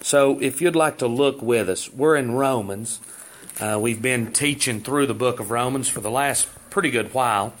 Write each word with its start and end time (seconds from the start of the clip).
So, 0.00 0.38
if 0.40 0.60
you'd 0.60 0.76
like 0.76 0.98
to 0.98 1.06
look 1.06 1.40
with 1.40 1.68
us, 1.68 1.90
we're 1.90 2.16
in 2.16 2.32
Romans. 2.32 3.00
Uh, 3.60 3.78
we've 3.80 4.02
been 4.02 4.32
teaching 4.32 4.80
through 4.80 5.06
the 5.06 5.14
book 5.14 5.40
of 5.40 5.50
Romans 5.50 5.88
for 5.88 6.00
the 6.00 6.10
last 6.10 6.48
pretty 6.70 6.90
good 6.90 7.14
while. 7.14 7.54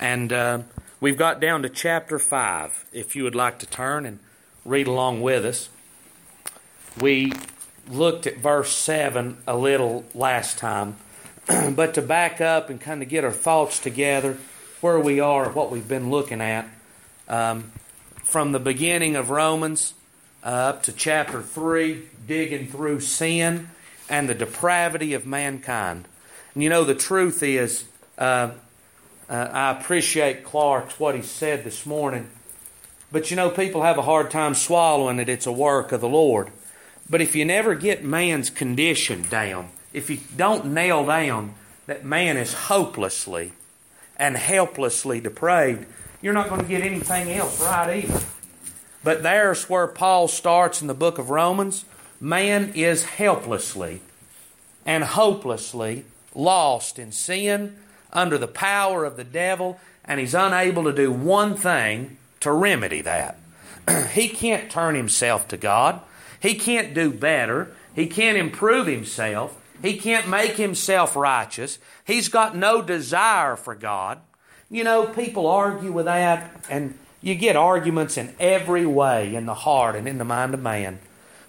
And 0.00 0.32
uh, 0.32 0.62
we've 1.00 1.16
got 1.16 1.40
down 1.40 1.62
to 1.62 1.68
chapter 1.68 2.18
5. 2.18 2.86
If 2.92 3.16
you 3.16 3.24
would 3.24 3.34
like 3.34 3.58
to 3.60 3.66
turn 3.66 4.04
and 4.04 4.18
read 4.64 4.86
along 4.86 5.22
with 5.22 5.44
us. 5.44 5.70
We 7.00 7.32
looked 7.88 8.26
at 8.26 8.36
verse 8.38 8.70
7 8.70 9.38
a 9.46 9.56
little 9.56 10.04
last 10.14 10.58
time. 10.58 10.96
but 11.74 11.94
to 11.94 12.02
back 12.02 12.40
up 12.40 12.68
and 12.68 12.80
kind 12.80 13.02
of 13.02 13.08
get 13.08 13.24
our 13.24 13.32
thoughts 13.32 13.78
together, 13.78 14.36
where 14.80 15.00
we 15.00 15.20
are, 15.20 15.48
what 15.50 15.70
we've 15.70 15.88
been 15.88 16.10
looking 16.10 16.40
at, 16.40 16.68
um, 17.28 17.72
from 18.22 18.52
the 18.52 18.60
beginning 18.60 19.16
of 19.16 19.30
Romans 19.30 19.94
up 20.42 20.82
to 20.84 20.92
chapter 20.92 21.42
3, 21.42 22.02
digging 22.26 22.68
through 22.68 23.00
sin 23.00 23.70
and 24.08 24.28
the 24.28 24.34
depravity 24.34 25.14
of 25.14 25.26
mankind. 25.26 26.06
And 26.54 26.62
you 26.62 26.68
know, 26.68 26.84
the 26.84 26.94
truth 26.94 27.42
is, 27.42 27.84
uh, 28.16 28.50
uh, 29.28 29.48
I 29.52 29.70
appreciate 29.72 30.44
Clark's 30.44 30.98
what 30.98 31.14
he 31.14 31.22
said 31.22 31.64
this 31.64 31.84
morning. 31.84 32.28
But 33.12 33.30
you 33.30 33.36
know, 33.36 33.50
people 33.50 33.82
have 33.82 33.98
a 33.98 34.02
hard 34.02 34.30
time 34.30 34.54
swallowing 34.54 35.18
it. 35.18 35.28
It's 35.28 35.46
a 35.46 35.52
work 35.52 35.92
of 35.92 36.00
the 36.00 36.08
Lord. 36.08 36.50
But 37.10 37.20
if 37.20 37.34
you 37.34 37.44
never 37.44 37.74
get 37.74 38.04
man's 38.04 38.50
condition 38.50 39.22
down, 39.22 39.68
if 39.92 40.10
you 40.10 40.18
don't 40.36 40.66
nail 40.66 41.06
down 41.06 41.54
that 41.86 42.04
man 42.04 42.36
is 42.36 42.52
hopelessly 42.52 43.52
and 44.16 44.36
helplessly 44.36 45.20
depraved, 45.20 45.86
you're 46.20 46.34
not 46.34 46.48
going 46.48 46.60
to 46.60 46.66
get 46.66 46.82
anything 46.82 47.30
else 47.32 47.62
right 47.62 48.04
either. 48.04 48.20
But 49.04 49.22
there's 49.22 49.68
where 49.68 49.86
Paul 49.86 50.28
starts 50.28 50.80
in 50.80 50.88
the 50.88 50.94
book 50.94 51.18
of 51.18 51.30
Romans. 51.30 51.84
Man 52.20 52.72
is 52.74 53.04
helplessly 53.04 54.00
and 54.84 55.04
hopelessly 55.04 56.04
lost 56.34 56.98
in 56.98 57.12
sin, 57.12 57.76
under 58.12 58.38
the 58.38 58.48
power 58.48 59.04
of 59.04 59.16
the 59.16 59.24
devil, 59.24 59.78
and 60.04 60.18
he's 60.18 60.34
unable 60.34 60.84
to 60.84 60.92
do 60.92 61.12
one 61.12 61.54
thing 61.54 62.16
to 62.40 62.50
remedy 62.50 63.02
that. 63.02 63.36
he 64.12 64.28
can't 64.28 64.70
turn 64.70 64.94
himself 64.94 65.46
to 65.48 65.56
God. 65.56 66.00
He 66.40 66.54
can't 66.54 66.94
do 66.94 67.12
better. 67.12 67.72
He 67.94 68.06
can't 68.06 68.38
improve 68.38 68.86
himself. 68.86 69.60
He 69.82 69.96
can't 69.96 70.28
make 70.28 70.52
himself 70.52 71.14
righteous. 71.14 71.78
He's 72.04 72.28
got 72.28 72.56
no 72.56 72.82
desire 72.82 73.56
for 73.56 73.74
God. 73.74 74.20
You 74.70 74.84
know, 74.84 75.06
people 75.06 75.46
argue 75.46 75.92
with 75.92 76.06
that, 76.06 76.50
and 76.68 76.98
you 77.20 77.34
get 77.34 77.56
arguments 77.56 78.16
in 78.16 78.34
every 78.38 78.86
way 78.86 79.34
in 79.34 79.46
the 79.46 79.54
heart 79.54 79.96
and 79.96 80.06
in 80.06 80.18
the 80.18 80.24
mind 80.24 80.54
of 80.54 80.62
man. 80.62 81.00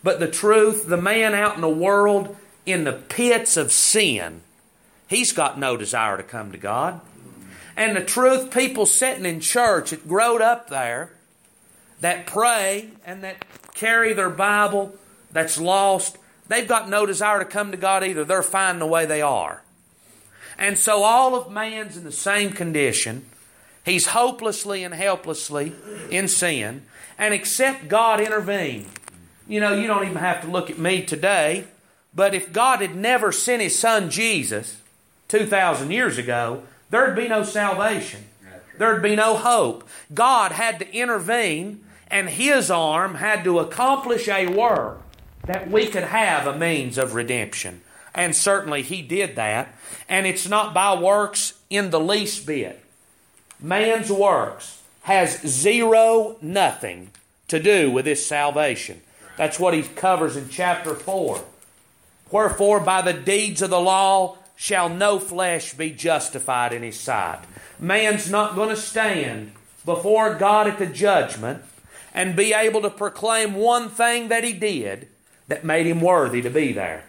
But 0.03 0.19
the 0.19 0.27
truth, 0.27 0.87
the 0.87 0.97
man 0.97 1.33
out 1.33 1.55
in 1.55 1.61
the 1.61 1.69
world, 1.69 2.35
in 2.65 2.83
the 2.83 2.93
pits 2.93 3.57
of 3.57 3.71
sin, 3.71 4.41
he's 5.07 5.31
got 5.31 5.59
no 5.59 5.77
desire 5.77 6.17
to 6.17 6.23
come 6.23 6.51
to 6.51 6.57
God. 6.57 7.01
And 7.75 7.95
the 7.95 8.03
truth, 8.03 8.51
people 8.51 8.85
sitting 8.85 9.25
in 9.25 9.39
church 9.39 9.91
that 9.91 10.07
growed 10.07 10.41
up 10.41 10.69
there, 10.69 11.11
that 12.01 12.27
pray 12.27 12.89
and 13.05 13.23
that 13.23 13.45
carry 13.73 14.13
their 14.13 14.29
Bible, 14.29 14.95
that's 15.31 15.59
lost, 15.59 16.17
they've 16.47 16.67
got 16.67 16.89
no 16.89 17.05
desire 17.05 17.39
to 17.39 17.45
come 17.45 17.71
to 17.71 17.77
God 17.77 18.03
either. 18.03 18.25
They're 18.25 18.41
fine 18.41 18.79
the 18.79 18.85
way 18.87 19.05
they 19.05 19.21
are. 19.21 19.61
And 20.57 20.77
so 20.77 21.03
all 21.03 21.35
of 21.35 21.51
man's 21.51 21.95
in 21.95 22.03
the 22.03 22.11
same 22.11 22.51
condition. 22.51 23.25
He's 23.89 24.07
hopelessly 24.07 24.83
and 24.83 24.93
helplessly 24.93 25.73
in 26.11 26.27
sin. 26.27 26.83
And 27.17 27.33
except 27.33 27.87
God 27.87 28.21
intervene, 28.21 28.85
you 29.47 29.59
know, 29.59 29.73
you 29.73 29.87
don't 29.87 30.05
even 30.05 30.17
have 30.17 30.41
to 30.41 30.47
look 30.47 30.69
at 30.69 30.77
me 30.77 31.01
today, 31.01 31.65
but 32.13 32.35
if 32.35 32.53
God 32.53 32.81
had 32.81 32.95
never 32.95 33.31
sent 33.31 33.63
His 33.63 33.77
Son 33.77 34.11
Jesus 34.11 34.77
2,000 35.27 35.89
years 35.89 36.19
ago, 36.19 36.63
there'd 36.91 37.15
be 37.15 37.27
no 37.27 37.43
salvation. 37.43 38.25
There'd 38.77 39.01
be 39.01 39.15
no 39.15 39.35
hope. 39.35 39.87
God 40.13 40.51
had 40.51 40.79
to 40.79 40.93
intervene, 40.93 41.83
and 42.07 42.29
His 42.29 42.69
arm 42.69 43.15
had 43.15 43.43
to 43.43 43.57
accomplish 43.57 44.27
a 44.27 44.47
work 44.47 45.01
that 45.45 45.69
we 45.69 45.87
could 45.87 46.03
have 46.03 46.45
a 46.45 46.57
means 46.57 46.97
of 46.99 47.15
redemption. 47.15 47.81
And 48.13 48.35
certainly 48.35 48.83
He 48.83 49.01
did 49.01 49.35
that. 49.35 49.75
And 50.07 50.27
it's 50.27 50.47
not 50.47 50.73
by 50.75 50.95
works 50.95 51.53
in 51.69 51.89
the 51.89 51.99
least 51.99 52.45
bit 52.45 52.83
man's 53.59 54.11
works 54.11 54.81
has 55.03 55.41
zero, 55.41 56.37
nothing 56.41 57.11
to 57.47 57.59
do 57.59 57.91
with 57.91 58.05
his 58.05 58.25
salvation. 58.25 59.01
That's 59.37 59.59
what 59.59 59.73
he 59.73 59.83
covers 59.83 60.35
in 60.35 60.49
chapter 60.49 60.93
4. 60.93 61.41
Wherefore, 62.31 62.79
by 62.79 63.01
the 63.01 63.13
deeds 63.13 63.61
of 63.61 63.69
the 63.69 63.79
law 63.79 64.37
shall 64.55 64.89
no 64.89 65.19
flesh 65.19 65.73
be 65.73 65.91
justified 65.91 66.73
in 66.73 66.83
his 66.83 66.99
sight. 66.99 67.39
Man's 67.79 68.29
not 68.29 68.55
going 68.55 68.69
to 68.69 68.75
stand 68.75 69.53
before 69.85 70.35
God 70.35 70.67
at 70.67 70.77
the 70.77 70.85
judgment 70.85 71.63
and 72.13 72.35
be 72.35 72.53
able 72.53 72.81
to 72.81 72.89
proclaim 72.89 73.55
one 73.55 73.89
thing 73.89 74.27
that 74.27 74.43
he 74.43 74.53
did 74.53 75.07
that 75.47 75.63
made 75.63 75.85
him 75.85 76.01
worthy 76.01 76.41
to 76.41 76.49
be 76.49 76.73
there. 76.73 77.05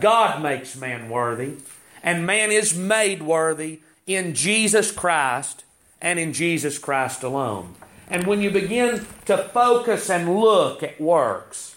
God 0.00 0.42
makes 0.42 0.76
man 0.76 1.08
worthy, 1.08 1.56
and 2.02 2.26
man 2.26 2.50
is 2.50 2.76
made 2.76 3.22
worthy 3.22 3.80
in 4.06 4.34
Jesus 4.34 4.90
Christ 4.90 5.64
and 6.04 6.18
in 6.18 6.34
Jesus 6.34 6.78
Christ 6.78 7.22
alone. 7.22 7.74
And 8.10 8.26
when 8.26 8.42
you 8.42 8.50
begin 8.50 9.06
to 9.24 9.38
focus 9.38 10.10
and 10.10 10.38
look 10.38 10.82
at 10.82 11.00
works, 11.00 11.76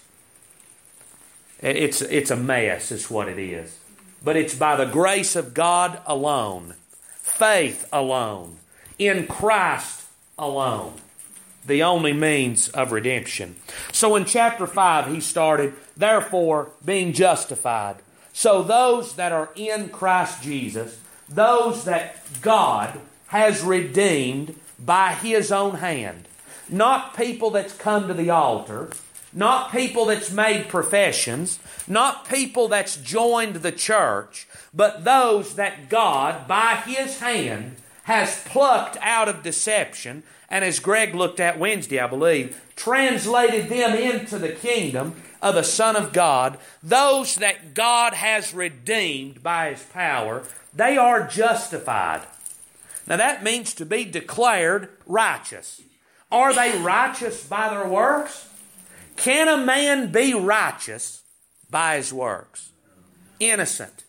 it's, 1.61 2.01
it's 2.01 2.29
a 2.29 2.35
mess, 2.35 2.91
is 2.91 3.09
what 3.09 3.29
it 3.29 3.39
is. 3.39 3.79
But 4.21 4.35
it's 4.35 4.53
by 4.53 4.75
the 4.75 4.85
grace 4.85 5.37
of 5.37 5.53
God 5.53 6.01
alone, 6.05 6.75
faith 7.13 7.87
alone, 7.93 8.57
in 8.99 9.27
Christ 9.27 10.07
alone, 10.37 10.95
the 11.65 11.81
only 11.81 12.11
means 12.11 12.67
of 12.69 12.91
redemption. 12.91 13.55
So 13.93 14.17
in 14.17 14.25
chapter 14.25 14.67
5, 14.67 15.07
he 15.07 15.21
started, 15.21 15.73
therefore, 15.95 16.71
being 16.83 17.13
justified. 17.13 17.95
So 18.33 18.61
those 18.61 19.13
that 19.13 19.31
are 19.31 19.49
in 19.55 19.87
Christ 19.87 20.43
Jesus, 20.43 20.99
those 21.29 21.85
that 21.85 22.17
God 22.41 22.99
has 23.27 23.61
redeemed 23.61 24.55
by 24.79 25.13
his 25.13 25.51
own 25.51 25.75
hand. 25.75 26.27
Not 26.69 27.15
people 27.15 27.49
that's 27.49 27.73
come 27.73 28.07
to 28.07 28.13
the 28.13 28.29
altar, 28.29 28.89
not 29.33 29.71
people 29.71 30.05
that's 30.05 30.31
made 30.31 30.67
professions, 30.67 31.59
not 31.87 32.27
people 32.27 32.67
that's 32.67 32.97
joined 32.97 33.57
the 33.57 33.71
church, 33.71 34.47
but 34.73 35.03
those 35.03 35.55
that 35.55 35.89
God, 35.89 36.47
by 36.47 36.75
his 36.85 37.19
hand, 37.19 37.75
has 38.03 38.43
plucked 38.45 38.97
out 39.01 39.27
of 39.27 39.43
deception, 39.43 40.23
and 40.49 40.63
as 40.63 40.79
Greg 40.79 41.13
looked 41.13 41.39
at 41.39 41.59
Wednesday, 41.59 41.99
I 41.99 42.07
believe, 42.07 42.61
translated 42.75 43.69
them 43.69 43.95
into 43.95 44.39
the 44.39 44.53
kingdom 44.53 45.15
of 45.41 45.55
the 45.55 45.63
Son 45.63 45.95
of 45.95 46.13
God, 46.13 46.57
those 46.81 47.35
that 47.35 47.73
God 47.73 48.13
has 48.13 48.53
redeemed 48.53 49.43
by 49.43 49.71
his 49.71 49.83
power, 49.83 50.43
they 50.73 50.97
are 50.97 51.27
justified. 51.27 52.21
Now 53.07 53.17
that 53.17 53.43
means 53.43 53.73
to 53.75 53.85
be 53.85 54.03
declared 54.03 54.89
righteous. 55.05 55.81
Are 56.31 56.53
they 56.53 56.77
righteous 56.79 57.45
by 57.45 57.69
their 57.69 57.87
works? 57.87 58.49
Can 59.15 59.47
a 59.47 59.65
man 59.65 60.11
be 60.11 60.33
righteous 60.33 61.23
by 61.69 61.95
his 61.95 62.13
works? 62.13 62.71
Innocent. 63.39 64.03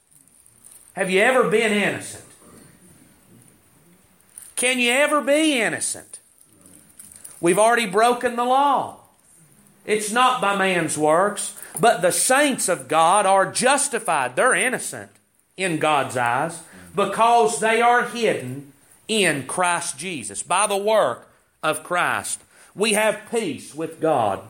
Have 0.94 1.10
you 1.10 1.20
ever 1.20 1.48
been 1.48 1.72
innocent? 1.72 2.24
Can 4.56 4.80
you 4.80 4.90
ever 4.90 5.20
be 5.20 5.60
innocent? 5.60 6.18
We've 7.40 7.58
already 7.58 7.86
broken 7.86 8.34
the 8.34 8.44
law. 8.44 9.02
It's 9.86 10.10
not 10.10 10.40
by 10.40 10.56
man's 10.56 10.98
works, 10.98 11.56
but 11.80 12.02
the 12.02 12.10
saints 12.10 12.68
of 12.68 12.88
God 12.88 13.24
are 13.24 13.50
justified. 13.50 14.34
They're 14.34 14.54
innocent 14.54 15.12
in 15.56 15.78
God's 15.78 16.16
eyes 16.16 16.60
because 16.94 17.60
they 17.60 17.80
are 17.80 18.04
hidden 18.04 18.72
in 19.08 19.46
Christ 19.46 19.98
Jesus. 19.98 20.42
By 20.42 20.66
the 20.66 20.76
work 20.76 21.28
of 21.62 21.82
Christ, 21.82 22.40
we 22.74 22.92
have 22.92 23.30
peace 23.30 23.74
with 23.74 24.00
God. 24.00 24.42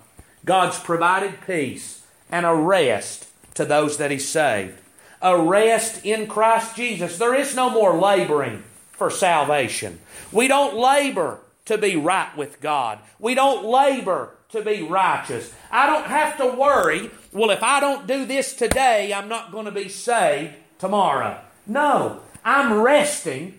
God's 0.44 0.78
provided 0.78 1.40
peace 1.46 2.04
and 2.30 2.44
a 2.44 2.54
rest 2.54 3.28
to 3.54 3.64
those 3.64 3.96
that 3.96 4.10
He 4.10 4.18
saved. 4.18 4.78
A 5.22 5.40
rest 5.40 6.04
in 6.04 6.26
Christ 6.26 6.76
Jesus. 6.76 7.18
There 7.18 7.34
is 7.34 7.56
no 7.56 7.70
more 7.70 7.98
laboring 7.98 8.62
for 8.92 9.10
salvation. 9.10 9.98
We 10.32 10.48
don't 10.48 10.76
labor 10.76 11.40
to 11.64 11.78
be 11.78 11.96
right 11.96 12.36
with 12.36 12.60
God. 12.60 12.98
We 13.18 13.34
don't 13.34 13.64
labor 13.64 14.30
to 14.50 14.62
be 14.62 14.82
righteous. 14.82 15.52
I 15.70 15.86
don't 15.86 16.06
have 16.06 16.36
to 16.38 16.46
worry, 16.46 17.10
well, 17.32 17.50
if 17.50 17.62
I 17.62 17.80
don't 17.80 18.06
do 18.06 18.24
this 18.24 18.54
today, 18.54 19.12
I'm 19.12 19.28
not 19.28 19.52
going 19.52 19.66
to 19.66 19.70
be 19.70 19.88
saved 19.88 20.54
tomorrow. 20.78 21.40
No, 21.66 22.20
I'm 22.44 22.80
resting 22.80 23.58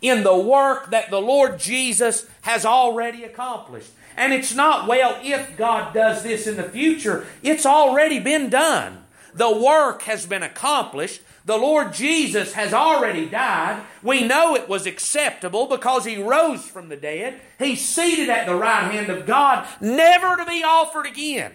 in 0.00 0.22
the 0.22 0.36
work 0.36 0.90
that 0.90 1.10
the 1.10 1.20
Lord 1.20 1.58
Jesus 1.58 2.26
has 2.42 2.64
already 2.64 3.24
accomplished. 3.24 3.90
And 4.16 4.32
it's 4.32 4.54
not, 4.54 4.86
well, 4.86 5.18
if 5.22 5.56
God 5.56 5.94
does 5.94 6.22
this 6.22 6.46
in 6.46 6.56
the 6.56 6.64
future, 6.64 7.26
it's 7.42 7.64
already 7.64 8.18
been 8.18 8.50
done. 8.50 9.04
The 9.34 9.50
work 9.50 10.02
has 10.02 10.26
been 10.26 10.42
accomplished. 10.42 11.22
The 11.44 11.56
Lord 11.56 11.92
Jesus 11.94 12.52
has 12.52 12.74
already 12.74 13.26
died. 13.26 13.82
We 14.02 14.26
know 14.26 14.54
it 14.54 14.68
was 14.68 14.86
acceptable 14.86 15.66
because 15.66 16.04
He 16.04 16.22
rose 16.22 16.66
from 16.66 16.88
the 16.88 16.96
dead. 16.96 17.40
He's 17.58 17.86
seated 17.86 18.28
at 18.28 18.46
the 18.46 18.54
right 18.54 18.90
hand 18.90 19.08
of 19.08 19.26
God, 19.26 19.66
never 19.80 20.36
to 20.36 20.44
be 20.44 20.62
offered 20.62 21.06
again. 21.06 21.52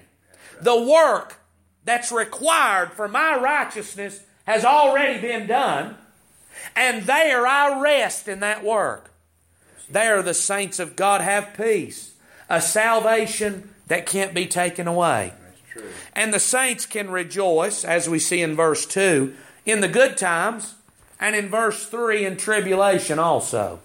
The 0.61 0.81
work 0.81 1.35
that's 1.83 2.11
required 2.11 2.93
for 2.93 3.07
my 3.07 3.37
righteousness 3.37 4.21
has 4.45 4.65
already 4.65 5.19
been 5.19 5.47
done. 5.47 5.97
And 6.75 7.03
there 7.03 7.47
I 7.47 7.79
rest 7.79 8.27
in 8.27 8.39
that 8.41 8.63
work. 8.63 9.11
There 9.89 10.21
the 10.21 10.33
saints 10.33 10.79
of 10.79 10.95
God 10.95 11.21
have 11.21 11.55
peace, 11.55 12.13
a 12.49 12.61
salvation 12.61 13.69
that 13.87 14.05
can't 14.05 14.33
be 14.33 14.47
taken 14.47 14.87
away. 14.87 15.33
And 16.13 16.33
the 16.33 16.39
saints 16.39 16.85
can 16.85 17.09
rejoice, 17.09 17.83
as 17.83 18.09
we 18.09 18.19
see 18.19 18.41
in 18.41 18.55
verse 18.55 18.85
2, 18.85 19.35
in 19.65 19.81
the 19.81 19.87
good 19.87 20.17
times, 20.17 20.75
and 21.19 21.35
in 21.35 21.49
verse 21.49 21.85
3 21.85 22.25
in 22.25 22.37
tribulation 22.37 23.19
also. 23.19 23.79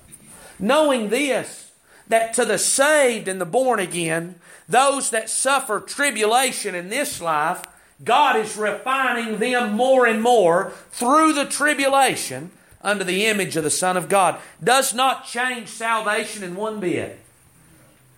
Knowing 0.58 1.10
this, 1.10 1.72
that 2.08 2.34
to 2.34 2.44
the 2.44 2.58
saved 2.58 3.28
and 3.28 3.40
the 3.40 3.46
born 3.46 3.80
again, 3.80 4.36
those 4.68 5.10
that 5.10 5.28
suffer 5.28 5.80
tribulation 5.80 6.74
in 6.74 6.88
this 6.88 7.20
life, 7.20 7.64
God 8.02 8.36
is 8.36 8.56
refining 8.56 9.38
them 9.38 9.72
more 9.74 10.06
and 10.06 10.22
more 10.22 10.72
through 10.90 11.32
the 11.32 11.44
tribulation 11.44 12.50
unto 12.82 13.04
the 13.04 13.26
image 13.26 13.56
of 13.56 13.64
the 13.64 13.70
Son 13.70 13.96
of 13.96 14.08
God. 14.08 14.40
Does 14.62 14.94
not 14.94 15.26
change 15.26 15.68
salvation 15.68 16.42
in 16.42 16.56
one 16.56 16.80
bit. 16.80 17.20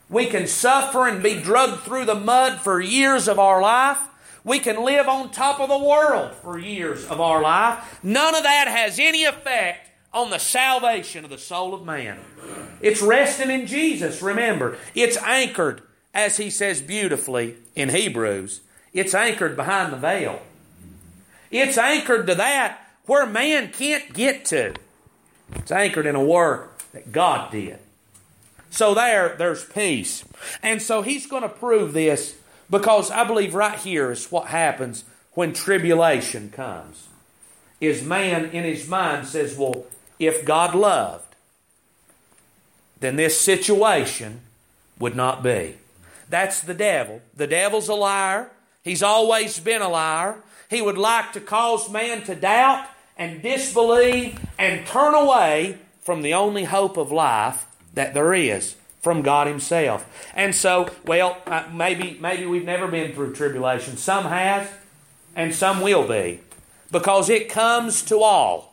We 0.08 0.26
can 0.26 0.46
suffer 0.46 1.06
and 1.08 1.22
be 1.22 1.40
drugged 1.40 1.82
through 1.82 2.04
the 2.04 2.14
mud 2.14 2.60
for 2.60 2.80
years 2.80 3.28
of 3.28 3.38
our 3.38 3.62
life. 3.62 3.98
We 4.44 4.58
can 4.58 4.84
live 4.84 5.08
on 5.08 5.30
top 5.30 5.60
of 5.60 5.68
the 5.68 5.78
world 5.78 6.34
for 6.34 6.58
years 6.58 7.06
of 7.06 7.20
our 7.20 7.40
life. 7.40 7.98
None 8.02 8.34
of 8.34 8.42
that 8.42 8.68
has 8.68 8.98
any 8.98 9.24
effect 9.24 9.88
on 10.12 10.30
the 10.30 10.38
salvation 10.38 11.24
of 11.24 11.30
the 11.30 11.38
soul 11.38 11.72
of 11.72 11.84
man. 11.84 12.18
It's 12.80 13.00
resting 13.00 13.50
in 13.50 13.66
Jesus, 13.66 14.20
remember. 14.20 14.76
It's 14.94 15.16
anchored, 15.18 15.82
as 16.12 16.36
he 16.36 16.50
says 16.50 16.82
beautifully 16.82 17.56
in 17.74 17.88
Hebrews, 17.88 18.60
it's 18.92 19.14
anchored 19.14 19.56
behind 19.56 19.92
the 19.92 19.96
veil. 19.96 20.42
It's 21.50 21.78
anchored 21.78 22.26
to 22.26 22.34
that 22.34 22.81
where 23.06 23.26
man 23.26 23.70
can't 23.70 24.12
get 24.12 24.44
to. 24.46 24.74
It's 25.54 25.72
anchored 25.72 26.06
in 26.06 26.14
a 26.14 26.24
work 26.24 26.82
that 26.92 27.12
God 27.12 27.50
did. 27.50 27.78
So 28.70 28.94
there, 28.94 29.34
there's 29.36 29.64
peace. 29.64 30.24
And 30.62 30.80
so 30.80 31.02
he's 31.02 31.26
going 31.26 31.42
to 31.42 31.48
prove 31.48 31.92
this 31.92 32.36
because 32.70 33.10
I 33.10 33.24
believe 33.24 33.54
right 33.54 33.78
here 33.78 34.10
is 34.10 34.32
what 34.32 34.46
happens 34.46 35.04
when 35.34 35.52
tribulation 35.52 36.50
comes. 36.50 37.08
Is 37.80 38.02
man 38.02 38.46
in 38.46 38.64
his 38.64 38.88
mind 38.88 39.26
says, 39.26 39.56
well, 39.58 39.84
if 40.18 40.44
God 40.44 40.74
loved, 40.74 41.34
then 43.00 43.16
this 43.16 43.38
situation 43.38 44.40
would 44.98 45.16
not 45.16 45.42
be. 45.42 45.76
That's 46.30 46.60
the 46.60 46.74
devil. 46.74 47.20
The 47.36 47.46
devil's 47.46 47.88
a 47.88 47.94
liar. 47.94 48.50
He's 48.82 49.02
always 49.02 49.58
been 49.58 49.82
a 49.82 49.88
liar. 49.88 50.36
He 50.70 50.80
would 50.80 50.96
like 50.96 51.32
to 51.32 51.40
cause 51.40 51.90
man 51.90 52.22
to 52.22 52.34
doubt 52.34 52.86
and 53.16 53.42
disbelieve 53.42 54.38
and 54.58 54.86
turn 54.86 55.14
away 55.14 55.78
from 56.00 56.22
the 56.22 56.34
only 56.34 56.64
hope 56.64 56.96
of 56.96 57.12
life 57.12 57.66
that 57.94 58.14
there 58.14 58.34
is 58.34 58.76
from 59.00 59.22
God 59.22 59.46
Himself. 59.46 60.30
And 60.34 60.54
so, 60.54 60.88
well, 61.04 61.38
uh, 61.46 61.64
maybe 61.72 62.16
maybe 62.20 62.46
we've 62.46 62.64
never 62.64 62.88
been 62.88 63.12
through 63.12 63.34
tribulation. 63.34 63.96
Some 63.96 64.24
has, 64.24 64.68
and 65.34 65.54
some 65.54 65.80
will 65.80 66.06
be, 66.06 66.40
because 66.90 67.28
it 67.28 67.48
comes 67.48 68.02
to 68.04 68.20
all. 68.20 68.72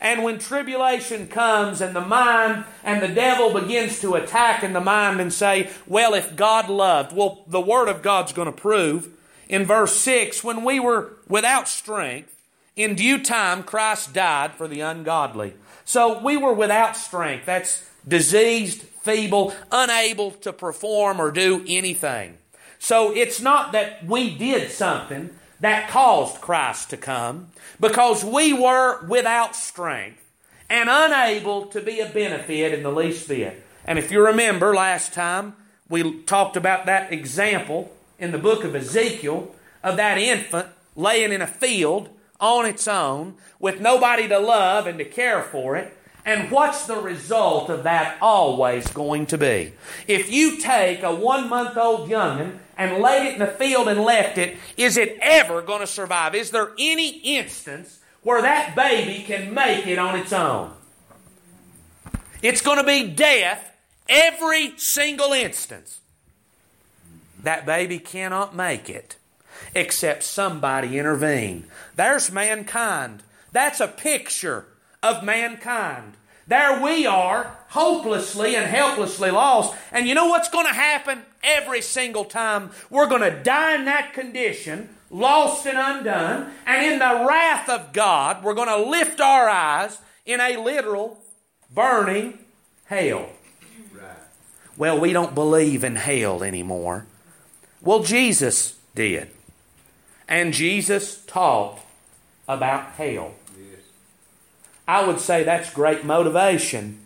And 0.00 0.22
when 0.22 0.38
tribulation 0.38 1.28
comes 1.28 1.80
and 1.80 1.96
the 1.96 2.00
mind 2.02 2.64
and 2.82 3.00
the 3.00 3.08
devil 3.08 3.58
begins 3.58 4.00
to 4.02 4.16
attack 4.16 4.62
in 4.62 4.74
the 4.74 4.80
mind 4.80 5.18
and 5.18 5.32
say, 5.32 5.70
well, 5.86 6.12
if 6.12 6.36
God 6.36 6.68
loved, 6.68 7.16
well, 7.16 7.42
the 7.46 7.60
Word 7.60 7.88
of 7.88 8.02
God's 8.02 8.34
going 8.34 8.46
to 8.46 8.52
prove 8.52 9.08
in 9.48 9.64
verse 9.64 9.96
6 9.96 10.44
when 10.44 10.62
we 10.62 10.78
were 10.78 11.14
without 11.26 11.68
strength, 11.68 12.33
in 12.76 12.94
due 12.94 13.22
time 13.22 13.62
Christ 13.62 14.12
died 14.12 14.54
for 14.54 14.68
the 14.68 14.80
ungodly. 14.80 15.54
So 15.84 16.20
we 16.20 16.36
were 16.36 16.52
without 16.52 16.96
strength. 16.96 17.46
That's 17.46 17.88
diseased, 18.06 18.82
feeble, 18.82 19.54
unable 19.70 20.32
to 20.32 20.52
perform 20.52 21.20
or 21.20 21.30
do 21.30 21.64
anything. 21.66 22.38
So 22.78 23.12
it's 23.12 23.40
not 23.40 23.72
that 23.72 24.04
we 24.04 24.36
did 24.36 24.70
something 24.70 25.30
that 25.60 25.88
caused 25.88 26.40
Christ 26.40 26.90
to 26.90 26.96
come, 26.96 27.48
because 27.80 28.22
we 28.22 28.52
were 28.52 29.06
without 29.06 29.56
strength 29.56 30.22
and 30.68 30.90
unable 30.90 31.66
to 31.66 31.80
be 31.80 32.00
a 32.00 32.08
benefit 32.08 32.74
in 32.74 32.82
the 32.82 32.92
least 32.92 33.28
bit. 33.28 33.62
And 33.86 33.98
if 33.98 34.10
you 34.10 34.22
remember 34.24 34.74
last 34.74 35.14
time, 35.14 35.54
we 35.88 36.20
talked 36.22 36.56
about 36.56 36.86
that 36.86 37.12
example 37.12 37.94
in 38.18 38.32
the 38.32 38.38
book 38.38 38.64
of 38.64 38.74
Ezekiel 38.74 39.54
of 39.82 39.96
that 39.96 40.18
infant 40.18 40.68
laying 40.96 41.32
in 41.32 41.40
a 41.40 41.46
field 41.46 42.08
on 42.44 42.66
its 42.66 42.86
own 42.86 43.34
with 43.58 43.80
nobody 43.80 44.28
to 44.28 44.38
love 44.38 44.86
and 44.86 44.98
to 44.98 45.04
care 45.04 45.42
for 45.42 45.76
it. 45.76 45.96
And 46.26 46.50
what's 46.50 46.86
the 46.86 46.96
result 46.96 47.70
of 47.70 47.84
that 47.84 48.18
always 48.20 48.86
going 48.92 49.26
to 49.26 49.38
be? 49.38 49.72
If 50.06 50.30
you 50.30 50.58
take 50.58 51.02
a 51.02 51.14
one 51.14 51.48
month 51.48 51.76
old 51.76 52.08
youngin 52.08 52.58
and 52.76 53.02
laid 53.02 53.26
it 53.26 53.34
in 53.34 53.38
the 53.38 53.46
field 53.46 53.88
and 53.88 54.00
left 54.00 54.36
it, 54.36 54.56
is 54.76 54.96
it 54.96 55.18
ever 55.22 55.62
going 55.62 55.80
to 55.80 55.86
survive? 55.86 56.34
Is 56.34 56.50
there 56.50 56.72
any 56.78 57.18
instance 57.18 58.00
where 58.22 58.42
that 58.42 58.76
baby 58.76 59.22
can 59.22 59.52
make 59.52 59.86
it 59.86 59.98
on 59.98 60.18
its 60.18 60.32
own? 60.32 60.72
It's 62.42 62.60
going 62.60 62.78
to 62.78 62.84
be 62.84 63.08
death 63.08 63.74
every 64.06 64.74
single 64.76 65.32
instance. 65.32 66.00
That 67.42 67.64
baby 67.64 67.98
cannot 67.98 68.54
make 68.54 68.90
it 68.90 69.16
except 69.74 70.22
somebody 70.22 70.98
intervene. 70.98 71.66
There's 71.96 72.30
mankind. 72.30 73.22
That's 73.52 73.80
a 73.80 73.88
picture 73.88 74.66
of 75.02 75.24
mankind. 75.24 76.14
There 76.46 76.82
we 76.82 77.06
are, 77.06 77.56
hopelessly 77.68 78.54
and 78.54 78.66
helplessly 78.66 79.30
lost. 79.30 79.74
And 79.90 80.06
you 80.06 80.14
know 80.14 80.26
what's 80.26 80.50
going 80.50 80.66
to 80.66 80.74
happen 80.74 81.22
every 81.42 81.80
single 81.80 82.24
time? 82.24 82.70
We're 82.90 83.08
going 83.08 83.22
to 83.22 83.42
die 83.42 83.76
in 83.76 83.86
that 83.86 84.12
condition, 84.12 84.90
lost 85.10 85.66
and 85.66 85.78
undone. 85.78 86.52
And 86.66 86.92
in 86.92 86.98
the 86.98 87.26
wrath 87.26 87.68
of 87.68 87.92
God, 87.92 88.44
we're 88.44 88.54
going 88.54 88.68
to 88.68 88.90
lift 88.90 89.20
our 89.20 89.48
eyes 89.48 89.98
in 90.26 90.40
a 90.40 90.56
literal, 90.58 91.18
burning 91.72 92.38
hell. 92.84 93.30
Well, 94.76 95.00
we 95.00 95.12
don't 95.12 95.34
believe 95.34 95.84
in 95.84 95.96
hell 95.96 96.42
anymore. 96.42 97.06
Well, 97.80 98.02
Jesus 98.02 98.76
did. 98.94 99.30
And 100.28 100.52
Jesus 100.52 101.24
taught 101.26 101.80
about 102.48 102.92
hell. 102.92 103.34
I 104.86 105.06
would 105.06 105.20
say 105.20 105.42
that's 105.42 105.72
great 105.72 106.04
motivation 106.04 107.00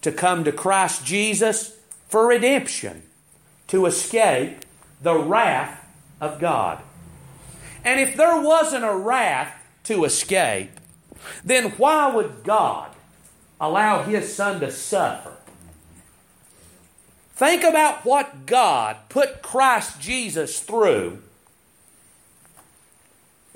to 0.00 0.12
come 0.12 0.44
to 0.44 0.52
Christ 0.52 1.04
Jesus 1.04 1.76
for 2.08 2.26
redemption, 2.26 3.02
to 3.68 3.86
escape 3.86 4.64
the 5.02 5.18
wrath 5.18 5.86
of 6.20 6.40
God. 6.40 6.80
And 7.84 8.00
if 8.00 8.16
there 8.16 8.40
wasn't 8.40 8.84
a 8.84 8.94
wrath 8.94 9.54
to 9.84 10.04
escape, 10.04 10.70
then 11.44 11.70
why 11.72 12.14
would 12.14 12.44
God 12.44 12.90
allow 13.60 14.02
His 14.02 14.34
Son 14.34 14.60
to 14.60 14.70
suffer? 14.70 15.32
Think 17.34 17.62
about 17.62 18.04
what 18.04 18.46
God 18.46 18.96
put 19.08 19.42
Christ 19.42 20.00
Jesus 20.00 20.60
through. 20.60 21.22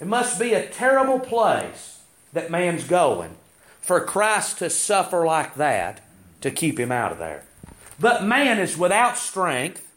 It 0.03 0.09
must 0.09 0.41
be 0.41 0.53
a 0.53 0.67
terrible 0.67 1.21
place 1.21 2.01
that 2.33 2.51
man's 2.51 2.83
going 2.83 3.37
for 3.81 4.01
Christ 4.01 4.59
to 4.59 4.69
suffer 4.69 5.25
like 5.25 5.55
that 5.55 6.01
to 6.41 6.51
keep 6.51 6.81
him 6.81 6.91
out 6.91 7.13
of 7.13 7.19
there. 7.19 7.45
But 8.01 8.25
man 8.25 8.59
is 8.59 8.77
without 8.77 9.17
strength. 9.17 9.89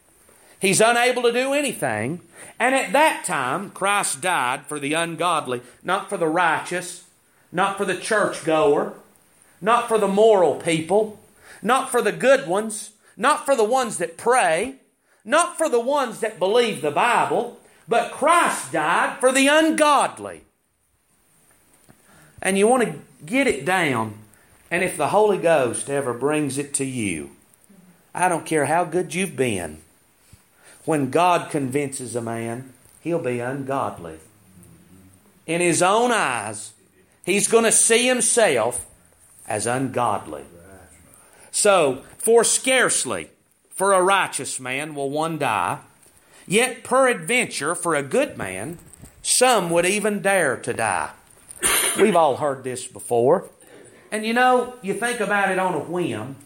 He's 0.60 0.80
unable 0.80 1.22
to 1.22 1.32
do 1.32 1.52
anything. 1.52 2.20
And 2.56 2.72
at 2.76 2.92
that 2.92 3.24
time, 3.24 3.70
Christ 3.70 4.20
died 4.20 4.66
for 4.66 4.78
the 4.78 4.92
ungodly, 4.92 5.62
not 5.82 6.08
for 6.08 6.16
the 6.16 6.28
righteous, 6.28 7.02
not 7.50 7.76
for 7.76 7.84
the 7.84 7.96
churchgoer, 7.96 8.94
not 9.60 9.88
for 9.88 9.98
the 9.98 10.06
moral 10.06 10.54
people, 10.54 11.18
not 11.62 11.90
for 11.90 12.00
the 12.00 12.12
good 12.12 12.46
ones, 12.46 12.92
not 13.16 13.44
for 13.44 13.56
the 13.56 13.64
ones 13.64 13.98
that 13.98 14.16
pray, 14.16 14.76
not 15.24 15.58
for 15.58 15.68
the 15.68 15.80
ones 15.80 16.20
that 16.20 16.38
believe 16.38 16.80
the 16.80 16.92
Bible, 16.92 17.58
but 17.88 18.12
Christ 18.12 18.72
died 18.72 19.18
for 19.20 19.32
the 19.32 19.46
ungodly. 19.48 20.42
And 22.42 22.58
you 22.58 22.66
want 22.66 22.84
to 22.84 22.98
get 23.24 23.46
it 23.46 23.64
down. 23.64 24.14
And 24.70 24.82
if 24.82 24.96
the 24.96 25.08
Holy 25.08 25.38
Ghost 25.38 25.88
ever 25.88 26.12
brings 26.12 26.58
it 26.58 26.74
to 26.74 26.84
you, 26.84 27.30
I 28.14 28.28
don't 28.28 28.46
care 28.46 28.66
how 28.66 28.84
good 28.84 29.14
you've 29.14 29.36
been. 29.36 29.78
When 30.84 31.10
God 31.10 31.50
convinces 31.50 32.16
a 32.16 32.20
man, 32.20 32.72
he'll 33.00 33.18
be 33.18 33.40
ungodly. 33.40 34.18
In 35.46 35.60
his 35.60 35.82
own 35.82 36.12
eyes, 36.12 36.72
he's 37.24 37.48
going 37.48 37.64
to 37.64 37.72
see 37.72 38.06
himself 38.06 38.86
as 39.46 39.66
ungodly. 39.66 40.44
So, 41.52 42.02
for 42.18 42.44
scarcely 42.44 43.30
for 43.70 43.92
a 43.92 44.02
righteous 44.02 44.58
man 44.58 44.94
will 44.94 45.10
one 45.10 45.38
die, 45.38 45.78
yet 46.46 46.84
peradventure 46.84 47.74
for 47.74 47.94
a 47.94 48.02
good 48.02 48.36
man 48.36 48.78
some 49.28 49.70
would 49.70 49.84
even 49.84 50.22
dare 50.22 50.56
to 50.58 50.72
die. 50.72 51.10
We've 51.98 52.14
all 52.14 52.36
heard 52.36 52.62
this 52.62 52.86
before. 52.86 53.48
And 54.12 54.24
you 54.24 54.32
know, 54.32 54.74
you 54.82 54.94
think 54.94 55.18
about 55.18 55.50
it 55.50 55.58
on 55.58 55.74
a 55.74 55.80
whim. 55.80 56.36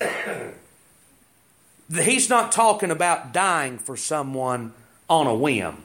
He's 1.94 2.30
not 2.30 2.50
talking 2.50 2.90
about 2.90 3.34
dying 3.34 3.76
for 3.76 3.94
someone 3.94 4.72
on 5.10 5.26
a 5.26 5.34
whim. 5.34 5.82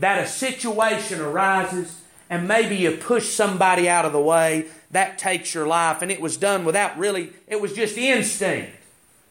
That 0.00 0.20
a 0.20 0.26
situation 0.26 1.20
arises 1.20 2.02
and 2.28 2.48
maybe 2.48 2.74
you 2.74 2.96
push 2.96 3.28
somebody 3.28 3.88
out 3.88 4.04
of 4.04 4.12
the 4.12 4.20
way, 4.20 4.66
that 4.90 5.16
takes 5.16 5.54
your 5.54 5.68
life, 5.68 6.02
and 6.02 6.10
it 6.10 6.20
was 6.20 6.36
done 6.36 6.64
without 6.64 6.98
really, 6.98 7.32
it 7.46 7.60
was 7.60 7.72
just 7.72 7.96
instinct. 7.96 8.72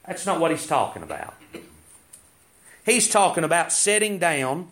That's 0.08 0.26
not 0.26 0.40
what 0.40 0.52
he's 0.52 0.66
talking 0.66 1.04
about. 1.04 1.34
He's 2.86 3.10
talking 3.10 3.44
about 3.44 3.72
sitting 3.72 4.20
down 4.20 4.68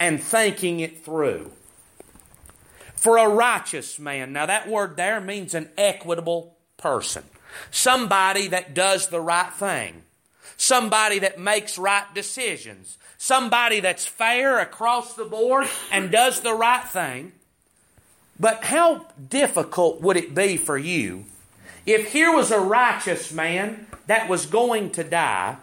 and 0.00 0.22
thinking 0.22 0.80
it 0.80 1.04
through. 1.04 1.52
For 2.96 3.18
a 3.18 3.28
righteous 3.28 3.98
man, 3.98 4.32
now 4.32 4.46
that 4.46 4.68
word 4.68 4.96
there 4.96 5.20
means 5.20 5.54
an 5.54 5.70
equitable 5.76 6.56
person, 6.76 7.24
somebody 7.70 8.48
that 8.48 8.74
does 8.74 9.08
the 9.08 9.20
right 9.20 9.52
thing, 9.52 10.04
somebody 10.56 11.18
that 11.18 11.38
makes 11.38 11.76
right 11.76 12.06
decisions, 12.14 12.98
somebody 13.18 13.80
that's 13.80 14.06
fair 14.06 14.58
across 14.58 15.14
the 15.14 15.24
board 15.24 15.66
and 15.90 16.10
does 16.10 16.40
the 16.40 16.54
right 16.54 16.84
thing. 16.84 17.32
But 18.38 18.64
how 18.64 19.06
difficult 19.28 20.00
would 20.00 20.16
it 20.16 20.34
be 20.34 20.56
for 20.56 20.78
you 20.78 21.26
if 21.84 22.12
here 22.12 22.34
was 22.34 22.50
a 22.50 22.58
righteous 22.60 23.32
man 23.32 23.86
that 24.06 24.28
was 24.28 24.46
going 24.46 24.90
to 24.92 25.04
die? 25.04 25.56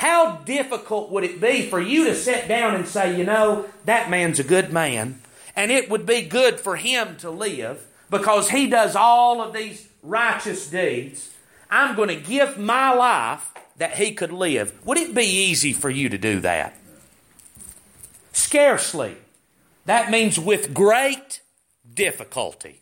How 0.00 0.36
difficult 0.46 1.10
would 1.10 1.24
it 1.24 1.42
be 1.42 1.68
for 1.68 1.78
you 1.78 2.04
to 2.04 2.14
sit 2.14 2.48
down 2.48 2.74
and 2.74 2.88
say, 2.88 3.18
you 3.18 3.22
know, 3.22 3.66
that 3.84 4.08
man's 4.08 4.38
a 4.38 4.42
good 4.42 4.72
man, 4.72 5.20
and 5.54 5.70
it 5.70 5.90
would 5.90 6.06
be 6.06 6.22
good 6.22 6.58
for 6.58 6.76
him 6.76 7.18
to 7.18 7.28
live 7.28 7.86
because 8.08 8.48
he 8.48 8.66
does 8.66 8.96
all 8.96 9.42
of 9.42 9.52
these 9.52 9.86
righteous 10.02 10.70
deeds? 10.70 11.34
I'm 11.70 11.96
going 11.96 12.08
to 12.08 12.16
give 12.16 12.56
my 12.56 12.94
life 12.94 13.52
that 13.76 13.96
he 13.96 14.12
could 14.12 14.32
live. 14.32 14.72
Would 14.86 14.96
it 14.96 15.14
be 15.14 15.26
easy 15.26 15.74
for 15.74 15.90
you 15.90 16.08
to 16.08 16.16
do 16.16 16.40
that? 16.40 16.74
Scarcely. 18.32 19.18
That 19.84 20.10
means 20.10 20.40
with 20.40 20.72
great 20.72 21.42
difficulty. 21.92 22.80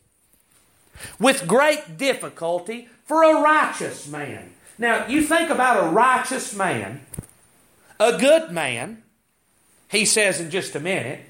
With 1.18 1.48
great 1.48 1.98
difficulty 1.98 2.88
for 3.04 3.24
a 3.24 3.42
righteous 3.42 4.06
man. 4.06 4.52
Now, 4.78 5.06
you 5.06 5.22
think 5.22 5.50
about 5.50 5.84
a 5.84 5.90
righteous 5.90 6.54
man, 6.54 7.00
a 7.98 8.16
good 8.16 8.50
man, 8.50 9.02
he 9.88 10.04
says 10.04 10.40
in 10.40 10.50
just 10.50 10.76
a 10.76 10.80
minute. 10.80 11.20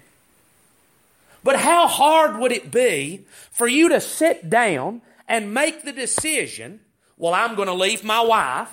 But 1.42 1.60
how 1.60 1.86
hard 1.86 2.38
would 2.38 2.52
it 2.52 2.70
be 2.70 3.26
for 3.50 3.66
you 3.66 3.88
to 3.88 4.00
sit 4.00 4.50
down 4.50 5.02
and 5.26 5.54
make 5.54 5.84
the 5.84 5.92
decision 5.92 6.80
well, 7.18 7.34
I'm 7.34 7.56
going 7.56 7.68
to 7.68 7.74
leave 7.74 8.04
my 8.04 8.20
wife, 8.20 8.70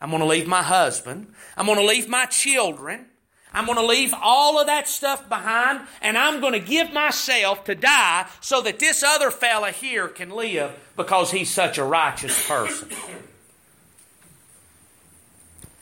I'm 0.00 0.10
going 0.10 0.22
to 0.22 0.28
leave 0.28 0.46
my 0.46 0.62
husband. 0.62 1.32
I'm 1.56 1.66
going 1.66 1.78
to 1.78 1.84
leave 1.84 2.08
my 2.08 2.24
children. 2.26 3.06
I'm 3.52 3.66
going 3.66 3.78
to 3.78 3.86
leave 3.86 4.12
all 4.20 4.58
of 4.58 4.66
that 4.66 4.88
stuff 4.88 5.28
behind 5.28 5.82
and 6.02 6.18
I'm 6.18 6.40
going 6.40 6.54
to 6.54 6.58
give 6.60 6.92
myself 6.92 7.64
to 7.64 7.76
die 7.76 8.26
so 8.40 8.60
that 8.62 8.80
this 8.80 9.04
other 9.04 9.30
fella 9.30 9.70
here 9.70 10.08
can 10.08 10.30
live 10.30 10.72
because 10.96 11.30
he's 11.30 11.50
such 11.50 11.78
a 11.78 11.84
righteous 11.84 12.48
person. 12.48 12.88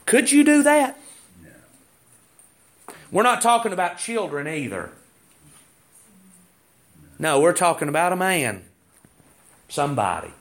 Could 0.06 0.32
you 0.32 0.44
do 0.44 0.62
that? 0.62 0.98
No. 1.42 2.94
We're 3.10 3.22
not 3.22 3.40
talking 3.40 3.72
about 3.72 3.98
children 3.98 4.46
either. 4.46 4.90
No, 7.18 7.40
we're 7.40 7.52
talking 7.52 7.88
about 7.88 8.12
a 8.12 8.16
man. 8.16 8.64
Somebody. 9.68 10.32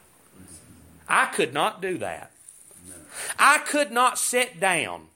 I 1.08 1.26
could 1.26 1.54
not 1.54 1.82
do 1.82 1.98
that. 2.00 2.32
I 3.38 3.60
could 3.60 3.92
not 3.92 4.18
sit 4.18 4.60
down 4.60 5.08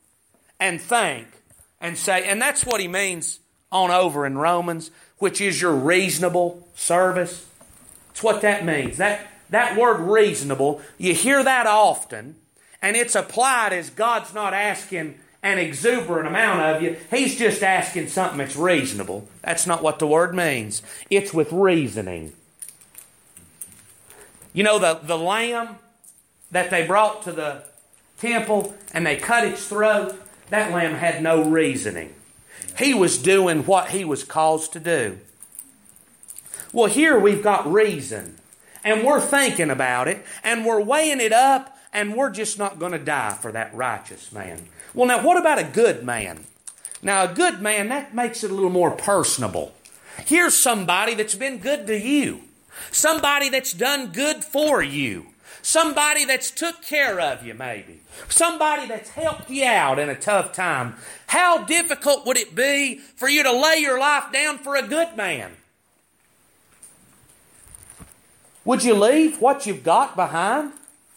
and 0.60 0.80
think 0.80 1.28
and 1.82 1.98
say, 1.98 2.28
and 2.28 2.42
that's 2.42 2.66
what 2.66 2.82
he 2.82 2.88
means 2.88 3.40
on 3.72 3.92
over 3.92 4.26
in 4.26 4.38
Romans, 4.38 4.92
which 5.18 5.42
is 5.42 5.62
your 5.62 5.74
reasonable 5.74 6.68
service. 6.76 7.48
It's 8.12 8.24
what 8.24 8.42
that 8.42 8.66
means. 8.66 8.98
That, 8.98 9.28
that 9.50 9.78
word 9.78 10.00
reasonable, 10.02 10.82
you 10.98 11.14
hear 11.14 11.44
that 11.44 11.68
often, 11.68 12.36
and 12.86 12.96
it's 12.96 13.16
applied 13.16 13.74
as 13.74 13.90
God's 13.90 14.32
not 14.36 14.54
asking 14.54 15.16
an 15.42 15.58
exuberant 15.58 16.28
amount 16.28 16.62
of 16.62 16.84
you. 16.84 16.96
He's 17.10 17.36
just 17.36 17.64
asking 17.64 18.10
something 18.10 18.38
that's 18.38 18.56
reasonable. 18.56 19.28
That's 19.42 19.66
not 19.66 19.82
what 19.82 19.98
the 19.98 20.06
word 20.06 20.36
means. 20.36 20.84
It's 21.10 21.34
with 21.34 21.52
reasoning. 21.52 22.34
You 24.54 24.64
know, 24.64 24.78
the, 24.78 25.00
the 25.02 25.18
lamb 25.18 25.78
that 26.52 26.70
they 26.70 26.86
brought 26.86 27.24
to 27.24 27.32
the 27.32 27.64
temple 28.20 28.76
and 28.94 29.04
they 29.04 29.16
cut 29.16 29.48
its 29.48 29.68
throat, 29.68 30.16
that 30.52 30.72
lamb 30.72 30.94
had 30.94 31.24
no 31.24 31.44
reasoning. 31.44 32.14
He 32.78 32.94
was 32.94 33.18
doing 33.18 33.66
what 33.66 33.90
he 33.90 34.06
was 34.06 34.24
caused 34.24 34.74
to 34.74 34.80
do. 34.80 35.18
Well, 36.72 36.86
here 36.86 37.18
we've 37.18 37.42
got 37.42 37.72
reason, 37.72 38.38
and 38.84 39.04
we're 39.04 39.22
thinking 39.22 39.72
about 39.72 40.08
it, 40.08 40.24
and 40.44 40.64
we're 40.64 40.82
weighing 40.82 41.20
it 41.20 41.34
up, 41.34 41.75
and 41.96 42.14
we're 42.14 42.30
just 42.30 42.60
not 42.60 42.78
going 42.78 42.92
to 42.92 43.00
die 43.00 43.32
for 43.32 43.52
that 43.54 43.74
righteous 43.74 44.32
man. 44.32 44.64
Well, 44.94 45.08
now, 45.08 45.26
what 45.26 45.38
about 45.38 45.58
a 45.58 45.64
good 45.64 46.04
man? 46.04 46.46
Now, 47.02 47.24
a 47.24 47.34
good 47.34 47.62
man, 47.62 47.88
that 47.90 48.14
makes 48.14 48.44
it 48.44 48.52
a 48.52 48.54
little 48.54 48.70
more 48.70 48.92
personable. 48.92 49.74
Here's 50.26 50.62
somebody 50.62 51.16
that's 51.16 51.36
been 51.36 51.58
good 51.58 51.88
to 51.88 51.98
you, 51.98 52.42
somebody 52.92 53.50
that's 53.50 53.74
done 53.74 54.12
good 54.12 54.44
for 54.44 54.84
you. 54.84 55.28
Somebody 55.62 56.26
that's 56.26 56.52
took 56.52 56.84
care 56.84 57.20
of 57.20 57.44
you, 57.44 57.56
maybe. 57.56 58.02
Somebody 58.30 58.86
that's 58.86 59.10
helped 59.10 59.50
you 59.50 59.66
out 59.66 59.98
in 59.98 60.10
a 60.10 60.16
tough 60.16 60.54
time. 60.54 60.94
How 61.26 61.64
difficult 61.64 62.24
would 62.28 62.38
it 62.38 62.54
be 62.54 63.00
for 63.16 63.28
you 63.28 63.42
to 63.42 63.52
lay 63.52 63.78
your 63.78 64.00
life 64.00 64.32
down 64.32 64.60
for 64.60 64.76
a 64.76 64.88
good 64.88 65.18
man? 65.18 65.54
Would 68.64 68.84
you 68.84 68.94
leave 68.94 69.42
what 69.42 69.66
you've 69.66 69.84
got 69.84 70.16
behind 70.16 70.74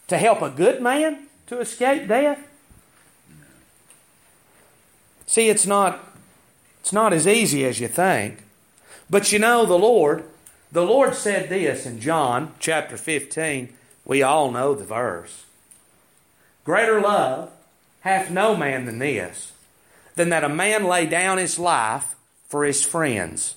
to 0.09 0.17
help 0.17 0.41
a 0.41 0.49
good 0.49 0.81
man 0.81 1.27
to 1.47 1.59
escape 1.59 2.07
death? 2.07 2.45
See, 5.25 5.49
it's 5.49 5.65
not 5.65 6.03
it's 6.81 6.93
not 6.93 7.13
as 7.13 7.27
easy 7.27 7.65
as 7.65 7.79
you 7.79 7.87
think. 7.87 8.43
But 9.09 9.31
you 9.31 9.39
know 9.39 9.65
the 9.65 9.77
Lord, 9.77 10.23
the 10.71 10.85
Lord 10.85 11.15
said 11.15 11.49
this 11.49 11.85
in 11.85 11.99
John 11.99 12.53
chapter 12.59 12.97
15, 12.97 13.73
we 14.05 14.21
all 14.21 14.51
know 14.51 14.73
the 14.73 14.85
verse. 14.85 15.45
Greater 16.63 17.01
love 17.01 17.51
hath 18.01 18.29
no 18.29 18.55
man 18.55 18.85
than 18.85 18.99
this, 18.99 19.53
than 20.15 20.29
that 20.29 20.43
a 20.43 20.49
man 20.49 20.83
lay 20.83 21.05
down 21.05 21.37
his 21.37 21.57
life 21.59 22.15
for 22.47 22.63
his 22.63 22.85
friends. 22.85 23.55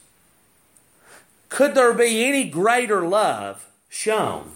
Could 1.48 1.74
there 1.74 1.92
be 1.92 2.24
any 2.24 2.44
greater 2.44 3.06
love 3.06 3.66
shown 3.88 4.52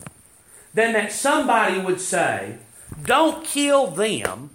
than 0.76 0.92
that 0.92 1.10
somebody 1.10 1.80
would 1.80 2.00
say, 2.00 2.58
Don't 3.02 3.44
kill 3.44 3.88
them, 3.88 4.50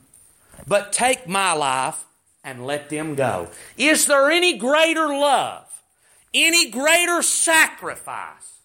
but 0.68 0.94
take 0.94 1.28
my 1.28 1.52
life 1.52 2.06
and 2.44 2.66
let 2.66 2.90
them 2.90 3.16
go? 3.16 3.50
Is 3.76 4.06
there 4.06 4.30
any 4.30 4.56
greater 4.58 5.08
love, 5.08 5.66
any 6.34 6.70
greater 6.70 7.24
sacrifice? 7.24 8.60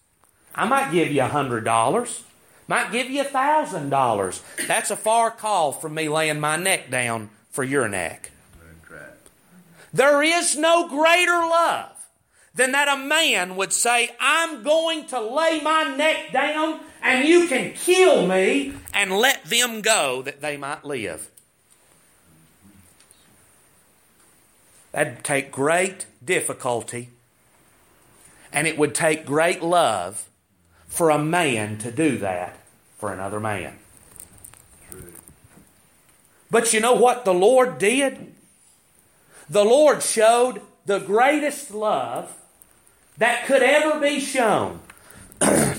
I 0.55 0.65
might 0.65 0.91
give 0.91 1.11
you 1.11 1.23
a 1.23 1.27
hundred 1.27 1.65
dollars. 1.65 2.23
Might 2.67 2.91
give 2.91 3.09
you 3.09 3.21
a 3.21 3.25
thousand 3.25 3.89
dollars. 3.89 4.43
That's 4.67 4.91
a 4.91 4.95
far 4.95 5.31
call 5.31 5.71
from 5.71 5.95
me 5.95 6.09
laying 6.09 6.39
my 6.39 6.57
neck 6.57 6.91
down 6.91 7.29
for 7.49 7.63
your 7.63 7.87
neck. 7.89 8.31
There 9.93 10.21
is 10.21 10.55
no 10.55 10.87
greater 10.87 11.39
love 11.39 11.89
than 12.53 12.73
that 12.73 12.87
a 12.87 12.97
man 13.01 13.55
would 13.55 13.73
say, 13.73 14.11
I'm 14.19 14.63
going 14.63 15.07
to 15.07 15.19
lay 15.21 15.61
my 15.61 15.95
neck 15.95 16.33
down 16.33 16.81
and 17.01 17.27
you 17.27 17.47
can 17.47 17.73
kill 17.73 18.27
me 18.27 18.73
and 18.93 19.11
let 19.11 19.45
them 19.45 19.81
go 19.81 20.21
that 20.21 20.41
they 20.41 20.57
might 20.57 20.83
live. 20.83 21.29
That'd 24.91 25.23
take 25.23 25.51
great 25.51 26.07
difficulty 26.23 27.09
and 28.51 28.67
it 28.67 28.77
would 28.77 28.95
take 28.95 29.25
great 29.25 29.61
love 29.61 30.27
for 30.87 31.09
a 31.09 31.19
man 31.19 31.77
to 31.79 31.91
do 31.91 32.17
that 32.17 32.57
for 32.97 33.13
another 33.13 33.39
man. 33.39 33.77
But 36.49 36.73
you 36.73 36.79
know 36.79 36.93
what 36.93 37.25
the 37.25 37.33
Lord 37.33 37.77
did? 37.77 38.33
The 39.49 39.65
Lord 39.65 40.01
showed 40.01 40.61
the 40.85 40.99
greatest 40.99 41.71
love 41.71 42.35
that 43.17 43.45
could 43.45 43.61
ever 43.61 43.99
be 43.99 44.19
shown. 44.19 44.79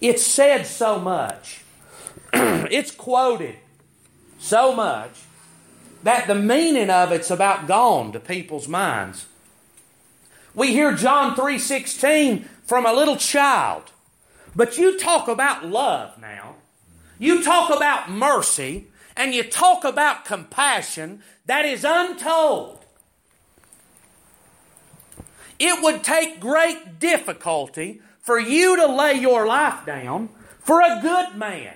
it's 0.00 0.24
said 0.24 0.66
so 0.66 0.98
much, 0.98 1.62
it's 2.32 2.90
quoted 2.90 3.56
so 4.38 4.74
much 4.74 5.10
that 6.02 6.26
the 6.26 6.34
meaning 6.34 6.90
of 6.90 7.12
it's 7.12 7.30
about 7.30 7.66
gone 7.66 8.12
to 8.12 8.20
people's 8.20 8.68
minds. 8.68 9.26
We 10.54 10.72
hear 10.72 10.94
John 10.94 11.36
3:16 11.36 12.46
from 12.64 12.86
a 12.86 12.92
little 12.92 13.16
child. 13.16 13.92
But 14.56 14.78
you 14.78 14.98
talk 14.98 15.28
about 15.28 15.66
love 15.66 16.18
now. 16.20 16.56
You 17.18 17.44
talk 17.44 17.70
about 17.74 18.10
mercy 18.10 18.88
and 19.16 19.34
you 19.34 19.44
talk 19.44 19.84
about 19.84 20.24
compassion 20.24 21.22
that 21.46 21.64
is 21.64 21.84
untold. 21.84 22.84
It 25.58 25.82
would 25.82 26.02
take 26.02 26.40
great 26.40 26.98
difficulty 26.98 28.00
for 28.20 28.38
you 28.38 28.76
to 28.76 28.86
lay 28.86 29.14
your 29.14 29.46
life 29.46 29.84
down 29.86 30.28
for 30.60 30.80
a 30.80 31.00
good 31.00 31.36
man. 31.36 31.74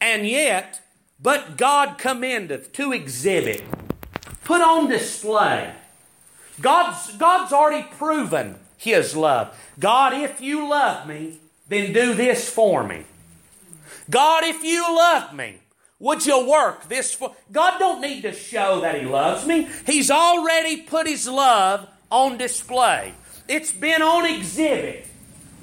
And 0.00 0.26
yet, 0.26 0.80
but 1.20 1.56
God 1.56 1.98
commendeth 1.98 2.72
to 2.72 2.92
exhibit, 2.92 3.62
put 4.44 4.60
on 4.60 4.88
display. 4.88 5.72
God's, 6.60 7.16
God's 7.16 7.52
already 7.52 7.86
proven 7.96 8.56
His 8.76 9.14
love. 9.14 9.56
God, 9.78 10.14
if 10.14 10.40
you 10.40 10.68
love 10.68 11.06
me, 11.06 11.38
then 11.68 11.92
do 11.92 12.14
this 12.14 12.48
for 12.48 12.82
me. 12.82 13.04
God, 14.08 14.44
if 14.44 14.62
you 14.64 14.82
love 14.94 15.34
me, 15.34 15.60
would 16.00 16.24
you 16.24 16.48
work 16.48 16.88
this 16.88 17.12
for 17.12 17.34
God 17.52 17.78
don't 17.78 18.00
need 18.00 18.22
to 18.22 18.32
show 18.32 18.80
that 18.80 18.98
he 18.98 19.06
loves 19.06 19.46
me. 19.46 19.68
He's 19.86 20.10
already 20.10 20.82
put 20.82 21.06
his 21.06 21.28
love 21.28 21.86
on 22.10 22.38
display. 22.38 23.14
It's 23.50 23.72
been 23.72 24.00
on 24.00 24.26
exhibit. 24.26 25.06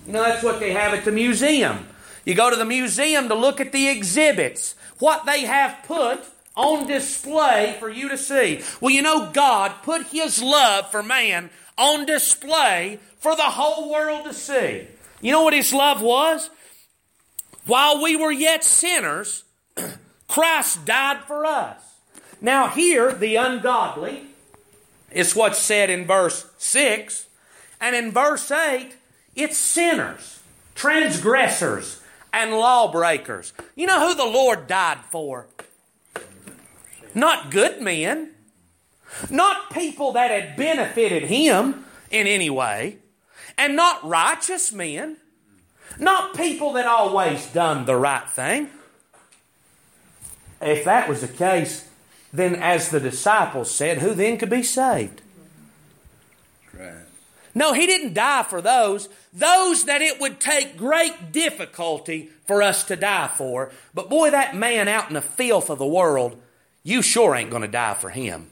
You 0.06 0.12
know 0.12 0.22
that's 0.22 0.44
what 0.44 0.60
they 0.60 0.74
have 0.74 0.94
at 0.94 1.06
the 1.06 1.12
museum. 1.12 1.88
You 2.26 2.36
go 2.36 2.50
to 2.50 2.58
the 2.58 2.66
museum 2.66 3.30
to 3.30 3.34
look 3.34 3.62
at 3.62 3.72
the 3.72 3.88
exhibits, 3.88 4.76
what 5.00 5.26
they 5.26 5.46
have 5.46 5.86
put 5.86 6.20
on 6.54 6.86
display 6.86 7.78
for 7.80 7.90
you 7.90 8.10
to 8.10 8.18
see. 8.18 8.62
Well, 8.82 8.92
you 8.92 9.02
know 9.02 9.32
God 9.32 9.72
put 9.84 10.08
his 10.08 10.44
love 10.44 10.92
for 10.92 11.02
man 11.02 11.50
on 11.78 12.06
display 12.06 13.00
for 13.20 13.38
the 13.38 13.44
whole 13.44 13.90
world 13.90 14.26
to 14.26 14.34
see. 14.34 14.86
You 15.22 15.32
know 15.32 15.44
what 15.44 15.54
his 15.54 15.72
love 15.72 16.02
was? 16.02 16.50
While 17.66 18.04
we 18.04 18.18
were 18.18 18.34
yet 18.34 18.66
sinners, 18.66 19.46
Christ 20.28 20.84
died 20.84 21.24
for 21.26 21.46
us. 21.46 21.82
Now, 22.42 22.68
here, 22.68 23.14
the 23.14 23.38
ungodly 23.38 24.24
is 25.10 25.38
what's 25.38 25.60
said 25.60 25.90
in 25.90 26.06
verse 26.06 26.46
6. 26.58 27.27
And 27.80 27.96
in 27.96 28.12
verse 28.12 28.50
8, 28.50 28.96
it's 29.36 29.58
sinners, 29.58 30.40
transgressors, 30.76 32.02
and 32.34 32.52
lawbreakers. 32.52 33.54
You 33.76 33.88
know 33.88 34.08
who 34.08 34.16
the 34.16 34.26
Lord 34.26 34.68
died 34.68 35.00
for? 35.10 35.48
Not 37.14 37.52
good 37.52 37.82
men, 37.82 38.32
not 39.30 39.72
people 39.72 40.12
that 40.14 40.32
had 40.32 40.56
benefited 40.56 41.24
Him 41.24 41.86
in 42.12 42.28
any 42.28 42.50
way, 42.50 42.98
and 43.58 43.76
not 43.76 44.08
righteous 44.08 44.72
men, 44.72 45.18
not 46.00 46.36
people 46.36 46.74
that 46.74 46.86
always 46.86 47.46
done 47.48 47.86
the 47.86 47.96
right 47.96 48.30
thing. 48.30 48.70
If 50.62 50.84
that 50.86 51.08
was 51.08 51.22
the 51.22 51.28
case, 51.28 51.88
then 52.34 52.56
as 52.56 52.90
the 52.90 53.00
disciples 53.00 53.74
said, 53.74 54.00
who 54.00 54.14
then 54.14 54.38
could 54.38 54.50
be 54.50 54.64
saved? 54.64 55.22
No, 57.58 57.74
he 57.74 57.88
didn't 57.88 58.14
die 58.14 58.44
for 58.44 58.62
those, 58.62 59.10
those 59.34 59.86
that 59.86 60.04
it 60.04 60.20
would 60.22 60.40
take 60.40 60.78
great 60.78 61.32
difficulty 61.32 62.30
for 62.46 62.62
us 62.62 62.84
to 62.84 62.96
die 62.96 63.32
for. 63.36 63.72
But 63.96 64.12
boy, 64.12 64.30
that 64.30 64.56
man 64.56 64.88
out 64.88 65.08
in 65.08 65.16
the 65.16 65.24
filth 65.24 65.72
of 65.72 65.80
the 65.80 65.88
world, 65.88 66.40
you 66.84 67.02
sure 67.02 67.36
ain't 67.36 67.50
going 67.50 67.64
to 67.64 67.68
die 67.68 67.96
for 67.96 68.12
him. 68.12 68.52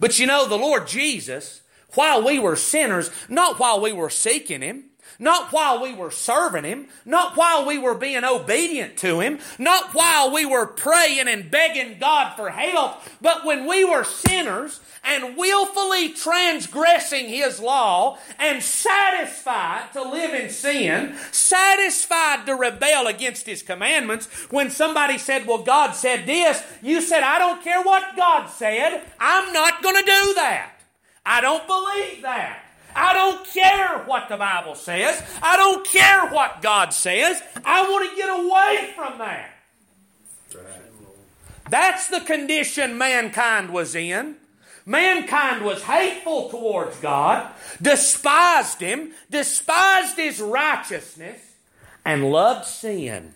But 0.00 0.18
you 0.18 0.26
know, 0.26 0.46
the 0.46 0.58
Lord 0.58 0.86
Jesus, 0.86 1.62
while 1.94 2.22
we 2.22 2.38
were 2.38 2.56
sinners, 2.56 3.10
not 3.26 3.58
while 3.58 3.80
we 3.80 3.94
were 3.94 4.10
seeking 4.10 4.60
him, 4.60 4.84
not 5.18 5.52
while 5.52 5.82
we 5.82 5.94
were 5.94 6.10
serving 6.10 6.64
Him, 6.64 6.86
not 7.04 7.36
while 7.36 7.66
we 7.66 7.78
were 7.78 7.94
being 7.94 8.24
obedient 8.24 8.96
to 8.98 9.20
Him, 9.20 9.38
not 9.58 9.94
while 9.94 10.32
we 10.32 10.46
were 10.46 10.66
praying 10.66 11.28
and 11.28 11.50
begging 11.50 11.98
God 11.98 12.34
for 12.34 12.50
help, 12.50 13.00
but 13.20 13.44
when 13.44 13.66
we 13.66 13.84
were 13.84 14.04
sinners 14.04 14.80
and 15.04 15.36
willfully 15.36 16.10
transgressing 16.10 17.28
His 17.28 17.60
law 17.60 18.18
and 18.38 18.62
satisfied 18.62 19.92
to 19.92 20.02
live 20.02 20.34
in 20.34 20.50
sin, 20.50 21.16
satisfied 21.30 22.46
to 22.46 22.54
rebel 22.54 23.06
against 23.06 23.46
His 23.46 23.62
commandments, 23.62 24.26
when 24.50 24.70
somebody 24.70 25.18
said, 25.18 25.46
Well, 25.46 25.62
God 25.62 25.92
said 25.92 26.26
this, 26.26 26.62
you 26.82 27.00
said, 27.00 27.22
I 27.22 27.38
don't 27.38 27.62
care 27.62 27.82
what 27.82 28.16
God 28.16 28.48
said, 28.48 29.02
I'm 29.18 29.52
not 29.52 29.82
going 29.82 29.96
to 29.96 30.02
do 30.02 30.34
that. 30.34 30.72
I 31.24 31.40
don't 31.40 31.66
believe 31.66 32.22
that. 32.22 32.64
I 32.94 33.12
don't 33.12 33.46
care 33.46 33.98
what 34.04 34.28
the 34.28 34.36
Bible 34.36 34.74
says. 34.74 35.22
I 35.42 35.56
don't 35.56 35.86
care 35.86 36.26
what 36.28 36.62
God 36.62 36.92
says. 36.92 37.42
I 37.64 37.88
want 37.88 38.10
to 38.10 38.16
get 38.16 38.28
away 38.28 38.92
from 38.94 39.18
that. 39.18 39.50
That's 41.70 42.08
the 42.08 42.20
condition 42.20 42.98
mankind 42.98 43.70
was 43.70 43.94
in. 43.94 44.36
Mankind 44.84 45.64
was 45.64 45.82
hateful 45.84 46.50
towards 46.50 46.96
God, 46.98 47.50
despised 47.80 48.80
Him, 48.80 49.12
despised 49.30 50.16
His 50.16 50.40
righteousness, 50.40 51.40
and 52.04 52.30
loved 52.30 52.66
sin. 52.66 53.34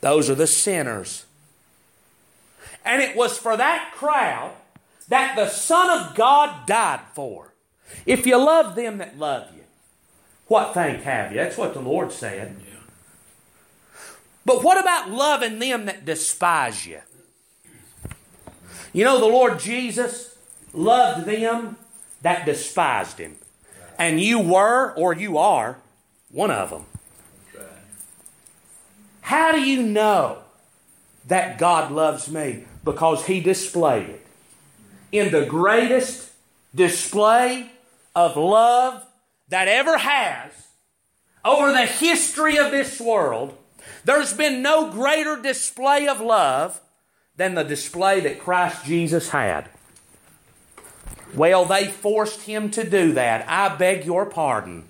Those 0.00 0.28
are 0.30 0.34
the 0.34 0.46
sinners. 0.46 1.24
And 2.84 3.00
it 3.00 3.16
was 3.16 3.38
for 3.38 3.56
that 3.56 3.92
crowd 3.94 4.52
that 5.08 5.36
the 5.36 5.48
Son 5.48 5.90
of 5.90 6.14
God 6.14 6.66
died 6.66 7.00
for. 7.14 7.54
If 8.06 8.26
you 8.26 8.36
love 8.36 8.74
them 8.74 8.98
that 8.98 9.18
love 9.18 9.48
you, 9.54 9.62
what 10.46 10.74
thank 10.74 11.02
have 11.02 11.32
you? 11.32 11.38
That's 11.38 11.56
what 11.56 11.74
the 11.74 11.80
Lord 11.80 12.12
said. 12.12 12.56
But 14.44 14.62
what 14.62 14.78
about 14.78 15.10
loving 15.10 15.58
them 15.58 15.86
that 15.86 16.04
despise 16.04 16.86
you? 16.86 17.00
You 18.92 19.04
know, 19.04 19.18
the 19.18 19.26
Lord 19.26 19.58
Jesus 19.58 20.36
loved 20.72 21.26
them 21.26 21.76
that 22.22 22.44
despised 22.44 23.18
him. 23.18 23.36
And 23.98 24.20
you 24.20 24.40
were, 24.40 24.92
or 24.94 25.14
you 25.14 25.38
are, 25.38 25.78
one 26.30 26.50
of 26.50 26.70
them. 26.70 26.84
How 29.22 29.52
do 29.52 29.60
you 29.60 29.82
know 29.82 30.38
that 31.26 31.58
God 31.58 31.90
loves 31.90 32.30
me? 32.30 32.64
Because 32.84 33.26
he 33.26 33.40
displayed 33.40 34.10
it 34.10 34.23
in 35.14 35.30
the 35.30 35.46
greatest 35.46 36.32
display 36.74 37.70
of 38.16 38.36
love 38.36 39.06
that 39.46 39.68
ever 39.68 39.96
has 39.96 40.50
over 41.44 41.70
the 41.70 41.86
history 41.86 42.58
of 42.58 42.72
this 42.72 43.00
world. 43.00 43.56
There's 44.04 44.34
been 44.34 44.60
no 44.60 44.90
greater 44.90 45.40
display 45.40 46.08
of 46.08 46.20
love 46.20 46.80
than 47.36 47.54
the 47.54 47.62
display 47.62 48.18
that 48.20 48.40
Christ 48.40 48.84
Jesus 48.86 49.28
had. 49.28 49.68
Well, 51.32 51.64
they 51.64 51.86
forced 51.86 52.42
him 52.42 52.72
to 52.72 52.82
do 52.82 53.12
that. 53.12 53.48
I 53.48 53.76
beg 53.76 54.04
your 54.04 54.26
pardon. 54.26 54.84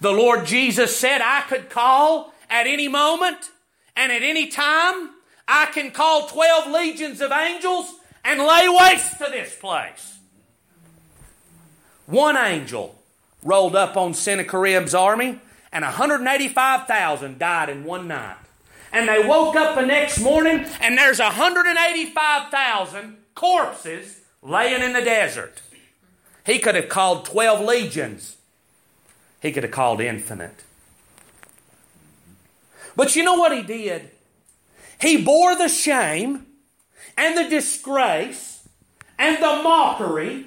The 0.00 0.12
Lord 0.12 0.46
Jesus 0.46 0.96
said, 0.96 1.20
I 1.20 1.42
could 1.42 1.68
call 1.68 2.32
at 2.48 2.66
any 2.66 2.88
moment 2.88 3.50
and 3.94 4.10
at 4.10 4.22
any 4.22 4.46
time. 4.46 5.10
I 5.46 5.66
can 5.66 5.90
call 5.90 6.28
12 6.28 6.72
legions 6.72 7.20
of 7.20 7.30
angels 7.30 7.92
and 8.26 8.40
lay 8.40 8.68
waste 8.68 9.18
to 9.18 9.28
this 9.30 9.54
place. 9.54 10.18
One 12.06 12.36
angel 12.36 13.00
rolled 13.42 13.76
up 13.76 13.96
on 13.96 14.12
Sennacherib's 14.12 14.94
army, 14.94 15.40
and 15.72 15.84
185,000 15.84 17.38
died 17.38 17.68
in 17.68 17.84
one 17.84 18.08
night. 18.08 18.36
And 18.92 19.08
they 19.08 19.26
woke 19.26 19.54
up 19.56 19.76
the 19.76 19.86
next 19.86 20.20
morning, 20.20 20.66
and 20.80 20.98
there's 20.98 21.20
185,000 21.20 23.16
corpses 23.34 24.20
laying 24.42 24.82
in 24.82 24.92
the 24.92 25.02
desert. 25.02 25.62
He 26.44 26.58
could 26.58 26.74
have 26.74 26.88
called 26.88 27.24
12 27.26 27.60
legions. 27.60 28.36
He 29.40 29.52
could 29.52 29.62
have 29.62 29.72
called 29.72 30.00
infinite. 30.00 30.64
But 32.96 33.14
you 33.14 33.22
know 33.22 33.34
what 33.34 33.56
he 33.56 33.62
did? 33.62 34.10
He 35.00 35.22
bore 35.22 35.54
the 35.54 35.68
shame 35.68 36.46
and 37.16 37.36
the 37.36 37.48
disgrace 37.48 38.68
and 39.18 39.36
the 39.36 39.62
mockery 39.62 40.46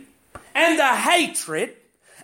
and 0.53 0.79
the 0.79 0.95
hatred 0.95 1.75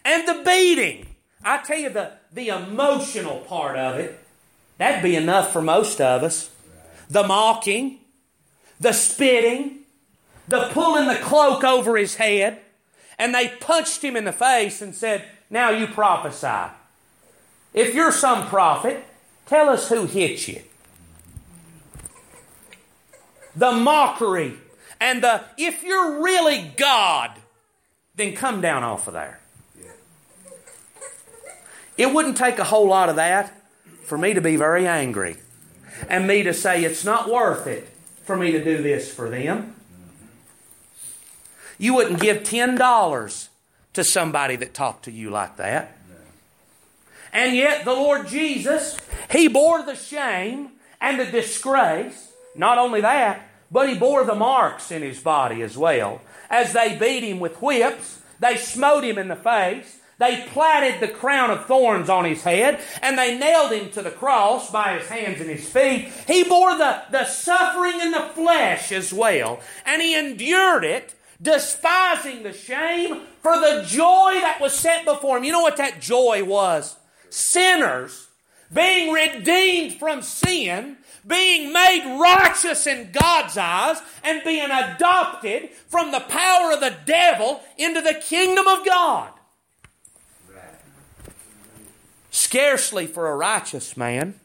and 0.04 0.28
the 0.28 0.42
beating. 0.46 1.08
I 1.44 1.58
tell 1.60 1.78
you, 1.78 1.90
the, 1.90 2.14
the 2.34 2.50
emotional 2.50 3.40
part 3.42 3.78
of 3.78 4.00
it 4.00 4.20
That'd 4.78 5.04
be 5.04 5.16
enough 5.16 5.54
for 5.54 5.62
most 5.62 6.02
of 6.02 6.24
us. 6.24 6.52
The 7.10 7.24
mocking, 7.24 8.00
the 8.80 8.94
spitting, 8.94 9.80
the 10.48 10.70
pulling 10.72 11.08
the 11.08 11.16
cloak 11.16 11.64
over 11.64 11.98
his 11.98 12.16
head, 12.16 12.60
and 13.18 13.34
they 13.34 13.48
punched 13.48 14.04
him 14.04 14.16
in 14.16 14.26
the 14.26 14.34
face 14.34 14.82
and 14.82 14.94
said, 14.94 15.24
Now 15.50 15.70
you 15.70 15.88
prophesy. 15.88 16.74
If 17.74 17.94
you're 17.94 18.12
some 18.12 18.48
prophet, 18.48 19.06
tell 19.46 19.70
us 19.70 19.90
who 19.90 20.06
hit 20.06 20.48
you. 20.48 20.62
The 23.56 23.72
mockery 23.72 24.56
and 25.00 25.24
the, 25.24 25.44
if 25.58 25.84
you're 25.84 26.22
really 26.22 26.72
God, 26.78 27.32
then 28.16 28.34
come 28.34 28.62
down 28.62 28.84
off 28.84 29.08
of 29.08 29.14
there. 29.14 29.40
It 31.98 32.14
wouldn't 32.14 32.38
take 32.38 32.60
a 32.60 32.64
whole 32.64 32.88
lot 32.88 33.10
of 33.10 33.16
that 33.16 33.54
for 34.04 34.18
me 34.18 34.34
to 34.34 34.42
be 34.42 34.56
very 34.56 34.88
angry 34.88 35.38
and 36.10 36.28
me 36.28 36.44
to 36.44 36.54
say 36.54 36.84
it's 36.84 37.06
not 37.06 37.30
worth 37.30 37.68
it 37.68 37.90
for 38.24 38.36
me 38.36 38.52
to 38.52 38.64
do 38.64 38.82
this 38.82 39.14
for 39.14 39.30
them. 39.30 39.76
You 41.78 41.94
wouldn't 41.94 42.20
give 42.20 42.44
$10 42.44 43.48
to 43.94 44.04
somebody 44.04 44.56
that 44.58 44.74
talked 44.74 45.06
to 45.06 45.12
you 45.12 45.30
like 45.30 45.58
that. 45.58 45.98
And 47.34 47.56
yet, 47.56 47.84
the 47.84 47.94
Lord 47.94 48.28
Jesus, 48.28 48.98
He 49.30 49.50
bore 49.50 49.84
the 49.84 49.96
shame 49.96 50.72
and 51.02 51.20
the 51.20 51.26
disgrace. 51.26 52.32
Not 52.56 52.78
only 52.78 53.02
that, 53.02 53.48
but 53.72 53.90
He 53.90 53.96
bore 53.96 54.24
the 54.26 54.36
marks 54.36 54.92
in 54.92 55.02
His 55.02 55.20
body 55.20 55.62
as 55.62 55.78
well. 55.78 56.22
As 56.50 56.74
they 56.74 56.98
beat 56.98 57.24
Him 57.24 57.40
with 57.40 57.62
whips, 57.62 58.22
they 58.40 58.58
smote 58.58 59.04
Him 59.04 59.18
in 59.18 59.28
the 59.28 59.36
face, 59.36 60.00
they 60.18 60.46
platted 60.54 61.02
the 61.02 61.14
crown 61.14 61.50
of 61.52 61.66
thorns 61.66 62.10
on 62.10 62.24
his 62.24 62.44
head 62.44 62.80
and 63.02 63.18
they 63.18 63.38
nailed 63.38 63.72
him 63.72 63.90
to 63.92 64.02
the 64.02 64.12
cross 64.12 64.72
by 64.72 64.98
his 64.98 65.10
hands 65.10 65.42
and 65.42 65.50
his 65.50 65.68
feet. 65.68 66.10
He 66.26 66.44
bore 66.44 66.78
the, 66.78 67.04
the 67.12 67.26
suffering 67.26 68.00
in 68.00 68.12
the 68.12 68.30
flesh 68.34 68.92
as 68.92 69.12
well. 69.12 69.60
And 69.86 70.02
he 70.02 70.18
endured 70.18 70.86
it, 70.86 71.16
despising 71.42 72.44
the 72.44 72.54
shame 72.54 73.22
for 73.42 73.60
the 73.60 73.84
joy 73.86 74.40
that 74.40 74.60
was 74.62 74.74
set 74.74 75.04
before 75.04 75.38
him. 75.38 75.44
You 75.44 75.52
know 75.52 75.62
what 75.62 75.78
that 75.78 76.00
joy 76.00 76.44
was? 76.46 76.96
Sinners 77.30 78.30
being 78.74 79.12
redeemed 79.12 80.00
from 80.00 80.22
sin, 80.22 80.98
being 81.28 81.74
made 81.74 82.20
righteous 82.20 82.86
in 82.86 83.12
God's 83.12 83.58
eyes, 83.58 83.98
and 84.24 84.44
being 84.44 84.70
adopted 84.70 85.70
from 85.88 86.12
the 86.12 86.20
power 86.20 86.72
of 86.72 86.80
the 86.80 86.96
devil 87.06 87.62
into 87.78 88.02
the 88.02 88.14
kingdom 88.14 88.68
of 88.68 88.86
God. 88.86 89.32
Scarcely 92.30 93.08
for 93.08 93.28
a 93.30 93.36
righteous 93.36 93.96
man, 93.96 94.40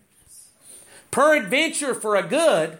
peradventure 1.10 1.94
for 1.94 2.16
a 2.16 2.22
good, 2.22 2.78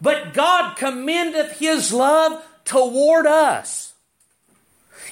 but 0.00 0.32
God 0.32 0.76
commendeth 0.76 1.58
his 1.58 1.92
love 1.92 2.42
toward 2.64 3.26
us. 3.26 3.92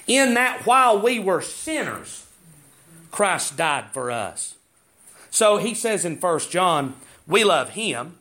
In 0.06 0.34
that 0.34 0.64
while 0.64 0.98
we 1.02 1.18
were 1.18 1.42
sinners, 1.42 2.26
Christ 3.10 3.56
died 3.56 3.90
for 3.92 4.10
us. 4.10 4.54
So 5.30 5.58
he 5.58 5.74
says 5.74 6.04
in 6.04 6.16
1 6.16 6.38
John, 6.50 6.94
we 7.28 7.44
love 7.44 7.70
him 7.70 8.18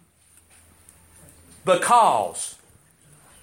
because 1.65 2.55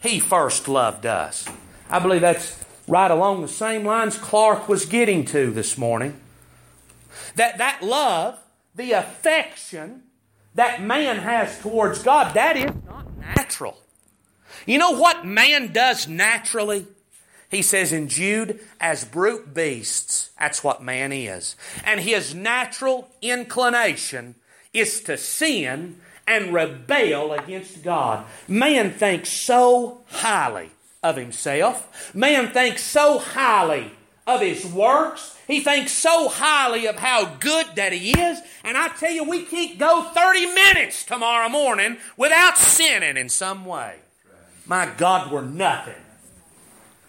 he 0.01 0.21
first 0.21 0.69
loved 0.69 1.07
us. 1.07 1.49
I 1.91 1.99
believe 1.99 2.21
that's 2.21 2.63
right 2.87 3.11
along 3.11 3.41
the 3.41 3.49
same 3.49 3.85
lines 3.85 4.19
Clark 4.19 4.69
was 4.69 4.85
getting 4.85 5.25
to 5.27 5.51
this 5.51 5.79
morning. 5.79 6.21
That 7.37 7.59
that 7.59 7.83
love, 7.83 8.39
the 8.75 8.93
affection 8.93 10.03
that 10.55 10.83
man 10.83 11.17
has 11.17 11.59
towards 11.61 12.03
God, 12.03 12.35
that 12.35 12.57
is 12.57 12.71
not 12.87 13.17
natural. 13.19 13.79
You 14.67 14.79
know 14.79 14.93
what 14.93 15.27
man 15.27 15.73
does 15.73 16.07
naturally? 16.07 16.87
He 17.51 17.63
says 17.63 17.93
in 17.93 18.09
Jude, 18.09 18.61
as 18.81 19.05
brute 19.05 19.55
beasts, 19.55 20.31
that's 20.39 20.65
what 20.65 20.83
man 20.83 21.13
is. 21.13 21.57
And 21.85 22.01
his 22.01 22.35
natural 22.35 23.09
inclination 23.23 24.35
is 24.75 25.01
to 25.03 25.17
sin 25.17 26.01
and 26.27 26.53
rebel 26.53 27.33
against 27.33 27.83
God. 27.83 28.27
Man 28.49 28.91
thinks 28.91 29.31
so 29.31 30.03
highly 30.11 30.71
of 31.03 31.17
himself. 31.17 32.13
Man 32.15 32.49
thinks 32.49 32.83
so 32.83 33.19
highly 33.19 33.93
of 34.27 34.41
his 34.41 34.67
works. 34.67 35.39
He 35.47 35.61
thinks 35.61 35.93
so 35.93 36.29
highly 36.29 36.87
of 36.87 36.97
how 36.97 37.37
good 37.37 37.67
that 37.77 37.93
he 37.93 38.19
is. 38.19 38.41
And 38.65 38.77
I 38.77 38.89
tell 38.89 39.13
you, 39.13 39.25
we 39.25 39.45
can't 39.45 39.79
go 39.79 40.03
30 40.15 40.47
minutes 40.47 41.05
tomorrow 41.05 41.49
morning 41.49 41.99
without 42.17 42.57
sinning 42.57 43.17
in 43.17 43.29
some 43.29 43.65
way. 43.67 43.97
My 44.67 44.91
God, 44.97 45.31
we're 45.31 45.43
nothing. 45.43 45.95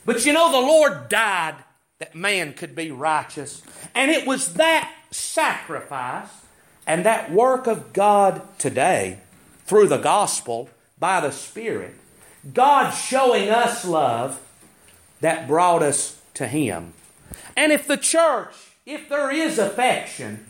But 0.06 0.25
you 0.25 0.34
know, 0.34 0.51
the 0.51 0.67
Lord 0.67 1.08
died 1.08 1.56
that 1.99 2.13
man 2.13 2.54
could 2.54 2.75
be 2.75 2.91
righteous. 2.91 3.62
And 3.95 4.12
it 4.12 4.28
was 4.28 4.56
that 4.56 4.93
sacrifice 5.12 6.28
and 6.87 7.05
that 7.05 7.31
work 7.31 7.67
of 7.67 7.93
God 7.93 8.41
today 8.57 9.19
through 9.65 9.87
the 9.87 9.97
gospel 9.97 10.69
by 10.99 11.19
the 11.19 11.31
Spirit, 11.31 11.95
God 12.53 12.91
showing 12.91 13.49
us 13.49 13.85
love 13.85 14.41
that 15.21 15.47
brought 15.47 15.81
us 15.81 16.21
to 16.35 16.47
Him. 16.47 16.93
And 17.57 17.71
if 17.71 17.87
the 17.87 17.97
church, 17.97 18.53
if 18.85 19.09
there 19.09 19.31
is 19.31 19.57
affection 19.57 20.45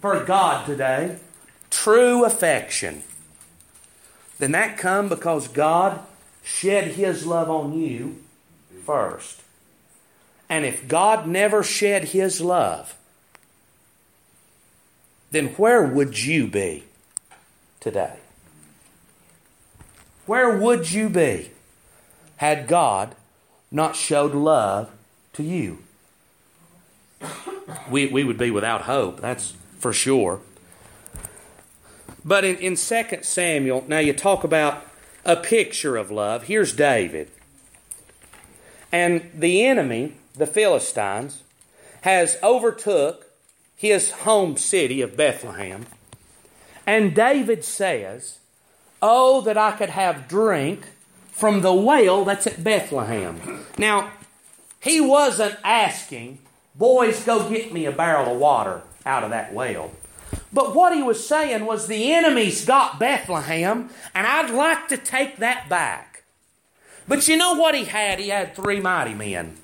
for 0.00 0.24
God 0.24 0.66
today, 0.66 1.18
true 1.70 2.24
affection, 2.24 3.02
then 4.38 4.52
that 4.52 4.78
come 4.78 5.08
because 5.08 5.48
God 5.48 6.00
shed 6.42 6.92
His 6.92 7.26
love 7.26 7.50
on 7.50 7.78
you 7.78 8.22
first. 8.86 9.42
And 10.48 10.64
if 10.64 10.88
God 10.88 11.26
never 11.26 11.62
shed 11.62 12.06
His 12.06 12.40
love, 12.40 12.96
then 15.30 15.48
where 15.50 15.84
would 15.84 16.18
you 16.24 16.46
be 16.46 16.84
today? 17.78 18.16
Where 20.26 20.58
would 20.58 20.90
you 20.90 21.08
be 21.08 21.50
had 22.36 22.66
God 22.66 23.14
not 23.70 23.96
showed 23.96 24.34
love 24.34 24.90
to 25.34 25.42
you? 25.42 25.78
We, 27.90 28.06
we 28.06 28.24
would 28.24 28.38
be 28.38 28.50
without 28.50 28.82
hope, 28.82 29.20
that's 29.20 29.54
for 29.78 29.92
sure. 29.92 30.40
But 32.24 32.44
in, 32.44 32.56
in 32.56 32.76
2 32.76 33.22
Samuel, 33.22 33.84
now 33.86 33.98
you 33.98 34.12
talk 34.12 34.44
about 34.44 34.84
a 35.24 35.36
picture 35.36 35.96
of 35.96 36.10
love. 36.10 36.44
Here's 36.44 36.72
David. 36.72 37.30
And 38.92 39.30
the 39.34 39.64
enemy, 39.64 40.14
the 40.34 40.46
Philistines, 40.46 41.42
has 42.02 42.38
overtook 42.42 43.29
his 43.80 44.10
home 44.10 44.58
city 44.58 45.00
of 45.00 45.16
Bethlehem. 45.16 45.86
And 46.86 47.14
David 47.14 47.64
says, 47.64 48.38
Oh, 49.00 49.40
that 49.40 49.56
I 49.56 49.72
could 49.72 49.88
have 49.88 50.28
drink 50.28 50.84
from 51.32 51.62
the 51.62 51.72
well 51.72 52.26
that's 52.26 52.46
at 52.46 52.62
Bethlehem. 52.62 53.64
Now, 53.78 54.12
he 54.80 55.00
wasn't 55.00 55.56
asking, 55.64 56.40
Boys, 56.74 57.24
go 57.24 57.48
get 57.48 57.72
me 57.72 57.86
a 57.86 57.90
barrel 57.90 58.34
of 58.34 58.38
water 58.38 58.82
out 59.06 59.24
of 59.24 59.30
that 59.30 59.54
well. 59.54 59.92
But 60.52 60.74
what 60.74 60.94
he 60.94 61.02
was 61.02 61.26
saying 61.26 61.64
was, 61.64 61.86
The 61.86 62.12
enemy's 62.12 62.66
got 62.66 62.98
Bethlehem, 62.98 63.88
and 64.14 64.26
I'd 64.26 64.50
like 64.50 64.88
to 64.88 64.98
take 64.98 65.38
that 65.38 65.70
back. 65.70 66.24
But 67.08 67.26
you 67.28 67.38
know 67.38 67.54
what 67.54 67.74
he 67.74 67.86
had? 67.86 68.18
He 68.18 68.28
had 68.28 68.54
three 68.54 68.78
mighty 68.78 69.14
men. 69.14 69.56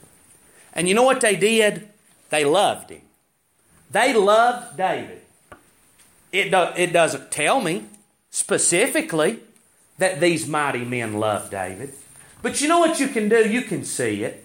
And 0.72 0.88
you 0.88 0.94
know 0.94 1.02
what 1.02 1.20
they 1.20 1.36
did? 1.36 1.90
They 2.30 2.46
loved 2.46 2.88
him. 2.88 3.02
They 3.90 4.12
loved 4.12 4.76
David. 4.76 5.22
It, 6.32 6.50
do, 6.50 6.68
it 6.76 6.92
doesn't 6.92 7.30
tell 7.30 7.60
me 7.60 7.84
specifically 8.30 9.40
that 9.98 10.20
these 10.20 10.46
mighty 10.46 10.84
men 10.84 11.14
loved 11.14 11.50
David. 11.50 11.94
But 12.42 12.60
you 12.60 12.68
know 12.68 12.80
what 12.80 13.00
you 13.00 13.08
can 13.08 13.28
do? 13.28 13.48
You 13.48 13.62
can 13.62 13.84
see 13.84 14.22
it. 14.22 14.44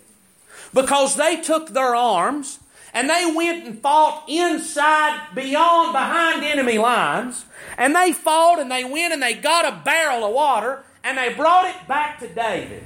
Because 0.73 1.15
they 1.17 1.41
took 1.41 1.69
their 1.69 1.95
arms 1.95 2.59
and 2.93 3.09
they 3.09 3.31
went 3.35 3.65
and 3.65 3.81
fought 3.81 4.23
inside, 4.27 5.27
beyond, 5.35 5.91
behind 5.91 6.43
enemy 6.43 6.77
lines. 6.77 7.45
And 7.77 7.95
they 7.95 8.13
fought 8.13 8.59
and 8.59 8.71
they 8.71 8.83
went 8.83 9.13
and 9.13 9.21
they 9.21 9.33
got 9.33 9.65
a 9.65 9.81
barrel 9.83 10.23
of 10.23 10.33
water 10.33 10.83
and 11.03 11.17
they 11.17 11.33
brought 11.33 11.65
it 11.65 11.87
back 11.87 12.19
to 12.19 12.27
David. 12.27 12.83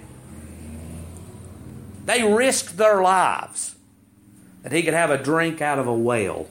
They 2.05 2.23
risked 2.23 2.77
their 2.77 3.01
lives 3.01 3.74
that 4.65 4.71
he 4.71 4.81
could 4.81 4.95
have 4.95 5.11
a 5.11 5.21
drink 5.21 5.61
out 5.61 5.77
of 5.77 5.85
a 5.85 5.93
well. 5.93 6.47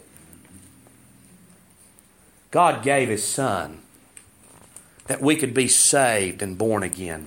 God 2.52 2.84
gave 2.84 3.08
his 3.08 3.24
son 3.24 3.80
that 5.08 5.20
we 5.20 5.34
could 5.34 5.52
be 5.52 5.66
saved 5.66 6.40
and 6.40 6.56
born 6.56 6.84
again, 6.84 7.26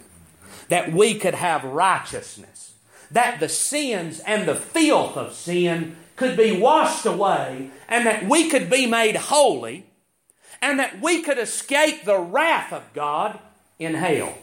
that 0.70 0.94
we 0.94 1.16
could 1.16 1.36
have 1.36 1.66
righteousness, 1.66 2.76
that 3.12 3.42
the 3.42 3.50
sins 3.50 4.22
and 4.22 4.48
the 4.48 4.56
filth 4.56 5.18
of 5.18 5.34
sin 5.34 5.98
could 6.16 6.38
be 6.38 6.58
washed 6.58 7.06
away, 7.06 7.70
and 7.90 8.06
that 8.06 8.26
we 8.26 8.50
could 8.50 8.70
be 8.70 8.88
made 8.88 9.18
holy, 9.18 9.88
and 10.62 10.80
that 10.80 11.02
we 11.02 11.22
could 11.22 11.38
escape 11.38 12.06
the 12.06 12.18
wrath 12.18 12.72
of 12.72 12.94
God 12.94 13.38
in 13.78 13.94
hell. 13.94 14.38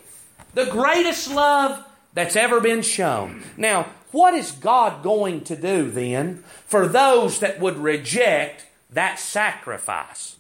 The 0.53 0.67
greatest 0.67 1.33
love 1.33 1.83
that's 2.13 2.37
ever 2.37 2.61
been 2.61 2.83
shown. 2.83 3.43
Now, 3.57 3.87
what 4.15 4.33
is 4.33 4.53
God 4.53 5.03
going 5.03 5.41
to 5.43 5.57
do 5.57 5.91
then 5.91 6.45
for 6.67 6.87
those 6.87 7.41
that 7.41 7.59
would 7.59 7.77
reject 7.77 8.65
that 8.91 9.19
sacrifice? 9.19 10.37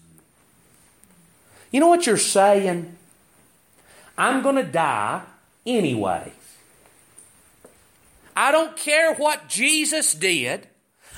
You 1.73 1.81
know 1.81 1.89
what 1.89 2.07
you're 2.07 2.17
saying? 2.17 2.97
I'm 4.17 4.43
going 4.43 4.55
to 4.55 4.63
die 4.63 5.23
anyway. 5.67 6.33
I 8.37 8.53
don't 8.53 8.77
care 8.77 9.13
what 9.15 9.49
Jesus 9.49 10.15
did. 10.15 10.69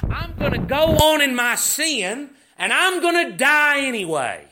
I'm 0.09 0.35
going 0.39 0.53
to 0.53 0.59
go 0.59 0.97
on 0.97 1.21
in 1.21 1.37
my 1.37 1.57
sin 1.57 2.31
and 2.57 2.73
I'm 2.73 3.03
going 3.03 3.33
to 3.33 3.37
die 3.37 3.81
anyway. 3.81 4.47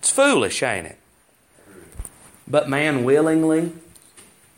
It's 0.00 0.10
foolish, 0.10 0.62
ain't 0.62 0.88
it? 0.88 0.98
But 2.46 2.68
man 2.68 3.02
willingly 3.02 3.72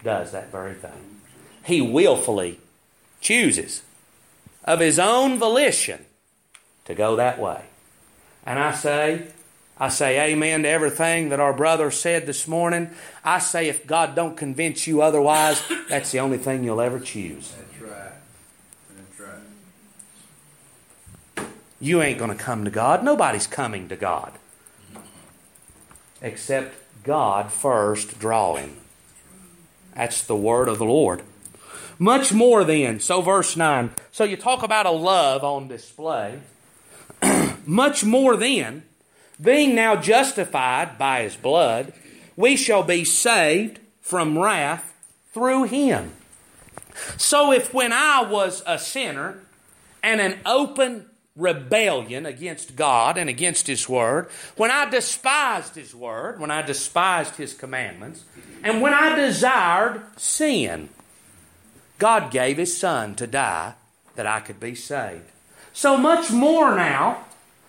does 0.03 0.33
that 0.33 0.51
very 0.51 0.75
thing. 0.75 1.21
He 1.65 1.81
willfully 1.81 2.61
chooses 3.21 3.83
of 4.65 4.81
his 4.81 4.99
own 4.99 5.39
volition 5.39 6.05
to 6.85 6.95
go 6.95 7.17
that 7.17 7.39
way. 7.39 7.63
And 8.47 8.59
I 8.59 8.73
say, 8.73 9.29
I 9.79 9.89
say 9.89 10.33
amen 10.33 10.63
to 10.63 10.69
everything 10.69 11.29
that 11.29 11.41
our 11.41 11.53
brother 11.53 11.91
said 11.91 12.27
this 12.27 12.49
morning. 12.49 12.91
I 13.25 13.39
say 13.39 13.69
if 13.69 13.87
God 13.87 14.15
don't 14.15 14.37
convince 14.37 14.87
you 14.87 15.03
otherwise, 15.03 15.63
that's 15.89 16.13
the 16.13 16.21
only 16.21 16.39
thing 16.39 16.65
you'll 16.65 16.81
ever 16.81 16.99
choose. 16.99 17.53
That's 17.53 17.93
right. 17.93 18.13
That's 18.97 19.21
right. 21.39 21.49
You 21.81 22.03
ain't 22.03 22.19
going 22.19 22.37
to 22.37 22.43
come 22.43 22.65
to 22.65 22.71
God. 22.71 23.05
Nobody's 23.05 23.47
coming 23.47 23.89
to 23.89 23.97
God 23.97 24.33
except 26.21 26.75
God 27.05 27.53
first 27.53 28.19
drawing. 28.19 28.69
him. 28.69 28.77
That's 29.99 30.23
the 30.23 30.37
word 30.37 30.69
of 30.69 30.79
the 30.79 30.85
Lord. 30.85 31.23
Much 31.99 32.33
more 32.33 32.63
then. 32.63 33.01
So, 33.01 33.21
verse 33.21 33.57
9. 33.57 33.91
So, 34.13 34.23
you 34.23 34.37
talk 34.37 34.63
about 34.63 34.87
a 34.87 34.93
love 34.93 35.43
on 35.43 35.67
display. 35.67 36.39
Much 37.67 38.05
more 38.05 38.37
then, 38.37 38.85
being 39.43 39.75
now 39.75 39.97
justified 39.97 40.99
by 40.99 41.23
his 41.23 41.35
blood, 41.35 41.93
we 42.37 42.55
shall 42.55 42.85
be 42.85 43.05
saved 43.05 43.81
from 44.01 44.39
wrath 44.39 44.95
through 45.35 45.65
him. 45.65 46.13
So, 47.17 47.51
if 47.53 47.75
when 47.75 47.93
I 47.93 48.23
was 48.23 48.63
a 48.69 48.79
sinner 48.79 49.41
and 50.01 50.21
an 50.21 50.39
open 50.47 51.08
rebellion 51.39 52.27
against 52.27 52.77
God 52.77 53.17
and 53.17 53.31
against 53.31 53.67
His 53.67 53.89
Word, 53.89 54.29
when 54.57 54.71
I 54.71 54.91
despised 54.91 55.77
His 55.77 55.95
Word, 55.95 56.41
when 56.41 56.51
I 56.51 56.61
despised 56.61 57.37
His 57.37 57.55
commandments, 57.55 58.25
and 58.63 58.83
when 58.83 58.93
I 58.93 59.15
desired 59.15 60.03
sin, 60.17 60.91
God 61.99 62.31
gave 62.31 62.59
His 62.59 62.77
Son 62.77 63.15
to 63.15 63.27
die 63.27 63.75
that 64.17 64.27
I 64.27 64.41
could 64.41 64.61
be 64.61 64.75
saved. 64.75 65.31
So 65.73 65.97
much 65.97 66.31
more 66.31 66.75
now, 66.75 67.25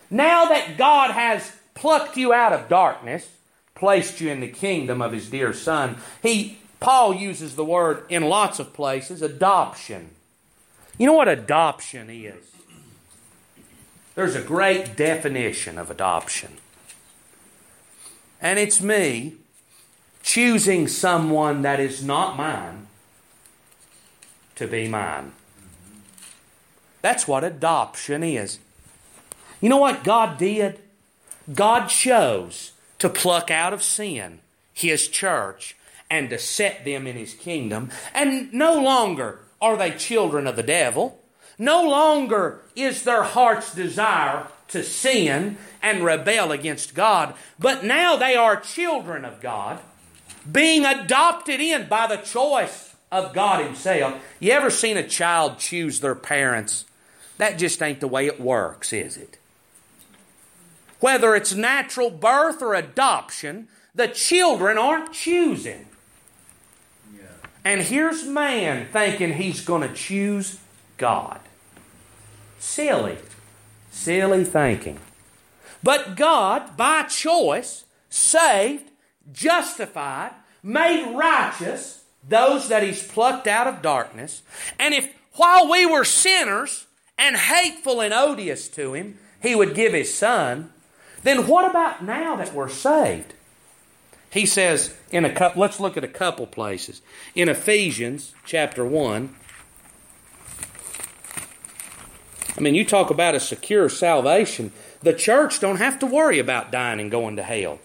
now 0.10 0.46
that 0.46 0.78
God 0.78 1.12
has 1.12 1.52
plucked 1.76 2.18
you 2.18 2.34
out 2.34 2.52
of 2.52 2.68
darkness, 2.68 3.30
placed 3.76 4.20
you 4.20 4.32
in 4.32 4.42
the 4.42 4.48
kingdom 4.48 5.02
of 5.02 5.14
His 5.14 5.30
dear 5.30 5.54
Son, 5.54 5.96
He 6.22 6.58
Paul 6.80 7.14
uses 7.14 7.56
the 7.56 7.66
word 7.66 8.06
in 8.10 8.24
lots 8.24 8.60
of 8.60 8.74
places, 8.74 9.22
adoption. 9.22 10.12
You 10.98 11.08
know 11.08 11.14
what 11.14 11.28
adoption 11.28 12.10
is? 12.10 12.46
There's 14.20 14.36
a 14.36 14.42
great 14.42 14.98
definition 14.98 15.78
of 15.78 15.90
adoption. 15.90 16.58
And 18.42 18.60
it's 18.60 18.82
me 18.82 19.36
choosing 20.22 20.90
someone 20.90 21.62
that 21.62 21.80
is 21.80 22.04
not 22.04 22.36
mine 22.36 22.88
to 24.56 24.68
be 24.68 24.90
mine. 24.90 25.32
That's 27.02 27.30
what 27.30 27.46
adoption 27.46 28.22
is. 28.22 28.60
You 29.62 29.70
know 29.70 29.78
what 29.78 30.04
God 30.04 30.38
did? 30.38 30.82
God 31.54 31.88
chose 31.88 32.74
to 32.98 33.08
pluck 33.08 33.50
out 33.50 33.72
of 33.72 33.82
sin 33.82 34.40
His 34.74 35.08
church 35.08 35.78
and 36.10 36.30
to 36.30 36.38
set 36.38 36.84
them 36.84 37.08
in 37.08 37.16
His 37.16 37.34
kingdom. 37.34 37.90
And 38.14 38.52
no 38.52 38.82
longer 38.82 39.40
are 39.62 39.78
they 39.78 39.92
children 39.92 40.46
of 40.46 40.58
the 40.58 40.62
devil. 40.62 41.22
No 41.60 41.84
longer 41.84 42.62
is 42.74 43.04
their 43.04 43.24
heart's 43.24 43.76
desire 43.76 44.48
to 44.70 44.82
sin 44.82 45.58
and 45.82 46.04
rebel 46.04 46.54
against 46.54 46.96
God, 46.96 47.34
but 47.60 47.84
now 47.84 48.16
they 48.16 48.36
are 48.36 48.56
children 48.60 49.26
of 49.26 49.42
God, 49.42 49.80
being 50.50 50.86
adopted 50.86 51.60
in 51.60 51.88
by 51.88 52.08
the 52.08 52.18
choice 52.18 52.96
of 53.12 53.34
God 53.34 53.64
Himself. 53.64 54.16
You 54.40 54.54
ever 54.54 54.70
seen 54.70 54.96
a 54.96 55.08
child 55.08 55.60
choose 55.60 56.00
their 56.00 56.16
parents? 56.16 56.86
That 57.38 57.58
just 57.58 57.82
ain't 57.82 58.00
the 58.00 58.08
way 58.08 58.28
it 58.28 58.40
works, 58.40 58.94
is 58.94 59.18
it? 59.18 59.38
Whether 61.00 61.36
it's 61.36 61.54
natural 61.54 62.10
birth 62.10 62.62
or 62.62 62.74
adoption, 62.74 63.68
the 63.96 64.08
children 64.08 64.78
aren't 64.78 65.14
choosing. 65.14 65.88
Yeah. 67.16 67.24
And 67.66 67.82
here's 67.82 68.26
man 68.26 68.88
thinking 68.92 69.34
he's 69.34 69.62
going 69.62 69.88
to 69.88 69.94
choose 69.94 70.60
God. 70.98 71.40
Silly. 72.60 73.18
Silly 73.92 74.44
thinking. 74.44 75.00
But 75.82 76.16
God, 76.16 76.78
by 76.78 77.04
choice, 77.04 77.86
saved, 78.10 78.92
justified, 79.32 80.32
made 80.62 81.16
righteous 81.16 82.04
those 82.28 82.68
that 82.70 82.84
He's 82.84 83.02
plucked 83.02 83.48
out 83.48 83.68
of 83.68 83.82
darkness. 83.82 84.42
And 84.78 84.94
if 84.94 85.10
while 85.34 85.70
we 85.70 85.86
were 85.86 86.04
sinners 86.04 86.86
and 87.18 87.36
hateful 87.36 88.02
and 88.02 88.14
odious 88.14 88.68
to 88.70 88.94
Him, 88.94 89.18
He 89.42 89.56
would 89.56 89.74
give 89.74 89.94
His 89.94 90.14
Son, 90.14 90.72
then 91.24 91.48
what 91.48 91.70
about 91.70 92.04
now 92.04 92.36
that 92.36 92.54
we're 92.54 92.70
saved? 92.70 93.34
He 94.32 94.46
says 94.46 94.96
in 95.12 95.26
a 95.26 95.34
couple, 95.34 95.62
let's 95.62 95.80
look 95.80 95.98
at 95.98 96.04
a 96.04 96.10
couple 96.10 96.46
places. 96.46 97.02
In 97.36 97.50
Ephesians 97.50 98.34
chapter 98.46 98.86
1, 98.86 99.36
I 102.58 102.62
mean, 102.62 102.76
you 102.76 102.84
talk 102.84 103.10
about 103.10 103.36
a 103.36 103.40
secure 103.40 103.90
salvation. 103.90 104.72
The 105.02 105.14
church 105.14 105.60
don't 105.60 105.78
have 105.78 106.00
to 106.00 106.06
worry 106.06 106.40
about 106.40 106.72
dying 106.72 107.00
and 107.00 107.12
going 107.12 107.36
to 107.38 107.44
hell. 107.44 107.80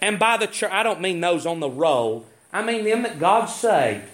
And 0.00 0.18
by 0.18 0.36
the 0.36 0.46
church, 0.46 0.72
I 0.72 0.82
don't 0.82 1.00
mean 1.00 1.20
those 1.20 1.46
on 1.46 1.60
the 1.60 1.70
roll. 1.70 2.26
I 2.52 2.62
mean 2.62 2.84
them 2.84 3.02
that 3.02 3.18
God 3.18 3.46
saved. 3.46 4.04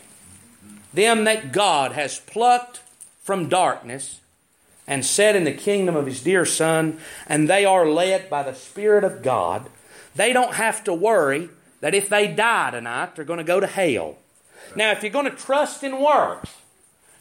Them 0.93 1.25
that 1.25 1.53
God 1.53 1.93
has 1.93 2.19
plucked 2.21 2.81
from 3.23 3.49
darkness 3.49 4.21
and 4.87 5.05
set 5.05 5.35
in 5.35 5.45
the 5.45 5.53
kingdom 5.53 5.97
of 5.97 6.07
His 6.07 6.23
dear 6.23 6.45
Son, 6.45 6.99
and 7.27 7.49
they 7.49 7.65
are 7.65 7.89
led 7.89 8.29
by 8.29 8.43
the 8.43 8.55
Spirit 8.55 9.03
of 9.03 9.23
God. 9.23 9.69
They 10.15 10.33
don't 10.33 10.55
have 10.55 10.85
to 10.85 10.95
worry 10.95 11.49
that 11.81 11.95
if 11.95 12.09
they 12.09 12.29
die 12.29 12.71
tonight, 12.71 13.17
they're 13.17 13.25
going 13.25 13.39
to 13.39 13.45
go 13.45 13.61
to 13.61 13.67
hell. 13.67 14.19
Now, 14.77 14.93
if 14.93 15.03
you're 15.03 15.13
going 15.13 15.31
to 15.31 15.31
trust 15.31 15.83
in 15.83 16.01
works, 16.01 16.51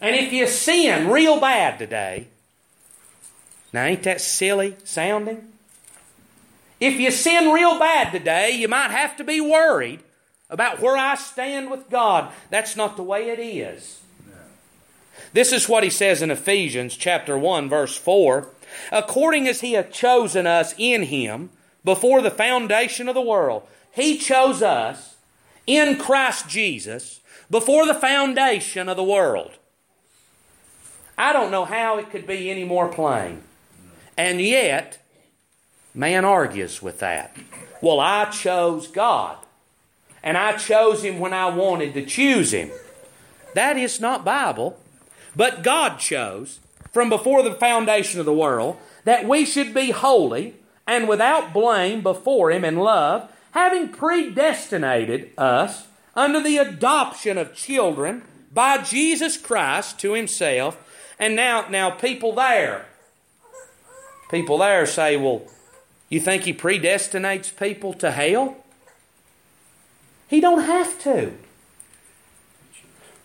and 0.03 0.15
if 0.15 0.31
you 0.31 0.45
sin 0.45 1.09
real 1.09 1.39
bad 1.39 1.79
today, 1.79 2.27
now, 3.73 3.85
ain't 3.85 4.03
that 4.03 4.21
silly 4.21 4.75
sounding? 4.83 5.47
If 6.79 6.99
you 6.99 7.09
sin 7.09 7.51
real 7.51 7.79
bad 7.79 8.11
today, 8.11 8.51
you 8.51 8.67
might 8.67 8.91
have 8.91 9.17
to 9.17 9.23
be 9.23 9.41
worried 9.41 10.01
about 10.49 10.79
where 10.79 10.95
I 10.95 11.15
stand 11.15 11.71
with 11.71 11.89
God. 11.89 12.31
That's 12.51 12.75
not 12.75 12.95
the 12.95 13.03
way 13.03 13.29
it 13.29 13.39
is. 13.39 14.01
This 15.33 15.51
is 15.51 15.67
what 15.67 15.83
he 15.83 15.89
says 15.89 16.21
in 16.21 16.29
Ephesians 16.29 16.95
chapter 16.95 17.35
1 17.35 17.67
verse 17.67 17.97
4, 17.97 18.47
according 18.91 19.47
as 19.47 19.61
he 19.61 19.73
hath 19.73 19.91
chosen 19.91 20.45
us 20.45 20.75
in 20.77 21.03
him 21.03 21.49
before 21.83 22.21
the 22.21 22.29
foundation 22.29 23.09
of 23.09 23.15
the 23.15 23.21
world. 23.21 23.63
He 23.91 24.17
chose 24.17 24.61
us 24.61 25.15
in 25.65 25.97
Christ 25.97 26.47
Jesus 26.47 27.21
before 27.49 27.87
the 27.87 27.93
foundation 27.95 28.87
of 28.87 28.97
the 28.97 29.03
world. 29.03 29.53
I 31.23 31.31
don't 31.31 31.51
know 31.51 31.63
how 31.63 31.99
it 31.99 32.09
could 32.09 32.27
be 32.27 32.51
any 32.51 32.65
more 32.65 32.89
plain. 32.89 33.43
And 34.17 34.41
yet, 34.41 35.01
man 35.93 36.25
argues 36.25 36.81
with 36.81 36.99
that. 36.99 37.33
Well, 37.81 38.01
I 38.01 38.25
chose 38.25 38.88
God. 38.88 39.38
And 40.21 40.38
I 40.38 40.57
chose 40.57 41.01
him 41.01 41.19
when 41.19 41.31
I 41.31 41.45
wanted 41.45 41.93
to 41.93 42.05
choose 42.05 42.51
him. 42.51 42.71
That 43.55 43.77
is 43.77 44.01
not 44.01 44.25
Bible. 44.25 44.77
But 45.33 45.63
God 45.63 45.97
chose 45.97 46.59
from 46.91 47.07
before 47.07 47.41
the 47.41 47.55
foundation 47.55 48.19
of 48.19 48.25
the 48.25 48.33
world 48.33 48.75
that 49.05 49.25
we 49.25 49.45
should 49.45 49.73
be 49.73 49.91
holy 49.91 50.55
and 50.86 51.07
without 51.07 51.53
blame 51.53 52.01
before 52.01 52.51
him 52.51 52.65
in 52.65 52.75
love, 52.75 53.31
having 53.51 53.88
predestinated 53.88 55.31
us 55.38 55.88
under 56.17 56.41
the 56.41 56.57
adoption 56.57 57.38
of 57.38 57.55
children 57.55 58.23
by 58.53 58.79
Jesus 58.79 59.38
Christ 59.38 60.01
to 60.01 60.15
himself. 60.15 60.82
And 61.19 61.36
now, 61.36 61.67
now 61.69 61.91
people 61.91 62.34
there, 62.34 62.86
People 64.34 64.58
there 64.58 64.88
say, 64.88 65.15
well, 65.15 65.43
you 66.10 66.19
think 66.19 66.41
he 66.41 66.56
predestinates 66.56 67.56
people 67.56 67.93
to 67.93 68.10
hell? 68.10 68.58
He 70.28 70.41
don't 70.41 70.63
have 70.63 70.99
to. 71.04 71.34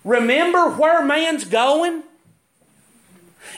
Remember 0.04 0.68
where 0.68 1.02
man's 1.02 1.44
going? 1.44 2.02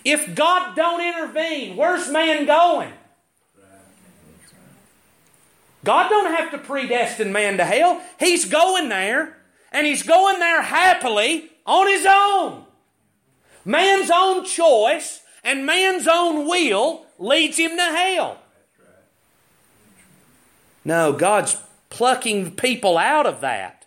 If 0.05 0.37
God 0.37 0.77
don't 0.77 1.01
intervene, 1.01 1.77
where's 1.77 2.09
man 2.09 2.47
going? 2.47 2.93
God 5.83 6.09
don't 6.09 6.33
have 6.33 6.53
to 6.53 6.59
predestine 6.59 7.33
man 7.33 7.57
to 7.57 7.65
hell. 7.65 8.01
He's 8.21 8.45
going 8.45 8.91
there, 8.91 9.37
and 9.73 9.89
he's 9.89 10.05
going 10.05 10.39
there 10.39 10.63
happily 10.63 11.51
on 11.67 11.89
his 11.89 12.07
own. 12.09 12.65
Man's 13.65 14.11
own 14.11 14.45
choice 14.45 15.23
and 15.45 15.67
man's 15.67 16.07
own 16.07 16.49
will 16.49 17.07
leads 17.19 17.59
him 17.59 17.77
to 17.77 17.83
hell. 17.83 18.39
No, 20.85 21.13
God's 21.13 21.57
plucking 21.91 22.57
people 22.57 22.97
out 22.97 23.27
of 23.27 23.41
that, 23.43 23.87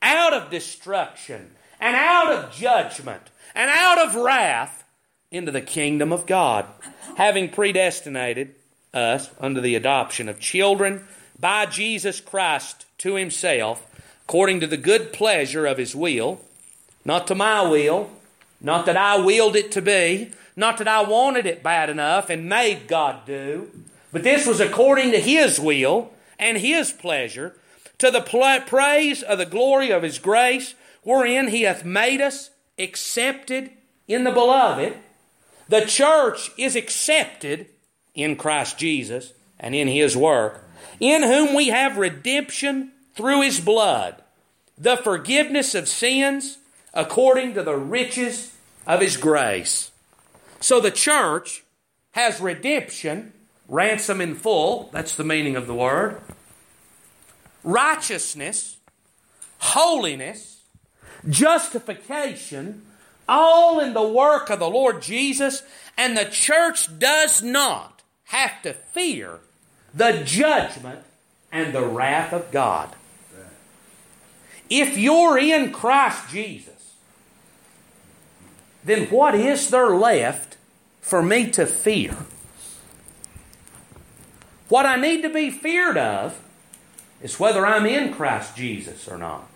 out 0.00 0.32
of 0.32 0.50
destruction, 0.50 1.50
and 1.78 1.96
out 1.96 2.32
of 2.32 2.52
judgment, 2.52 3.22
and 3.54 3.70
out 3.70 3.98
of 3.98 4.14
wrath 4.14 4.84
into 5.30 5.52
the 5.52 5.60
kingdom 5.60 6.12
of 6.12 6.26
God, 6.26 6.66
having 7.16 7.48
predestinated 7.48 8.54
us 8.92 9.30
under 9.38 9.60
the 9.60 9.74
adoption 9.74 10.28
of 10.28 10.40
children 10.40 11.06
by 11.38 11.66
Jesus 11.66 12.20
Christ 12.20 12.86
to 12.98 13.14
himself, 13.14 13.86
according 14.24 14.60
to 14.60 14.66
the 14.66 14.76
good 14.76 15.12
pleasure 15.12 15.66
of 15.66 15.78
his 15.78 15.94
will, 15.94 16.40
not 17.04 17.26
to 17.26 17.34
my 17.34 17.66
will, 17.68 18.10
not 18.60 18.86
that 18.86 18.96
I 18.96 19.18
willed 19.18 19.56
it 19.56 19.72
to 19.72 19.82
be, 19.82 20.32
not 20.56 20.78
that 20.78 20.88
I 20.88 21.02
wanted 21.02 21.46
it 21.46 21.62
bad 21.62 21.88
enough 21.88 22.30
and 22.30 22.48
made 22.48 22.88
God 22.88 23.24
do, 23.26 23.70
but 24.12 24.22
this 24.22 24.46
was 24.46 24.60
according 24.60 25.12
to 25.12 25.20
his 25.20 25.58
will 25.58 26.12
and 26.38 26.58
his 26.58 26.92
pleasure, 26.92 27.56
to 27.98 28.10
the 28.10 28.20
praise 28.20 29.22
of 29.22 29.38
the 29.38 29.46
glory 29.46 29.90
of 29.90 30.02
his 30.02 30.18
grace, 30.18 30.74
wherein 31.02 31.48
he 31.48 31.62
hath 31.62 31.84
made 31.84 32.20
us 32.20 32.50
accepted 32.78 33.70
in 34.08 34.24
the 34.24 34.30
beloved. 34.30 34.94
The 35.68 35.84
church 35.86 36.50
is 36.56 36.76
accepted 36.76 37.66
in 38.14 38.36
Christ 38.36 38.78
Jesus 38.78 39.32
and 39.58 39.74
in 39.74 39.86
his 39.86 40.16
work 40.16 40.64
in 41.00 41.22
whom 41.22 41.54
we 41.54 41.68
have 41.68 41.96
redemption 41.96 42.92
through 43.14 43.40
his 43.40 43.58
blood, 43.58 44.22
the 44.76 44.96
forgiveness 44.98 45.74
of 45.74 45.88
sins 45.88 46.58
according 46.94 47.54
to 47.54 47.62
the 47.62 47.76
riches 47.76 48.56
of 48.86 49.00
his 49.00 49.16
grace. 49.16 49.90
So 50.60 50.80
the 50.80 50.90
church 50.90 51.64
has 52.12 52.40
redemption, 52.40 53.32
ransom 53.68 54.20
in 54.20 54.34
full, 54.34 54.90
that's 54.92 55.14
the 55.14 55.24
meaning 55.24 55.56
of 55.56 55.66
the 55.66 55.74
word, 55.74 56.20
righteousness, 57.62 58.78
holiness, 59.58 60.62
justification, 61.28 62.82
all 63.28 63.78
in 63.78 63.94
the 63.94 64.06
work 64.06 64.50
of 64.50 64.58
the 64.58 64.68
Lord 64.68 65.02
Jesus, 65.02 65.62
and 65.96 66.16
the 66.16 66.24
church 66.24 66.98
does 66.98 67.42
not 67.42 68.02
have 68.24 68.60
to 68.62 68.72
fear 68.72 69.38
the 69.94 70.22
judgment 70.24 71.00
and 71.52 71.72
the 71.72 71.84
wrath 71.84 72.32
of 72.32 72.50
God. 72.50 72.94
If 74.68 74.96
you're 74.96 75.38
in 75.38 75.72
Christ 75.72 76.28
Jesus, 76.30 76.79
then 78.84 79.06
what 79.06 79.34
is 79.34 79.70
there 79.70 79.90
left 79.90 80.56
for 81.00 81.22
me 81.22 81.50
to 81.50 81.66
fear? 81.66 82.16
What 84.68 84.86
I 84.86 84.96
need 84.96 85.22
to 85.22 85.28
be 85.28 85.50
feared 85.50 85.98
of 85.98 86.40
is 87.20 87.40
whether 87.40 87.66
I'm 87.66 87.86
in 87.86 88.14
Christ 88.14 88.56
Jesus 88.56 89.08
or 89.08 89.18
not. 89.18 89.48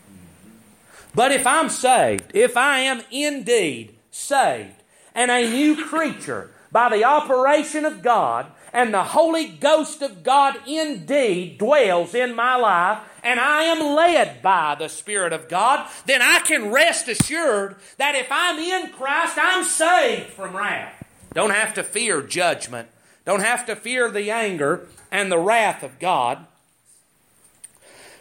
But 1.14 1.30
if 1.30 1.46
I'm 1.46 1.68
saved, 1.68 2.32
if 2.34 2.56
I 2.56 2.80
am 2.80 3.02
indeed 3.10 3.94
saved 4.10 4.82
and 5.14 5.30
a 5.30 5.48
new 5.48 5.84
creature 5.84 6.50
by 6.72 6.88
the 6.88 7.04
operation 7.04 7.84
of 7.84 8.02
God, 8.02 8.46
and 8.74 8.92
the 8.92 9.04
Holy 9.04 9.46
Ghost 9.46 10.02
of 10.02 10.24
God 10.24 10.56
indeed 10.66 11.58
dwells 11.58 12.12
in 12.12 12.34
my 12.34 12.56
life, 12.56 12.98
and 13.24 13.40
I 13.40 13.62
am 13.62 13.96
led 13.96 14.42
by 14.42 14.76
the 14.78 14.88
Spirit 14.88 15.32
of 15.32 15.48
God, 15.48 15.88
then 16.04 16.20
I 16.20 16.40
can 16.40 16.70
rest 16.70 17.08
assured 17.08 17.76
that 17.96 18.14
if 18.14 18.28
I'm 18.30 18.58
in 18.58 18.92
Christ, 18.92 19.38
I'm 19.40 19.64
saved 19.64 20.28
from 20.30 20.54
wrath. 20.54 21.02
Don't 21.32 21.50
have 21.50 21.74
to 21.74 21.82
fear 21.82 22.22
judgment, 22.22 22.88
don't 23.24 23.40
have 23.40 23.66
to 23.66 23.74
fear 23.74 24.10
the 24.10 24.30
anger 24.30 24.86
and 25.10 25.32
the 25.32 25.38
wrath 25.38 25.82
of 25.82 25.98
God. 25.98 26.46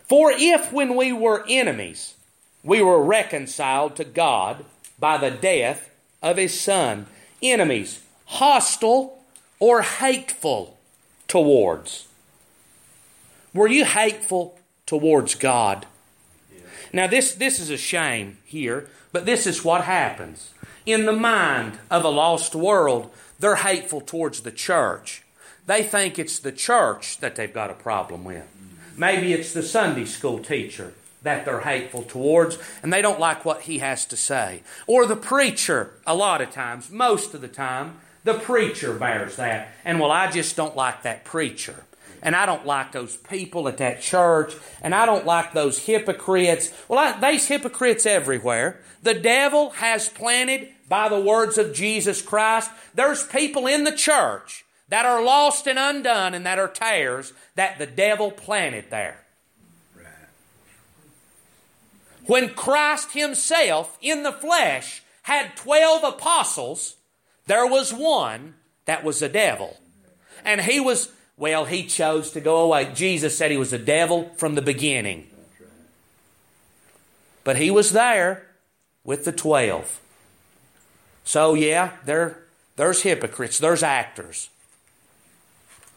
For 0.07 0.31
if 0.31 0.71
when 0.71 0.95
we 0.95 1.11
were 1.11 1.45
enemies, 1.47 2.15
we 2.63 2.81
were 2.81 3.03
reconciled 3.03 3.95
to 3.97 4.05
God 4.05 4.63
by 4.97 5.17
the 5.17 5.31
death 5.31 5.89
of 6.21 6.37
His 6.37 6.59
Son, 6.59 7.07
enemies, 7.41 8.01
hostile, 8.25 9.19
or 9.59 9.81
hateful 9.81 10.77
towards? 11.27 12.07
Were 13.53 13.67
you 13.67 13.85
hateful 13.85 14.57
towards 14.85 15.35
God? 15.35 15.85
Now, 16.91 17.07
this, 17.07 17.33
this 17.33 17.59
is 17.59 17.69
a 17.69 17.77
shame 17.77 18.37
here, 18.45 18.87
but 19.11 19.25
this 19.25 19.47
is 19.47 19.65
what 19.65 19.85
happens. 19.85 20.51
In 20.85 21.05
the 21.05 21.13
mind 21.13 21.79
of 21.89 22.03
a 22.03 22.09
lost 22.09 22.55
world, 22.55 23.11
they're 23.39 23.55
hateful 23.55 24.01
towards 24.01 24.41
the 24.41 24.51
church. 24.51 25.23
They 25.65 25.83
think 25.83 26.19
it's 26.19 26.39
the 26.39 26.51
church 26.51 27.19
that 27.19 27.35
they've 27.35 27.53
got 27.53 27.71
a 27.71 27.75
problem 27.75 28.23
with. 28.23 28.45
Maybe 28.95 29.33
it's 29.33 29.53
the 29.53 29.63
Sunday 29.63 30.05
school 30.05 30.39
teacher 30.39 30.93
that 31.23 31.45
they're 31.45 31.61
hateful 31.61 32.03
towards, 32.03 32.59
and 32.83 32.91
they 32.91 33.01
don't 33.01 33.19
like 33.19 33.45
what 33.45 33.61
he 33.61 33.79
has 33.79 34.05
to 34.05 34.17
say. 34.17 34.61
Or 34.87 35.05
the 35.05 35.15
preacher, 35.15 35.91
a 36.05 36.13
lot 36.15 36.41
of 36.41 36.51
times, 36.51 36.91
most 36.91 37.33
of 37.33 37.41
the 37.41 37.47
time, 37.47 37.97
the 38.23 38.33
preacher 38.33 38.93
bears 38.93 39.37
that. 39.37 39.69
And 39.83 39.99
well, 39.99 40.11
I 40.11 40.29
just 40.29 40.55
don't 40.55 40.75
like 40.75 41.03
that 41.03 41.23
preacher. 41.23 41.85
And 42.23 42.36
I 42.36 42.47
don't 42.47 42.65
like 42.65 42.93
those 42.93 43.17
people 43.17 43.67
at 43.67 43.77
that 43.77 44.01
church. 44.01 44.55
And 44.81 44.95
I 44.95 45.05
don't 45.05 45.25
like 45.25 45.53
those 45.53 45.77
hypocrites. 45.77 46.71
Well, 46.88 46.97
I, 46.97 47.19
there's 47.19 47.47
hypocrites 47.47 48.05
everywhere. 48.05 48.79
The 49.03 49.13
devil 49.13 49.71
has 49.71 50.09
planted 50.09 50.69
by 50.89 51.09
the 51.09 51.19
words 51.19 51.57
of 51.57 51.73
Jesus 51.73 52.21
Christ. 52.21 52.71
There's 52.95 53.23
people 53.27 53.67
in 53.67 53.83
the 53.83 53.91
church 53.91 54.65
that 54.88 55.05
are 55.05 55.23
lost 55.23 55.67
and 55.67 55.77
undone 55.77 56.33
and 56.33 56.45
that 56.45 56.59
are 56.59 56.67
tares 56.67 57.33
that 57.55 57.77
the 57.77 57.86
devil 57.86 58.31
planted 58.31 58.86
there. 58.89 59.19
When 62.25 62.49
Christ 62.53 63.12
Himself 63.12 63.97
in 64.01 64.23
the 64.23 64.31
flesh 64.31 65.03
had 65.23 65.57
12 65.57 66.03
apostles, 66.03 66.95
there 67.47 67.67
was 67.67 67.93
one 67.93 68.55
that 68.86 69.03
was 69.03 69.21
a 69.21 69.29
devil. 69.29 69.77
And 70.45 70.62
he 70.62 70.79
was, 70.79 71.12
well, 71.43 71.65
he 71.65 71.84
chose 71.84 72.32
to 72.32 72.39
go 72.39 72.62
away. 72.62 72.89
Jesus 72.93 73.38
said 73.38 73.51
he 73.51 73.58
was 73.58 73.73
a 73.73 73.77
devil 73.77 74.32
from 74.38 74.56
the 74.56 74.62
beginning. 74.62 75.27
But 77.43 77.58
he 77.58 77.69
was 77.69 77.91
there 77.91 78.47
with 79.03 79.25
the 79.25 79.34
twelve. 79.34 79.99
So, 81.25 81.53
yeah, 81.53 81.97
there, 82.06 82.45
there's 82.77 83.01
hypocrites, 83.01 83.60
there's 83.60 83.84
actors. 83.84 84.47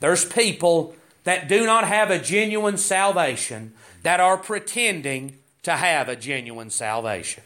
There's 0.01 0.25
people 0.25 0.97
that 1.23 1.47
do 1.47 1.65
not 1.65 1.87
have 1.87 2.11
a 2.11 2.19
genuine 2.19 2.77
salvation 2.77 3.73
that 4.03 4.19
are 4.19 4.37
pretending 4.37 5.39
to 5.63 5.77
have 5.77 6.09
a 6.09 6.17
genuine 6.17 6.71
salvation. 6.71 7.45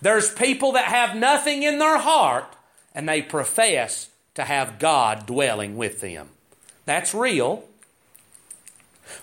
There's 0.00 0.34
people 0.34 0.72
that 0.72 0.86
have 0.86 1.14
nothing 1.14 1.62
in 1.62 1.78
their 1.78 1.98
heart 1.98 2.56
and 2.92 3.08
they 3.08 3.22
profess 3.22 4.10
to 4.34 4.42
have 4.42 4.80
God 4.80 5.26
dwelling 5.26 5.76
with 5.76 6.00
them. 6.00 6.30
That's 6.84 7.14
real. 7.14 7.64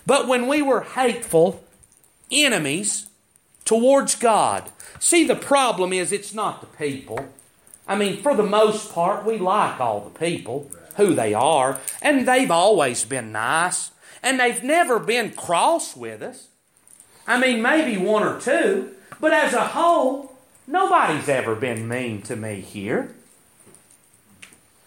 But 0.06 0.28
when 0.28 0.46
we 0.46 0.62
were 0.62 0.82
hateful 0.82 1.62
enemies 2.30 3.06
towards 3.64 4.14
God, 4.14 4.70
see, 4.98 5.26
the 5.26 5.36
problem 5.36 5.92
is 5.92 6.12
it's 6.12 6.34
not 6.34 6.60
the 6.60 6.66
people. 6.66 7.26
I 7.86 7.96
mean, 7.96 8.22
for 8.22 8.34
the 8.34 8.42
most 8.42 8.92
part, 8.92 9.24
we 9.24 9.36
like 9.38 9.80
all 9.80 10.00
the 10.00 10.18
people, 10.18 10.70
who 10.96 11.14
they 11.14 11.34
are, 11.34 11.80
and 12.00 12.26
they've 12.26 12.50
always 12.50 13.04
been 13.04 13.32
nice, 13.32 13.90
and 14.22 14.38
they've 14.38 14.62
never 14.62 14.98
been 14.98 15.32
cross 15.32 15.96
with 15.96 16.22
us. 16.22 16.48
I 17.26 17.38
mean, 17.40 17.62
maybe 17.62 17.96
one 17.96 18.22
or 18.22 18.40
two, 18.40 18.92
but 19.20 19.32
as 19.32 19.52
a 19.54 19.68
whole, 19.68 20.34
nobody's 20.66 21.28
ever 21.28 21.54
been 21.54 21.88
mean 21.88 22.22
to 22.22 22.36
me 22.36 22.60
here. 22.60 23.14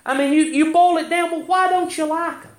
I 0.06 0.18
mean, 0.18 0.34
you, 0.34 0.44
you 0.44 0.74
boil 0.74 0.98
it 0.98 1.10
down, 1.10 1.30
but 1.30 1.48
why 1.48 1.70
don't 1.70 1.98
you 1.98 2.06
like 2.06 2.44
them? 2.44 2.53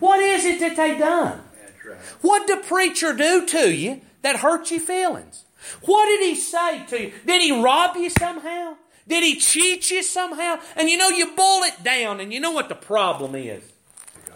What 0.00 0.20
is 0.20 0.44
it 0.44 0.60
that 0.60 0.76
they 0.76 0.98
done? 0.98 1.40
Right. 1.86 1.96
What 2.20 2.46
did 2.46 2.58
the 2.58 2.66
preacher 2.66 3.12
do 3.12 3.46
to 3.46 3.74
you 3.74 4.00
that 4.22 4.36
hurt 4.36 4.70
your 4.70 4.80
feelings? 4.80 5.44
What 5.82 6.06
did 6.06 6.20
he 6.20 6.34
say 6.34 6.84
to 6.86 7.02
you? 7.02 7.12
Did 7.26 7.42
he 7.42 7.62
rob 7.62 7.96
you 7.96 8.10
somehow? 8.10 8.76
Did 9.06 9.24
he 9.24 9.36
cheat 9.36 9.90
you 9.90 10.02
somehow? 10.02 10.58
And 10.76 10.88
you 10.88 10.96
know, 10.98 11.08
you 11.08 11.34
boil 11.34 11.62
it 11.62 11.82
down, 11.82 12.20
and 12.20 12.32
you 12.32 12.40
know 12.40 12.50
what 12.50 12.68
the 12.68 12.74
problem 12.74 13.34
is? 13.34 13.62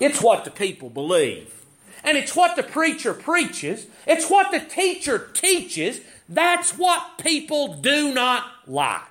It's 0.00 0.22
what 0.22 0.44
the 0.44 0.50
people 0.50 0.90
believe. 0.90 1.62
And 2.02 2.18
it's 2.18 2.34
what 2.34 2.56
the 2.56 2.62
preacher 2.62 3.14
preaches. 3.14 3.86
It's 4.06 4.28
what 4.28 4.50
the 4.50 4.58
teacher 4.60 5.30
teaches. 5.32 6.00
That's 6.28 6.76
what 6.76 7.18
people 7.18 7.74
do 7.74 8.12
not 8.12 8.44
like. 8.66 9.02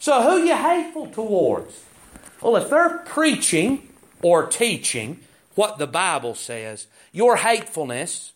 So 0.00 0.22
who 0.22 0.44
you 0.44 0.56
hateful 0.56 1.08
towards? 1.08 1.84
Well, 2.42 2.56
if 2.56 2.70
they're 2.70 2.98
preaching 2.98 3.88
or 4.22 4.46
teaching 4.46 5.20
what 5.54 5.78
the 5.78 5.86
Bible 5.86 6.34
says, 6.34 6.86
your 7.12 7.36
hatefulness 7.36 8.32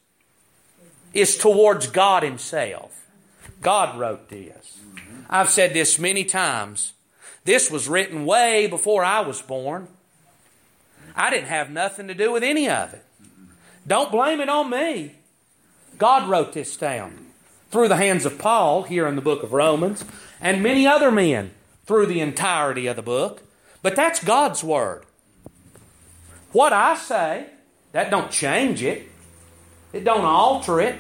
is 1.13 1.37
towards 1.37 1.87
God 1.87 2.23
Himself. 2.23 3.07
God 3.63 3.99
wrote 3.99 4.29
this. 4.29 4.79
I've 5.31 5.51
said 5.51 5.73
this 5.73 5.99
many 5.99 6.25
times. 6.25 6.93
This 7.45 7.71
was 7.71 7.89
written 7.89 8.27
way 8.27 8.67
before 8.67 9.05
I 9.05 9.21
was 9.21 9.41
born. 9.41 9.89
I 11.17 11.31
didn't 11.31 11.49
have 11.49 11.71
nothing 11.71 12.09
to 12.09 12.15
do 12.15 12.33
with 12.33 12.43
any 12.43 12.69
of 12.69 12.93
it. 12.93 13.05
Don't 13.87 14.11
blame 14.11 14.41
it 14.41 14.49
on 14.49 14.71
me. 14.71 15.15
God 15.99 16.29
wrote 16.29 16.53
this 16.53 16.77
down 16.77 17.27
through 17.71 17.89
the 17.89 17.97
hands 17.97 18.25
of 18.27 18.39
Paul 18.39 18.83
here 18.83 19.07
in 19.07 19.15
the 19.15 19.23
book 19.23 19.43
of 19.43 19.53
Romans 19.53 20.05
and 20.41 20.63
many 20.63 20.87
other 20.87 21.11
men 21.11 21.53
through 21.87 22.07
the 22.07 22.21
entirety 22.21 22.87
of 22.87 22.97
the 22.97 23.03
book. 23.03 23.43
But 23.85 23.97
that's 23.97 24.25
God's 24.25 24.65
word. 24.65 25.05
What 26.53 26.73
I 26.73 26.97
say, 26.97 27.49
that 27.93 28.11
don't 28.11 28.31
change 28.31 28.83
it. 28.83 29.07
It 29.93 30.05
don't 30.05 30.25
alter 30.25 30.81
it. 30.81 30.99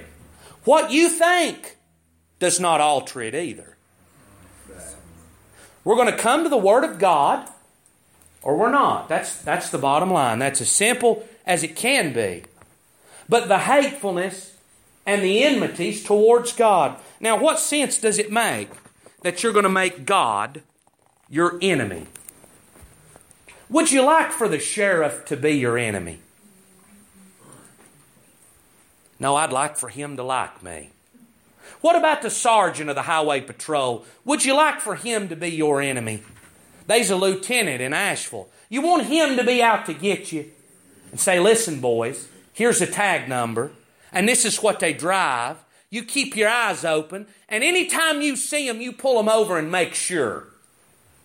What 0.64 0.90
you 0.90 1.08
think 1.08 1.78
does 2.38 2.60
not 2.60 2.82
alter 2.82 3.22
it 3.22 3.34
either. 3.34 3.78
We're 5.82 5.96
going 5.96 6.12
to 6.12 6.18
come 6.18 6.42
to 6.42 6.50
the 6.50 6.58
Word 6.58 6.84
of 6.84 6.98
God, 6.98 7.48
or 8.42 8.54
we're 8.54 8.70
not. 8.70 9.08
That's, 9.08 9.40
that's 9.40 9.70
the 9.70 9.78
bottom 9.78 10.10
line. 10.10 10.38
That's 10.38 10.60
as 10.60 10.68
simple 10.68 11.26
as 11.46 11.62
it 11.62 11.76
can 11.76 12.12
be. 12.12 12.44
But 13.30 13.48
the 13.48 13.60
hatefulness 13.60 14.58
and 15.06 15.22
the 15.22 15.42
enmities 15.42 16.04
towards 16.04 16.52
God. 16.52 16.98
Now, 17.18 17.38
what 17.38 17.60
sense 17.60 17.96
does 17.96 18.18
it 18.18 18.30
make 18.30 18.68
that 19.22 19.42
you're 19.42 19.54
going 19.54 19.62
to 19.62 19.70
make 19.70 20.04
God 20.04 20.60
your 21.30 21.58
enemy? 21.62 22.08
Would 23.70 23.90
you 23.90 24.02
like 24.02 24.30
for 24.30 24.48
the 24.48 24.58
sheriff 24.58 25.24
to 25.26 25.36
be 25.36 25.52
your 25.52 25.78
enemy? 25.78 26.20
No, 29.18 29.36
I'd 29.36 29.52
like 29.52 29.76
for 29.76 29.88
him 29.88 30.16
to 30.16 30.22
like 30.22 30.62
me. 30.62 30.90
What 31.80 31.96
about 31.96 32.22
the 32.22 32.30
sergeant 32.30 32.90
of 32.90 32.96
the 32.96 33.02
highway 33.02 33.40
patrol? 33.40 34.04
Would 34.24 34.44
you 34.44 34.54
like 34.54 34.80
for 34.80 34.96
him 34.96 35.28
to 35.28 35.36
be 35.36 35.48
your 35.48 35.80
enemy? 35.80 36.22
There's 36.86 37.10
a 37.10 37.16
lieutenant 37.16 37.80
in 37.80 37.92
Asheville. 37.92 38.48
You 38.68 38.82
want 38.82 39.06
him 39.06 39.36
to 39.36 39.44
be 39.44 39.62
out 39.62 39.86
to 39.86 39.94
get 39.94 40.32
you 40.32 40.50
and 41.10 41.18
say, 41.18 41.38
listen, 41.40 41.80
boys, 41.80 42.28
here's 42.52 42.80
a 42.80 42.86
tag 42.86 43.28
number, 43.28 43.70
and 44.12 44.28
this 44.28 44.44
is 44.44 44.62
what 44.62 44.80
they 44.80 44.92
drive. 44.92 45.56
You 45.90 46.04
keep 46.04 46.36
your 46.36 46.48
eyes 46.48 46.84
open, 46.84 47.26
and 47.48 47.62
anytime 47.62 48.20
you 48.20 48.36
see 48.36 48.66
them, 48.66 48.80
you 48.80 48.92
pull 48.92 49.16
them 49.16 49.28
over 49.28 49.56
and 49.56 49.70
make 49.70 49.94
sure. 49.94 50.48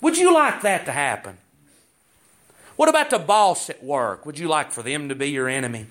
Would 0.02 0.18
you 0.18 0.34
like 0.34 0.62
that 0.62 0.86
to 0.86 0.92
happen? 0.92 1.38
What 2.80 2.88
about 2.88 3.09
the 3.09 3.19
boss 3.19 3.69
at 3.69 3.84
work? 3.84 4.25
Would 4.25 4.39
you 4.39 4.47
like 4.47 4.71
for 4.71 4.82
them 4.82 5.09
to 5.09 5.15
be 5.15 5.30
your 5.30 5.49
enemy? 5.49 5.88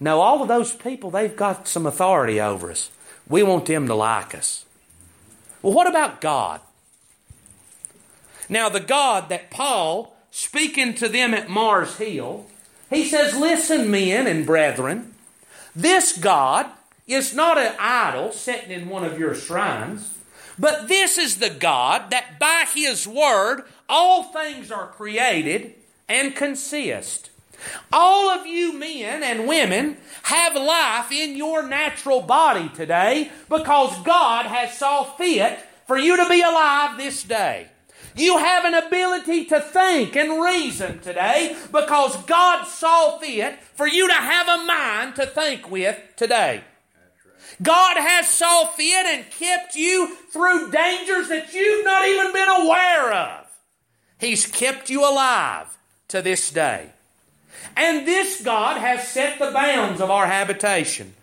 No, 0.00 0.20
all 0.20 0.42
of 0.42 0.48
those 0.48 0.74
people, 0.74 1.08
they've 1.08 1.36
got 1.36 1.68
some 1.68 1.86
authority 1.86 2.40
over 2.40 2.68
us. 2.68 2.90
We 3.28 3.44
want 3.44 3.66
them 3.66 3.86
to 3.86 3.94
like 3.94 4.34
us. 4.34 4.64
Well, 5.62 5.72
what 5.72 5.86
about 5.86 6.20
God? 6.20 6.62
Now, 8.48 8.68
the 8.68 8.80
God 8.80 9.28
that 9.28 9.52
Paul, 9.52 10.16
speaking 10.32 10.94
to 10.94 11.08
them 11.08 11.32
at 11.32 11.48
Mars 11.48 11.98
Hill, 11.98 12.46
he 12.90 13.04
says, 13.04 13.36
Listen, 13.36 13.92
men 13.92 14.26
and 14.26 14.44
brethren, 14.44 15.14
this 15.76 16.18
God 16.18 16.66
is 17.06 17.32
not 17.32 17.56
an 17.56 17.76
idol 17.78 18.32
sitting 18.32 18.72
in 18.72 18.88
one 18.88 19.04
of 19.04 19.16
your 19.16 19.36
shrines, 19.36 20.12
but 20.58 20.88
this 20.88 21.18
is 21.18 21.36
the 21.36 21.50
God 21.50 22.10
that 22.10 22.40
by 22.40 22.66
his 22.74 23.06
word 23.06 23.62
all 23.88 24.24
things 24.24 24.70
are 24.70 24.88
created 24.88 25.74
and 26.08 26.34
consist. 26.34 27.30
All 27.92 28.30
of 28.30 28.46
you 28.46 28.78
men 28.78 29.22
and 29.22 29.48
women 29.48 29.96
have 30.24 30.54
life 30.54 31.10
in 31.10 31.36
your 31.36 31.66
natural 31.66 32.20
body 32.20 32.68
today 32.68 33.30
because 33.48 33.98
God 34.04 34.46
has 34.46 34.76
saw 34.78 35.04
fit 35.04 35.58
for 35.86 35.98
you 35.98 36.16
to 36.16 36.28
be 36.28 36.40
alive 36.40 36.96
this 36.96 37.22
day. 37.22 37.68
You 38.14 38.38
have 38.38 38.64
an 38.64 38.74
ability 38.74 39.44
to 39.46 39.60
think 39.60 40.16
and 40.16 40.42
reason 40.42 41.00
today 41.00 41.56
because 41.72 42.16
God 42.24 42.66
saw 42.66 43.18
fit 43.18 43.60
for 43.74 43.86
you 43.86 44.08
to 44.08 44.14
have 44.14 44.48
a 44.48 44.64
mind 44.64 45.16
to 45.16 45.26
think 45.26 45.70
with 45.70 45.98
today. 46.16 46.62
God 47.62 47.96
has 47.96 48.28
saw 48.28 48.66
fit 48.66 49.06
and 49.06 49.30
kept 49.30 49.74
you 49.74 50.14
through 50.32 50.70
dangers 50.70 51.28
that 51.28 51.52
you've 51.54 51.84
not 51.84 52.06
even 52.06 52.32
been 52.32 52.48
aware 52.48 53.12
of. 53.12 53.47
He's 54.18 54.46
kept 54.46 54.90
you 54.90 55.08
alive 55.08 55.76
to 56.08 56.22
this 56.22 56.50
day. 56.50 56.90
And 57.76 58.06
this 58.06 58.42
God 58.42 58.78
has 58.78 59.06
set 59.08 59.38
the 59.38 59.50
bounds 59.50 60.00
of 60.00 60.10
our 60.10 60.26
habitation. 60.26 61.14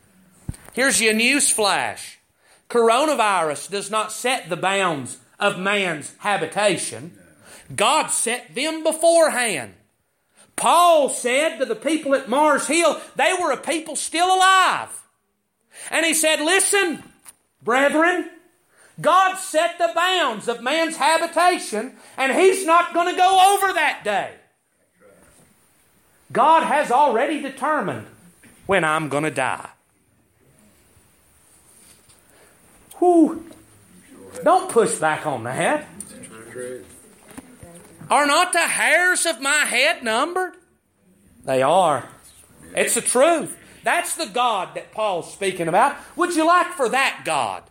Here's 0.73 1.01
your 1.01 1.13
news 1.13 1.49
flash. 1.49 2.19
Coronavirus 2.69 3.69
does 3.69 3.91
not 3.91 4.11
set 4.11 4.49
the 4.49 4.57
bounds 4.57 5.17
of 5.39 5.59
man's 5.59 6.13
habitation. 6.19 7.17
God 7.75 8.07
set 8.07 8.55
them 8.55 8.83
beforehand. 8.83 9.73
Paul 10.55 11.09
said 11.09 11.57
to 11.57 11.65
the 11.65 11.75
people 11.75 12.15
at 12.15 12.29
Mars 12.29 12.67
Hill, 12.67 12.99
they 13.15 13.33
were 13.39 13.51
a 13.51 13.57
people 13.57 13.95
still 13.95 14.33
alive. 14.33 15.03
And 15.91 16.05
he 16.05 16.13
said, 16.13 16.39
Listen, 16.39 17.03
brethren, 17.61 18.29
God 19.01 19.35
set 19.35 19.77
the 19.77 19.91
bounds 19.93 20.47
of 20.47 20.61
man's 20.61 20.95
habitation, 20.95 21.95
and 22.17 22.31
he's 22.31 22.65
not 22.65 22.93
going 22.93 23.13
to 23.13 23.17
go 23.17 23.55
over 23.55 23.73
that 23.73 24.03
day. 24.03 24.31
God 26.31 26.63
has 26.63 26.91
already 26.91 27.41
determined 27.41 28.07
when 28.65 28.83
I'm 28.83 29.09
going 29.09 29.23
to 29.23 29.31
die. 29.31 29.69
Whew. 32.99 33.45
Don't 34.43 34.69
push 34.69 34.95
back 34.95 35.25
on 35.25 35.43
that. 35.43 35.87
Are 38.09 38.25
not 38.25 38.53
the 38.53 38.59
hairs 38.59 39.25
of 39.25 39.41
my 39.41 39.65
head 39.65 40.03
numbered? 40.03 40.53
They 41.43 41.61
are. 41.61 42.07
It's 42.75 42.95
the 42.95 43.01
truth. 43.01 43.57
That's 43.83 44.15
the 44.15 44.25
God 44.25 44.75
that 44.75 44.91
Paul's 44.91 45.31
speaking 45.31 45.67
about. 45.67 45.95
Would 46.15 46.35
you 46.35 46.45
like 46.45 46.73
for 46.73 46.89
that 46.89 47.21
God? 47.23 47.63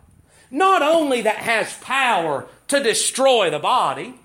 Not 0.51 0.81
only 0.81 1.21
that 1.21 1.37
has 1.37 1.73
power 1.77 2.47
to 2.67 2.81
destroy 2.81 3.49
the 3.49 3.59
body, 3.59 4.15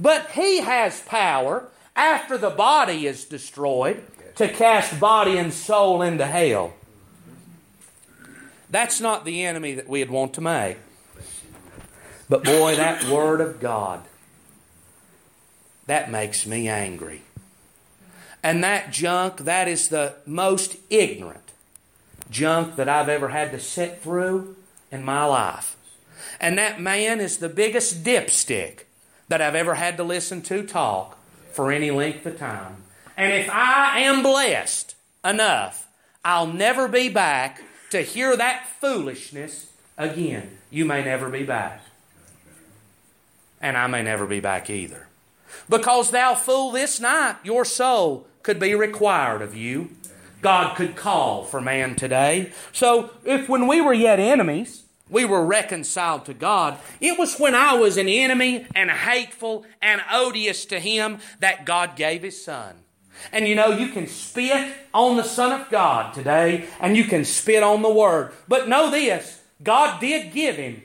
but 0.00 0.30
he 0.30 0.60
has 0.60 1.00
power 1.02 1.68
after 1.96 2.38
the 2.38 2.50
body 2.50 3.06
is 3.06 3.24
destroyed 3.24 4.04
to 4.36 4.48
cast 4.48 5.00
body 5.00 5.36
and 5.36 5.52
soul 5.52 6.00
into 6.00 6.26
hell. 6.26 6.74
That's 8.70 9.00
not 9.00 9.24
the 9.24 9.44
enemy 9.44 9.74
that 9.74 9.88
we'd 9.88 10.10
want 10.10 10.34
to 10.34 10.40
make. 10.40 10.76
But 12.28 12.44
boy, 12.44 12.76
that 12.76 13.08
Word 13.08 13.40
of 13.40 13.58
God, 13.58 14.02
that 15.86 16.10
makes 16.10 16.46
me 16.46 16.68
angry. 16.68 17.22
And 18.42 18.62
that 18.62 18.92
junk, 18.92 19.38
that 19.38 19.66
is 19.66 19.88
the 19.88 20.14
most 20.26 20.76
ignorant 20.90 21.52
junk 22.30 22.76
that 22.76 22.88
I've 22.88 23.08
ever 23.08 23.30
had 23.30 23.50
to 23.52 23.58
sit 23.58 24.02
through 24.02 24.56
in 24.90 25.04
my 25.04 25.24
life. 25.24 25.76
And 26.40 26.58
that 26.58 26.80
man 26.80 27.20
is 27.20 27.38
the 27.38 27.48
biggest 27.48 28.04
dipstick 28.04 28.84
that 29.28 29.42
I've 29.42 29.54
ever 29.54 29.74
had 29.74 29.96
to 29.96 30.04
listen 30.04 30.42
to 30.42 30.62
talk 30.62 31.18
for 31.52 31.70
any 31.72 31.90
length 31.90 32.24
of 32.26 32.38
time. 32.38 32.84
And 33.16 33.32
if 33.32 33.50
I 33.50 34.00
am 34.00 34.22
blessed 34.22 34.94
enough, 35.24 35.88
I'll 36.24 36.46
never 36.46 36.88
be 36.88 37.08
back 37.08 37.62
to 37.90 38.02
hear 38.02 38.36
that 38.36 38.66
foolishness 38.80 39.72
again. 39.96 40.58
You 40.70 40.84
may 40.84 41.04
never 41.04 41.28
be 41.28 41.42
back. 41.42 41.82
And 43.60 43.76
I 43.76 43.86
may 43.88 44.02
never 44.02 44.26
be 44.26 44.40
back 44.40 44.70
either. 44.70 45.08
Because 45.68 46.10
thou 46.10 46.34
fool, 46.34 46.70
this 46.70 47.00
night 47.00 47.36
your 47.42 47.64
soul 47.64 48.26
could 48.42 48.60
be 48.60 48.74
required 48.74 49.42
of 49.42 49.56
you. 49.56 49.90
God 50.40 50.76
could 50.76 50.96
call 50.96 51.44
for 51.44 51.60
man 51.60 51.96
today. 51.96 52.52
So 52.72 53.10
if 53.24 53.48
when 53.48 53.66
we 53.66 53.80
were 53.80 53.94
yet 53.94 54.20
enemies, 54.20 54.84
we 55.10 55.24
were 55.24 55.44
reconciled 55.44 56.26
to 56.26 56.34
God. 56.34 56.78
It 57.00 57.18
was 57.18 57.38
when 57.38 57.54
I 57.54 57.74
was 57.74 57.96
an 57.96 58.08
enemy 58.08 58.66
and 58.74 58.90
hateful 58.90 59.64
and 59.80 60.02
odious 60.10 60.64
to 60.66 60.78
Him 60.78 61.18
that 61.40 61.64
God 61.64 61.96
gave 61.96 62.22
His 62.22 62.42
Son. 62.42 62.76
And 63.32 63.48
you 63.48 63.54
know, 63.54 63.70
you 63.70 63.88
can 63.88 64.06
spit 64.06 64.72
on 64.94 65.16
the 65.16 65.24
Son 65.24 65.58
of 65.60 65.68
God 65.70 66.14
today 66.14 66.66
and 66.80 66.96
you 66.96 67.04
can 67.04 67.24
spit 67.24 67.62
on 67.62 67.82
the 67.82 67.92
Word. 67.92 68.32
But 68.46 68.68
know 68.68 68.90
this 68.90 69.42
God 69.62 70.00
did 70.00 70.32
give 70.32 70.56
him 70.56 70.82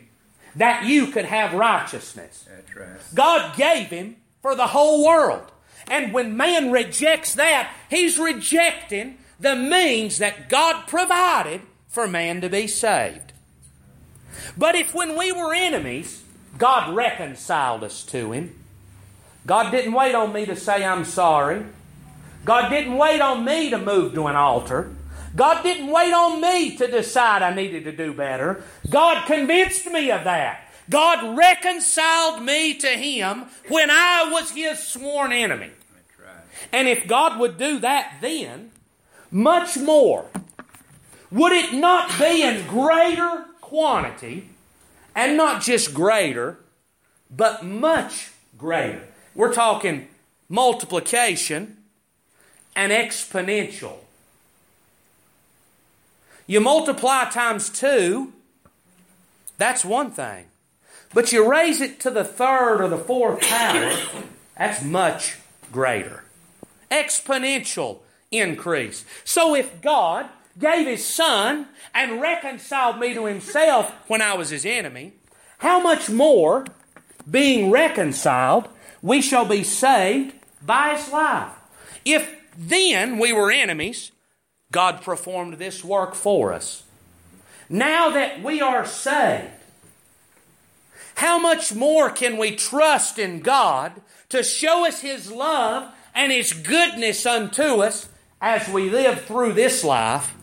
that 0.56 0.86
you 0.86 1.08
could 1.08 1.26
have 1.26 1.54
righteousness. 1.54 2.48
Right. 2.76 3.00
God 3.14 3.56
gave 3.56 3.88
him 3.88 4.18
for 4.42 4.56
the 4.56 4.68
whole 4.68 5.06
world. 5.06 5.52
And 5.88 6.14
when 6.14 6.38
man 6.38 6.72
rejects 6.72 7.36
that, 7.36 7.72
he's 7.90 8.18
rejecting 8.18 9.18
the 9.40 9.56
means 9.56 10.18
that 10.20 10.50
God 10.50 10.88
provided 10.88 11.62
for 11.88 12.08
man 12.08 12.42
to 12.42 12.50
be 12.50 12.68
saved. 12.68 13.34
But 14.58 14.76
if 14.76 14.94
when 14.94 15.18
we 15.18 15.32
were 15.32 15.54
enemies, 15.54 16.24
God 16.58 16.96
reconciled 16.96 17.84
us 17.84 18.04
to 18.06 18.32
him, 18.32 18.56
God 19.46 19.72
didn't 19.72 19.94
wait 19.94 20.16
on 20.16 20.32
me 20.34 20.46
to 20.46 20.56
say 20.56 20.84
I'm 20.84 21.06
sorry. 21.06 21.66
God 22.46 22.70
didn't 22.70 22.98
wait 22.98 23.22
on 23.22 23.46
me 23.46 23.70
to 23.70 23.78
move 23.78 24.14
to 24.14 24.28
an 24.28 24.36
altar. 24.36 24.92
God 25.36 25.64
didn't 25.64 25.88
wait 25.88 26.14
on 26.14 26.40
me 26.40 26.78
to 26.78 26.88
decide 26.88 27.42
I 27.42 27.54
needed 27.54 27.86
to 27.86 27.92
do 27.92 28.14
better. 28.14 28.64
God 28.90 29.26
convinced 29.26 29.86
me 29.88 30.12
of 30.12 30.26
that. 30.26 30.70
God 30.90 31.38
reconciled 31.38 32.44
me 32.44 32.76
to 32.76 32.88
Him 32.88 33.46
when 33.68 33.90
I 33.90 34.30
was 34.32 34.52
His 34.52 34.80
sworn 34.80 35.32
enemy. 35.32 35.72
And 36.72 36.88
if 36.88 37.08
God 37.08 37.40
would 37.40 37.58
do 37.58 37.80
that 37.80 38.18
then, 38.22 38.72
much 39.34 39.78
more, 39.78 40.28
would 41.32 41.52
it 41.52 41.74
not 41.74 42.18
be 42.20 42.44
in 42.44 42.68
greater 42.68 43.46
quantity, 43.60 44.50
and 45.16 45.36
not 45.36 45.62
just 45.62 45.94
greater, 45.94 46.60
but 47.30 47.66
much 47.66 48.32
greater? 48.58 49.02
We're 49.34 49.54
talking 49.54 50.08
multiplication 50.48 51.78
and 52.76 52.92
exponential. 52.92 53.98
You 56.46 56.60
multiply 56.60 57.26
times 57.26 57.70
two, 57.70 58.34
that's 59.58 59.84
one 59.84 60.12
thing. 60.12 60.46
But 61.14 61.32
you 61.32 61.50
raise 61.50 61.82
it 61.82 62.00
to 62.02 62.12
the 62.12 62.24
third 62.24 62.82
or 62.82 62.88
the 62.88 62.98
fourth 62.98 63.42
power, 63.42 63.98
that's 64.58 64.84
much 64.84 65.38
greater. 65.72 66.24
Exponential 66.92 68.00
increase. 68.34 69.06
So 69.24 69.56
if 69.56 69.82
God 69.82 70.28
gave 70.60 70.88
His 70.88 71.06
Son 71.06 71.68
and 71.94 72.22
reconciled 72.22 73.00
me 73.00 73.14
to 73.14 73.26
Himself 73.26 73.94
when 74.08 74.22
I 74.22 74.34
was 74.36 74.50
His 74.50 74.66
enemy, 74.66 75.14
how 75.60 75.80
much 75.80 76.10
more, 76.10 76.66
being 77.30 77.72
reconciled, 77.72 78.68
we 79.02 79.22
shall 79.22 79.46
be 79.46 79.64
saved 79.64 80.34
by 80.66 80.96
His 80.96 81.12
life? 81.12 81.52
If 82.06 82.36
then 82.58 83.18
we 83.18 83.34
were 83.34 83.52
enemies, 83.52 84.12
God 84.72 85.02
performed 85.02 85.56
this 85.56 85.84
work 85.84 86.16
for 86.16 86.52
us. 86.52 86.84
Now 87.70 88.10
that 88.10 88.44
we 88.44 88.62
are 88.62 88.86
saved, 88.86 89.50
how 91.16 91.40
much 91.40 91.74
more 91.74 92.10
can 92.10 92.38
we 92.38 92.56
trust 92.56 93.20
in 93.20 93.40
God 93.40 94.02
to 94.30 94.44
show 94.44 94.86
us 94.86 95.02
His 95.02 95.32
love 95.32 95.94
and 96.14 96.32
His 96.32 96.54
goodness 96.54 97.26
unto 97.26 97.82
us 97.82 98.10
as 98.44 98.68
we 98.68 98.90
live 98.90 99.22
through 99.22 99.54
this 99.54 99.84
life? 99.84 100.36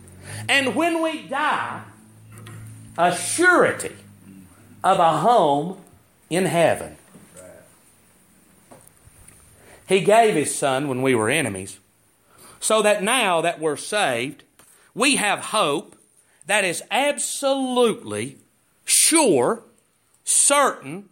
And 0.48 0.74
when 0.74 1.02
we 1.02 1.22
die, 1.28 1.82
a 2.98 3.14
surety 3.14 3.94
of 4.82 4.98
a 4.98 5.18
home 5.18 5.76
in 6.28 6.46
heaven. 6.46 6.96
He 9.86 10.00
gave 10.00 10.34
His 10.34 10.54
Son 10.54 10.88
when 10.88 11.02
we 11.02 11.14
were 11.14 11.28
enemies, 11.28 11.78
so 12.58 12.82
that 12.82 13.02
now 13.02 13.40
that 13.40 13.60
we're 13.60 13.76
saved, 13.76 14.44
we 14.94 15.16
have 15.16 15.46
hope 15.46 15.96
that 16.46 16.64
is 16.64 16.82
absolutely 16.90 18.38
sure 18.84 19.64
certain, 20.30 21.08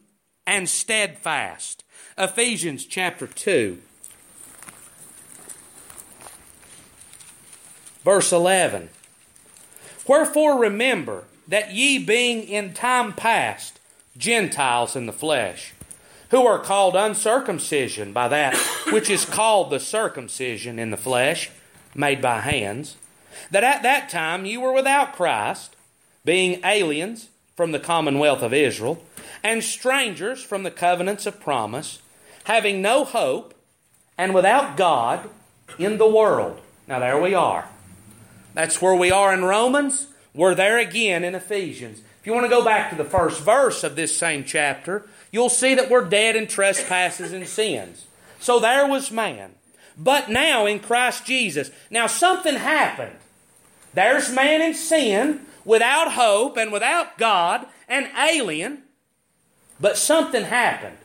and 0.46 0.68
steadfast. 0.68 1.84
Ephesians 2.16 2.86
chapter 2.86 3.26
2, 3.26 3.78
verse 8.08 8.32
11. 8.32 8.88
Wherefore 10.06 10.58
remember 10.58 11.24
that 11.46 11.74
ye 11.74 11.98
being 11.98 12.42
in 12.42 12.72
time 12.72 13.12
past 13.12 13.78
Gentiles 14.16 14.96
in 14.96 15.04
the 15.04 15.12
flesh, 15.12 15.74
who 16.30 16.46
are 16.46 16.58
called 16.58 16.96
uncircumcision 16.96 18.14
by 18.14 18.26
that 18.28 18.56
which 18.92 19.10
is 19.10 19.26
called 19.26 19.68
the 19.68 19.78
circumcision 19.78 20.78
in 20.78 20.90
the 20.90 20.96
flesh, 20.96 21.50
made 21.94 22.22
by 22.22 22.40
hands, 22.40 22.96
that 23.50 23.62
at 23.62 23.82
that 23.82 24.08
time 24.08 24.46
you 24.46 24.62
were 24.62 24.72
without 24.72 25.12
Christ, 25.12 25.76
being 26.24 26.64
aliens 26.64 27.28
from 27.54 27.72
the 27.72 27.78
commonwealth 27.78 28.40
of 28.40 28.54
Israel, 28.54 29.02
and 29.44 29.62
strangers 29.62 30.42
from 30.42 30.62
the 30.62 30.70
covenants 30.70 31.26
of 31.26 31.40
promise, 31.40 32.00
having 32.44 32.80
no 32.80 33.04
hope, 33.04 33.52
and 34.16 34.32
without 34.32 34.78
God 34.78 35.28
in 35.78 35.98
the 35.98 36.08
world. 36.08 36.58
Now, 36.86 37.00
there 37.00 37.20
we 37.20 37.34
are. 37.34 37.68
That's 38.58 38.82
where 38.82 38.96
we 38.96 39.12
are 39.12 39.32
in 39.32 39.44
Romans. 39.44 40.08
We're 40.34 40.56
there 40.56 40.78
again 40.78 41.22
in 41.22 41.36
Ephesians. 41.36 42.00
If 42.18 42.26
you 42.26 42.34
want 42.34 42.44
to 42.44 42.50
go 42.50 42.64
back 42.64 42.90
to 42.90 42.96
the 42.96 43.04
first 43.04 43.40
verse 43.40 43.84
of 43.84 43.94
this 43.94 44.16
same 44.16 44.42
chapter, 44.42 45.06
you'll 45.30 45.48
see 45.48 45.76
that 45.76 45.88
we're 45.88 46.08
dead 46.08 46.34
in 46.34 46.48
trespasses 46.48 47.32
and 47.32 47.46
sins. 47.46 48.06
So 48.40 48.58
there 48.58 48.84
was 48.84 49.12
man. 49.12 49.52
But 49.96 50.28
now 50.28 50.66
in 50.66 50.80
Christ 50.80 51.24
Jesus, 51.24 51.70
now 51.88 52.08
something 52.08 52.56
happened. 52.56 53.14
There's 53.94 54.34
man 54.34 54.60
in 54.60 54.74
sin, 54.74 55.46
without 55.64 56.14
hope 56.14 56.56
and 56.56 56.72
without 56.72 57.16
God, 57.16 57.64
an 57.88 58.10
alien, 58.18 58.82
but 59.78 59.96
something 59.96 60.42
happened. 60.42 60.98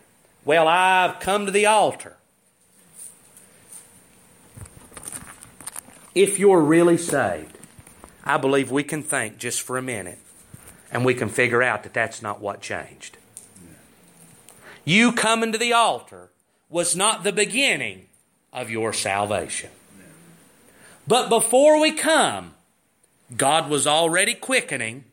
Well, 0.43 0.67
I've 0.67 1.19
come 1.19 1.45
to 1.45 1.51
the 1.51 1.67
altar. 1.67 2.17
If 6.15 6.39
you're 6.39 6.61
really 6.61 6.97
saved, 6.97 7.57
I 8.23 8.37
believe 8.37 8.71
we 8.71 8.83
can 8.83 9.03
think 9.03 9.37
just 9.37 9.61
for 9.61 9.77
a 9.77 9.81
minute 9.81 10.19
and 10.91 11.03
we 11.03 11.13
can 11.13 11.29
figure 11.29 11.63
out 11.63 11.83
that 11.83 11.93
that's 11.93 12.21
not 12.21 12.39
what 12.39 12.61
changed. 12.61 13.17
You 14.85 15.11
coming 15.13 15.51
to 15.51 15.57
the 15.57 15.73
altar 15.73 16.29
was 16.69 16.95
not 16.95 17.23
the 17.23 17.31
beginning 17.31 18.07
of 18.51 18.69
your 18.69 18.93
salvation. 18.93 19.71
But 21.07 21.29
before 21.29 21.81
we 21.81 21.91
come, 21.91 22.53
God 23.35 23.69
was 23.69 23.87
already 23.87 24.33
quickening 24.35 25.05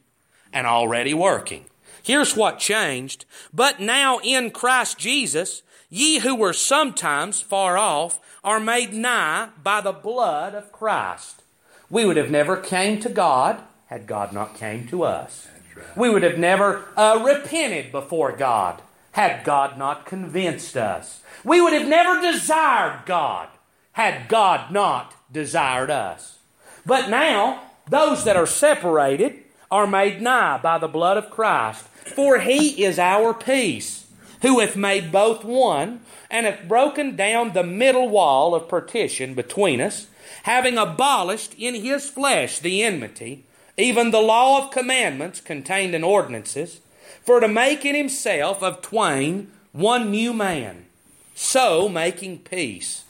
and 0.52 0.66
already 0.66 1.14
working. 1.14 1.64
Here's 2.02 2.36
what 2.36 2.58
changed. 2.58 3.24
But 3.52 3.80
now 3.80 4.18
in 4.22 4.50
Christ 4.50 4.98
Jesus, 4.98 5.62
ye 5.88 6.20
who 6.20 6.34
were 6.34 6.52
sometimes 6.52 7.40
far 7.40 7.76
off 7.76 8.20
are 8.42 8.60
made 8.60 8.92
nigh 8.92 9.48
by 9.62 9.80
the 9.80 9.92
blood 9.92 10.54
of 10.54 10.72
Christ. 10.72 11.42
We 11.88 12.04
would 12.04 12.16
have 12.16 12.30
never 12.30 12.56
came 12.56 13.00
to 13.00 13.08
God 13.08 13.60
had 13.86 14.06
God 14.06 14.32
not 14.32 14.54
came 14.54 14.86
to 14.88 15.02
us. 15.02 15.48
We 15.96 16.08
would 16.10 16.22
have 16.22 16.38
never 16.38 16.84
uh, 16.96 17.22
repented 17.24 17.90
before 17.90 18.32
God 18.36 18.80
had 19.12 19.44
God 19.44 19.76
not 19.76 20.06
convinced 20.06 20.76
us. 20.76 21.22
We 21.44 21.60
would 21.60 21.72
have 21.72 21.88
never 21.88 22.20
desired 22.20 23.02
God 23.06 23.48
had 23.92 24.28
God 24.28 24.70
not 24.70 25.14
desired 25.32 25.90
us. 25.90 26.38
But 26.86 27.10
now, 27.10 27.62
those 27.88 28.24
that 28.24 28.36
are 28.36 28.46
separated 28.46 29.42
are 29.70 29.86
made 29.86 30.22
nigh 30.22 30.58
by 30.58 30.78
the 30.78 30.88
blood 30.88 31.16
of 31.16 31.30
Christ. 31.30 31.84
For 32.14 32.38
he 32.38 32.84
is 32.84 32.98
our 32.98 33.34
peace, 33.34 34.06
who 34.42 34.60
hath 34.60 34.76
made 34.76 35.12
both 35.12 35.44
one, 35.44 36.00
and 36.30 36.46
hath 36.46 36.66
broken 36.68 37.16
down 37.16 37.52
the 37.52 37.62
middle 37.62 38.08
wall 38.08 38.54
of 38.54 38.68
partition 38.68 39.34
between 39.34 39.80
us, 39.80 40.06
having 40.44 40.78
abolished 40.78 41.54
in 41.58 41.74
his 41.74 42.08
flesh 42.08 42.58
the 42.58 42.82
enmity, 42.82 43.44
even 43.76 44.10
the 44.10 44.20
law 44.20 44.64
of 44.64 44.70
commandments 44.70 45.40
contained 45.40 45.94
in 45.94 46.04
ordinances, 46.04 46.80
for 47.22 47.40
to 47.40 47.48
make 47.48 47.84
in 47.84 47.94
himself 47.94 48.62
of 48.62 48.80
twain 48.80 49.50
one 49.72 50.10
new 50.10 50.32
man, 50.32 50.86
so 51.34 51.88
making 51.88 52.38
peace, 52.38 53.04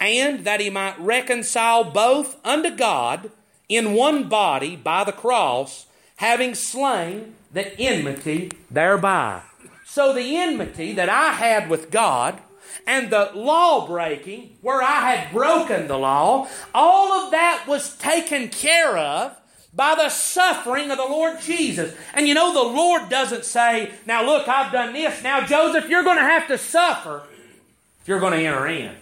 and 0.00 0.44
that 0.44 0.60
he 0.60 0.70
might 0.70 0.98
reconcile 0.98 1.84
both 1.84 2.38
unto 2.44 2.70
God 2.70 3.30
in 3.68 3.94
one 3.94 4.28
body 4.28 4.76
by 4.76 5.04
the 5.04 5.12
cross, 5.12 5.86
having 6.16 6.54
slain 6.54 7.34
the 7.52 7.78
enmity 7.78 8.50
thereby. 8.70 9.42
So 9.96 10.12
the 10.12 10.36
enmity 10.36 10.92
that 10.92 11.08
I 11.08 11.32
had 11.32 11.70
with 11.70 11.90
God 11.90 12.38
and 12.86 13.08
the 13.08 13.30
law 13.34 13.86
breaking, 13.86 14.58
where 14.60 14.82
I 14.82 15.14
had 15.14 15.32
broken 15.32 15.88
the 15.88 15.96
law, 15.96 16.48
all 16.74 17.12
of 17.12 17.30
that 17.30 17.64
was 17.66 17.96
taken 17.96 18.50
care 18.50 18.98
of 18.98 19.34
by 19.72 19.94
the 19.94 20.10
suffering 20.10 20.90
of 20.90 20.98
the 20.98 21.06
Lord 21.06 21.40
Jesus. 21.40 21.96
And 22.12 22.28
you 22.28 22.34
know, 22.34 22.52
the 22.52 22.76
Lord 22.76 23.08
doesn't 23.08 23.46
say, 23.46 23.90
Now 24.04 24.22
look, 24.22 24.46
I've 24.46 24.70
done 24.70 24.92
this. 24.92 25.22
Now, 25.22 25.46
Joseph, 25.46 25.88
you're 25.88 26.04
going 26.04 26.18
to 26.18 26.22
have 26.22 26.46
to 26.48 26.58
suffer 26.58 27.22
if 28.02 28.06
you're 28.06 28.20
going 28.20 28.38
to 28.38 28.46
enter 28.46 28.66
in. 28.66 28.94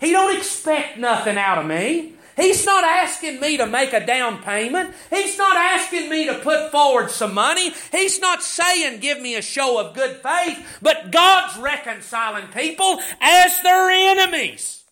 He 0.00 0.10
don't 0.10 0.36
expect 0.36 0.98
nothing 0.98 1.38
out 1.38 1.58
of 1.58 1.66
me. 1.66 2.15
He's 2.36 2.66
not 2.66 2.84
asking 2.84 3.40
me 3.40 3.56
to 3.56 3.66
make 3.66 3.94
a 3.94 4.04
down 4.04 4.42
payment. 4.42 4.94
He's 5.08 5.38
not 5.38 5.56
asking 5.56 6.10
me 6.10 6.26
to 6.26 6.34
put 6.34 6.70
forward 6.70 7.10
some 7.10 7.32
money. 7.32 7.72
He's 7.90 8.20
not 8.20 8.42
saying 8.42 9.00
give 9.00 9.20
me 9.20 9.36
a 9.36 9.42
show 9.42 9.80
of 9.80 9.94
good 9.94 10.16
faith. 10.16 10.78
But 10.82 11.10
God's 11.10 11.56
reconciling 11.58 12.48
people 12.48 13.00
as 13.22 13.62
their 13.62 13.90
enemies 13.90 14.84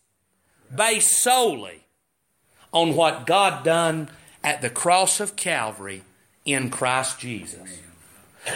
based 0.74 1.22
solely 1.22 1.84
on 2.72 2.96
what 2.96 3.26
God 3.26 3.62
done 3.62 4.08
at 4.42 4.62
the 4.62 4.70
cross 4.70 5.20
of 5.20 5.36
Calvary 5.36 6.02
in 6.46 6.70
Christ 6.70 7.20
Jesus. 7.20 7.80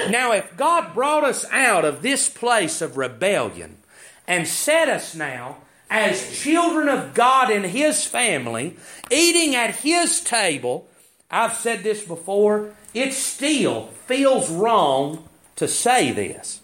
Now, 0.09 0.33
if 0.33 0.57
God 0.57 0.95
brought 0.95 1.25
us 1.25 1.47
out 1.51 1.85
of 1.85 2.03
this 2.03 2.29
place 2.29 2.83
of 2.83 2.97
rebellion 2.97 3.79
and 4.27 4.47
set 4.47 4.89
us 4.89 5.15
now 5.15 5.59
as 5.91 6.39
children 6.39 6.89
of 6.89 7.15
God 7.15 7.51
in 7.51 7.65
His 7.65 8.05
family, 8.05 8.77
eating 9.11 9.55
at 9.55 9.77
His 9.77 10.21
table, 10.21 10.89
I've 11.31 11.55
said 11.55 11.83
this 11.83 12.05
before, 12.05 12.75
it 12.95 13.13
still 13.13 13.89
feels 14.07 14.51
wrong 14.51 15.29
to 15.57 15.69
say 15.69 16.11
this, 16.13 16.61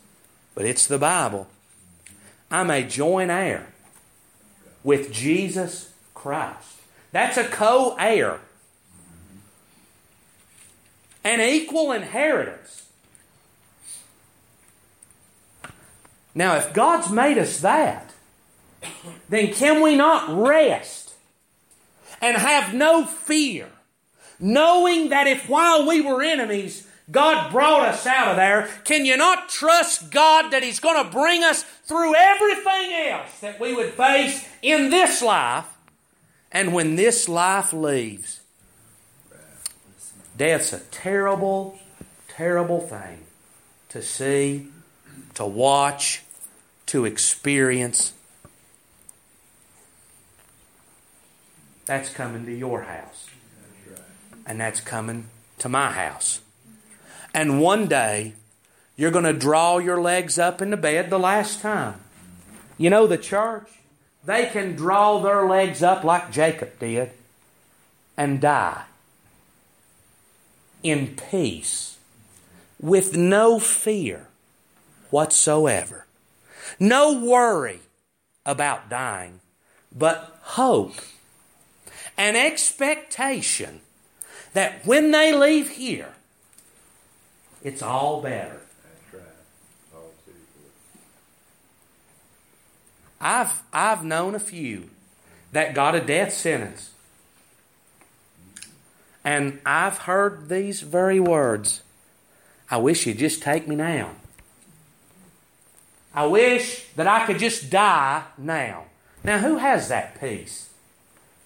but 0.54 0.64
it's 0.64 0.86
the 0.86 0.98
Bible. 0.98 1.48
I'm 2.50 2.70
a 2.70 2.82
joint 2.82 3.30
heir 3.30 3.66
with 4.82 5.12
Jesus 5.12 5.92
Christ. 6.14 6.80
That's 7.12 7.36
a 7.36 7.44
co 7.44 7.96
heir, 7.98 8.40
an 11.22 11.40
equal 11.40 11.92
inheritance. 11.92 12.88
Now, 16.34 16.56
if 16.56 16.72
God's 16.72 17.10
made 17.10 17.38
us 17.38 17.60
that, 17.60 18.13
then 19.28 19.52
can 19.52 19.82
we 19.82 19.96
not 19.96 20.28
rest 20.36 21.14
and 22.20 22.36
have 22.36 22.74
no 22.74 23.04
fear, 23.04 23.68
knowing 24.40 25.10
that 25.10 25.26
if 25.26 25.48
while 25.48 25.86
we 25.86 26.00
were 26.00 26.22
enemies, 26.22 26.86
God 27.10 27.52
brought 27.52 27.86
us 27.86 28.06
out 28.06 28.28
of 28.28 28.36
there, 28.36 28.68
can 28.84 29.04
you 29.04 29.16
not 29.16 29.48
trust 29.50 30.10
God 30.10 30.50
that 30.52 30.62
He's 30.62 30.80
going 30.80 31.04
to 31.04 31.10
bring 31.10 31.44
us 31.44 31.62
through 31.62 32.14
everything 32.14 32.92
else 33.10 33.40
that 33.40 33.60
we 33.60 33.74
would 33.74 33.92
face 33.92 34.48
in 34.62 34.90
this 34.90 35.20
life? 35.20 35.66
And 36.50 36.72
when 36.72 36.96
this 36.96 37.28
life 37.28 37.72
leaves, 37.72 38.40
death's 40.36 40.72
a 40.72 40.80
terrible, 40.80 41.78
terrible 42.28 42.80
thing 42.80 43.18
to 43.90 44.00
see, 44.00 44.68
to 45.34 45.44
watch, 45.44 46.22
to 46.86 47.04
experience. 47.04 48.12
That's 51.86 52.10
coming 52.10 52.46
to 52.46 52.54
your 52.54 52.82
house. 52.82 53.26
And 54.46 54.60
that's 54.60 54.80
coming 54.80 55.28
to 55.58 55.68
my 55.68 55.90
house. 55.90 56.40
And 57.32 57.60
one 57.60 57.86
day, 57.86 58.34
you're 58.96 59.10
going 59.10 59.24
to 59.24 59.32
draw 59.32 59.78
your 59.78 60.00
legs 60.00 60.38
up 60.38 60.62
in 60.62 60.70
the 60.70 60.76
bed 60.76 61.10
the 61.10 61.18
last 61.18 61.60
time. 61.60 62.00
You 62.78 62.90
know, 62.90 63.06
the 63.06 63.18
church, 63.18 63.68
they 64.24 64.46
can 64.46 64.76
draw 64.76 65.18
their 65.18 65.46
legs 65.46 65.82
up 65.82 66.04
like 66.04 66.30
Jacob 66.30 66.78
did 66.78 67.10
and 68.16 68.40
die 68.40 68.84
in 70.82 71.16
peace 71.30 71.98
with 72.80 73.16
no 73.16 73.58
fear 73.58 74.28
whatsoever. 75.10 76.06
No 76.78 77.20
worry 77.20 77.80
about 78.44 78.88
dying, 78.88 79.40
but 79.92 80.38
hope 80.42 80.96
and 82.16 82.36
expectation 82.36 83.80
that 84.52 84.86
when 84.86 85.10
they 85.10 85.32
leave 85.32 85.70
here, 85.70 86.14
it's 87.62 87.82
all 87.82 88.20
better. 88.22 88.60
I've, 93.20 93.62
I've 93.72 94.04
known 94.04 94.34
a 94.34 94.38
few 94.38 94.90
that 95.52 95.74
got 95.74 95.94
a 95.94 96.00
death 96.00 96.34
sentence. 96.34 96.90
And 99.24 99.60
I've 99.64 99.98
heard 99.98 100.50
these 100.50 100.82
very 100.82 101.18
words 101.18 101.80
I 102.70 102.78
wish 102.78 103.06
you'd 103.06 103.18
just 103.18 103.42
take 103.42 103.68
me 103.68 103.76
now. 103.76 104.10
I 106.14 106.26
wish 106.26 106.86
that 106.96 107.06
I 107.06 107.26
could 107.26 107.38
just 107.38 107.70
die 107.70 108.24
now. 108.38 108.84
Now, 109.22 109.38
who 109.38 109.58
has 109.58 109.88
that 109.88 110.20
peace? 110.20 110.70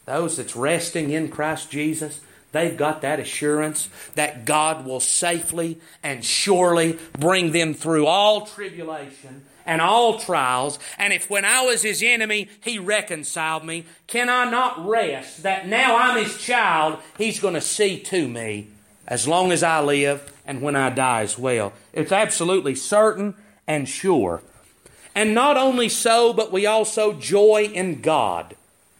Those 0.09 0.39
that's 0.39 0.57
resting 0.57 1.11
in 1.11 1.29
Christ 1.29 1.71
Jesus, 1.71 2.23
they've 2.53 2.79
got 2.79 3.03
that 3.03 3.21
assurance 3.21 3.91
that 4.15 4.47
God 4.47 4.87
will 4.87 5.01
safely 5.01 5.83
and 6.03 6.25
surely 6.25 6.99
bring 7.19 7.53
them 7.53 7.75
through 7.75 8.07
all 8.07 8.47
tribulation 8.47 9.45
and 9.67 9.83
all 9.83 10.19
trials. 10.19 10.79
And 10.97 11.13
if 11.13 11.29
when 11.29 11.45
I 11.45 11.61
was 11.61 11.83
his 11.83 12.03
enemy, 12.03 12.49
he 12.65 12.79
reconciled 12.79 13.67
me, 13.67 13.85
can 14.07 14.31
I 14.31 14.51
not 14.51 14.89
rest 14.89 15.43
that 15.43 15.69
now 15.69 15.99
I'm 15.99 16.25
his 16.25 16.39
child, 16.39 17.01
he's 17.19 17.39
going 17.39 17.53
to 17.53 17.61
see 17.61 18.01
to 18.05 18.27
me 18.27 18.69
as 19.07 19.29
long 19.29 19.53
as 19.53 19.63
I 19.63 19.83
live 19.83 20.33
and 20.47 20.63
when 20.63 20.75
I 20.75 20.89
die 20.89 21.21
as 21.21 21.39
well? 21.39 21.75
It's 21.93 22.13
absolutely 22.13 22.77
certain 22.77 23.35
and 23.67 23.87
sure. 23.87 24.43
And 25.15 25.35
not 25.35 25.59
only 25.59 25.91
so, 25.91 26.33
but 26.33 26.51
we 26.51 26.65
also 26.65 27.13
joy 27.13 27.71
in 27.75 28.01
God 28.01 28.55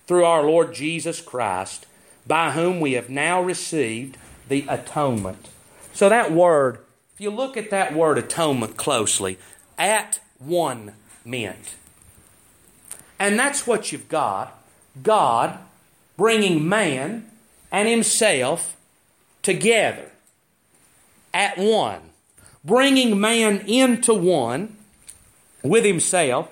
through 0.09 0.25
our 0.25 0.43
Lord 0.43 0.75
Jesus 0.75 1.21
Christ, 1.21 1.87
by 2.27 2.53
whom 2.53 2.81
we 2.81 2.95
have 2.95 3.11
now 3.11 3.43
received 3.43 4.17
the 4.49 4.65
atonement. 4.69 5.51
So 5.93 6.09
that 6.09 6.33
word, 6.33 6.79
if 7.15 7.21
you 7.21 7.31
look 7.31 7.57
at 7.59 7.71
that 7.71 7.95
word 7.95 8.17
atonement 8.17 8.77
closely, 8.79 9.39
at 9.77 10.19
one 10.39 10.95
meant. 11.25 11.75
And 13.19 13.39
that's 13.39 13.67
what 13.67 13.93
you've 13.93 14.09
got 14.09 14.59
God 15.03 15.59
bringing 16.17 16.67
man 16.69 17.31
and 17.71 17.87
himself 17.87 18.77
together 19.43 20.11
at 21.35 21.59
one, 21.59 22.01
bringing 22.65 23.21
man 23.21 23.59
into 23.67 24.15
one 24.15 24.77
with 25.63 25.85
himself, 25.85 26.49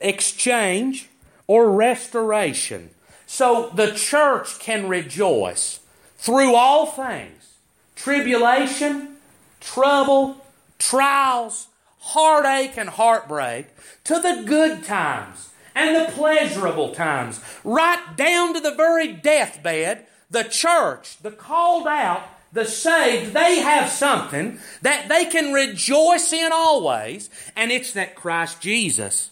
exchange, 0.00 1.08
or 1.48 1.70
restoration. 1.72 2.90
So 3.32 3.70
the 3.72 3.92
church 3.92 4.58
can 4.58 4.88
rejoice 4.88 5.78
through 6.18 6.56
all 6.56 6.86
things 6.86 7.54
tribulation, 7.94 9.18
trouble, 9.60 10.44
trials, 10.80 11.68
heartache, 12.00 12.76
and 12.76 12.88
heartbreak, 12.88 13.68
to 14.02 14.18
the 14.18 14.42
good 14.44 14.82
times 14.82 15.50
and 15.76 15.94
the 15.94 16.10
pleasurable 16.10 16.92
times, 16.92 17.40
right 17.62 18.16
down 18.16 18.52
to 18.54 18.60
the 18.60 18.74
very 18.74 19.12
deathbed. 19.12 20.06
The 20.28 20.42
church, 20.42 21.18
the 21.18 21.30
called 21.30 21.86
out, 21.86 22.22
the 22.52 22.64
saved, 22.64 23.32
they 23.32 23.60
have 23.60 23.90
something 23.90 24.58
that 24.82 25.08
they 25.08 25.26
can 25.26 25.52
rejoice 25.52 26.32
in 26.32 26.50
always, 26.52 27.30
and 27.54 27.70
it's 27.70 27.92
that 27.92 28.16
Christ 28.16 28.60
Jesus 28.60 29.30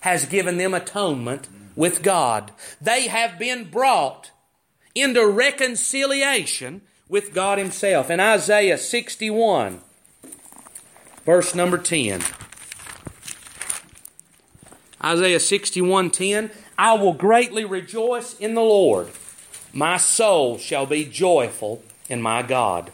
has 0.00 0.24
given 0.24 0.56
them 0.56 0.72
atonement 0.72 1.48
with 1.76 2.02
God. 2.02 2.50
They 2.80 3.06
have 3.08 3.38
been 3.38 3.70
brought 3.70 4.32
into 4.94 5.26
reconciliation 5.28 6.80
with 7.08 7.32
God 7.32 7.58
Himself. 7.58 8.10
In 8.10 8.18
Isaiah 8.18 8.78
61, 8.78 9.80
verse 11.24 11.54
number 11.54 11.78
10. 11.78 12.22
Isaiah 15.04 15.38
61 15.38 16.10
10. 16.10 16.50
I 16.78 16.94
will 16.94 17.12
greatly 17.12 17.64
rejoice 17.64 18.38
in 18.38 18.54
the 18.54 18.62
Lord. 18.62 19.08
My 19.72 19.98
soul 19.98 20.58
shall 20.58 20.86
be 20.86 21.04
joyful 21.04 21.82
in 22.08 22.20
my 22.20 22.42
God. 22.42 22.90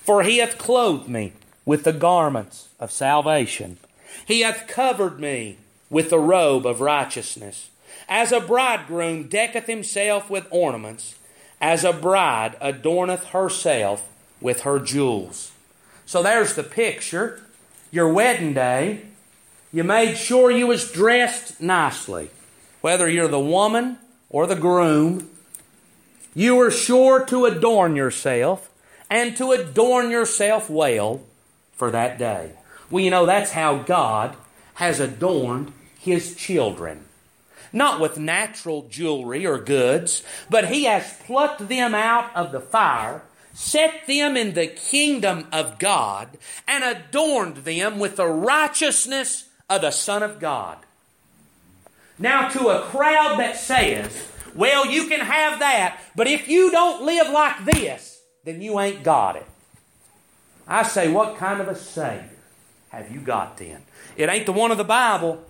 For 0.00 0.22
he 0.22 0.38
hath 0.38 0.58
clothed 0.58 1.08
me 1.08 1.32
with 1.64 1.84
the 1.84 1.92
garments 1.92 2.68
of 2.78 2.92
salvation. 2.92 3.78
He 4.26 4.40
hath 4.40 4.66
covered 4.68 5.18
me 5.18 5.58
with 5.90 6.10
the 6.10 6.18
robe 6.18 6.66
of 6.66 6.80
righteousness. 6.80 7.70
As 8.08 8.32
a 8.32 8.40
bridegroom 8.40 9.24
decketh 9.24 9.66
himself 9.66 10.30
with 10.30 10.46
ornaments, 10.50 11.16
as 11.60 11.84
a 11.84 11.92
bride 11.92 12.56
adorneth 12.60 13.26
herself 13.26 14.08
with 14.40 14.60
her 14.60 14.78
jewels. 14.78 15.52
So 16.04 16.22
there's 16.22 16.54
the 16.54 16.62
picture. 16.62 17.42
Your 17.90 18.12
wedding 18.12 18.52
day, 18.52 19.02
you 19.72 19.84
made 19.84 20.16
sure 20.16 20.50
you 20.50 20.66
was 20.66 20.92
dressed 20.92 21.60
nicely. 21.60 22.30
Whether 22.80 23.08
you're 23.08 23.28
the 23.28 23.40
woman 23.40 23.98
or 24.28 24.46
the 24.46 24.54
groom, 24.54 25.30
you 26.34 26.54
were 26.54 26.70
sure 26.70 27.24
to 27.26 27.46
adorn 27.46 27.96
yourself 27.96 28.70
and 29.08 29.36
to 29.36 29.52
adorn 29.52 30.10
yourself 30.10 30.68
well 30.68 31.22
for 31.72 31.90
that 31.90 32.18
day. 32.18 32.52
Well, 32.90 33.02
you 33.02 33.10
know, 33.10 33.26
that's 33.26 33.52
how 33.52 33.78
God 33.78 34.36
has 34.74 35.00
adorned 35.00 35.72
His 35.98 36.36
children. 36.36 37.05
Not 37.72 38.00
with 38.00 38.18
natural 38.18 38.86
jewelry 38.88 39.46
or 39.46 39.58
goods, 39.58 40.22
but 40.50 40.68
he 40.68 40.84
has 40.84 41.18
plucked 41.24 41.68
them 41.68 41.94
out 41.94 42.34
of 42.34 42.52
the 42.52 42.60
fire, 42.60 43.22
set 43.54 44.06
them 44.06 44.36
in 44.36 44.54
the 44.54 44.66
kingdom 44.66 45.46
of 45.52 45.78
God, 45.78 46.38
and 46.66 46.84
adorned 46.84 47.58
them 47.58 47.98
with 47.98 48.16
the 48.16 48.26
righteousness 48.26 49.48
of 49.68 49.80
the 49.80 49.90
Son 49.90 50.22
of 50.22 50.38
God. 50.40 50.78
Now, 52.18 52.48
to 52.48 52.68
a 52.68 52.82
crowd 52.82 53.38
that 53.38 53.56
says, 53.56 54.28
well, 54.54 54.86
you 54.86 55.06
can 55.08 55.20
have 55.20 55.58
that, 55.58 56.00
but 56.14 56.26
if 56.26 56.48
you 56.48 56.70
don't 56.70 57.04
live 57.04 57.30
like 57.30 57.64
this, 57.66 58.20
then 58.44 58.62
you 58.62 58.80
ain't 58.80 59.02
got 59.02 59.36
it. 59.36 59.46
I 60.66 60.82
say, 60.82 61.10
what 61.10 61.36
kind 61.36 61.60
of 61.60 61.68
a 61.68 61.74
Savior 61.74 62.30
have 62.88 63.10
you 63.10 63.20
got 63.20 63.58
then? 63.58 63.82
It 64.16 64.28
ain't 64.28 64.46
the 64.46 64.52
one 64.52 64.70
of 64.70 64.78
the 64.78 64.84
Bible. 64.84 65.44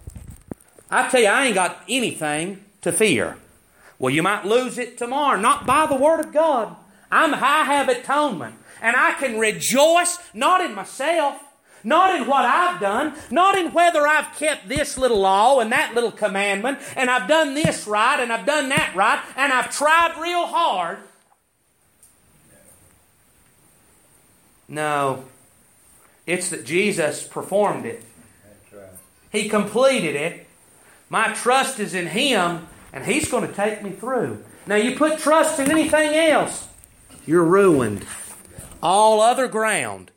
I 0.91 1.09
tell 1.09 1.20
you, 1.20 1.28
I 1.28 1.47
ain't 1.47 1.55
got 1.55 1.82
anything 1.89 2.64
to 2.82 2.93
fear. 2.93 3.37
Well, 3.99 4.14
you 4.14 4.22
might 4.22 4.45
lose 4.45 4.78
it 4.78 4.99
tomorrow, 4.99 5.41
not 5.41 5.66
by 5.66 5.87
the 5.87 5.97
Word 5.97 6.20
of 6.20 6.32
God. 6.32 6.76
I'm 7.11 7.34
I 7.34 7.64
have 7.64 7.89
atonement, 7.89 8.57
and 8.82 8.97
I 8.97 9.12
can 9.12 9.39
rejoice 9.39 10.18
not 10.34 10.61
in 10.61 10.74
myself, 10.74 11.41
not 11.82 12.14
in 12.14 12.26
what 12.26 12.45
I've 12.45 12.80
done, 12.80 13.14
not 13.30 13.57
in 13.57 13.72
whether 13.72 14.07
I've 14.07 14.37
kept 14.37 14.68
this 14.68 14.99
little 14.99 15.20
law 15.20 15.61
and 15.61 15.70
that 15.72 15.95
little 15.95 16.11
commandment, 16.11 16.78
and 16.97 17.09
I've 17.09 17.28
done 17.28 17.55
this 17.55 17.87
right 17.87 18.18
and 18.18 18.32
I've 18.32 18.45
done 18.45 18.68
that 18.70 18.93
right, 18.95 19.20
and 19.37 19.53
I've 19.53 19.70
tried 19.70 20.20
real 20.20 20.47
hard. 20.47 20.99
No. 24.68 25.24
It's 26.26 26.51
that 26.51 26.66
Jesus 26.66 27.22
performed 27.22 27.87
it. 27.87 28.03
Right. 28.72 28.89
He 29.30 29.49
completed 29.49 30.16
it. 30.16 30.45
My 31.09 31.32
trust 31.32 31.78
is 31.78 31.94
in 31.94 32.09
Him, 32.09 32.66
and 32.92 33.04
He's 33.04 33.30
going 33.30 33.46
to 33.46 33.52
take 33.52 33.82
me 33.82 33.90
through. 33.90 34.44
Now, 34.66 34.76
you 34.76 34.96
put 34.96 35.18
trust 35.18 35.61
in 35.61 35.70
anything 35.70 36.14
else, 36.14 36.66
you're 37.24 37.44
ruined. 37.44 38.04
All 38.82 39.20
other 39.20 39.48
ground 39.48 40.11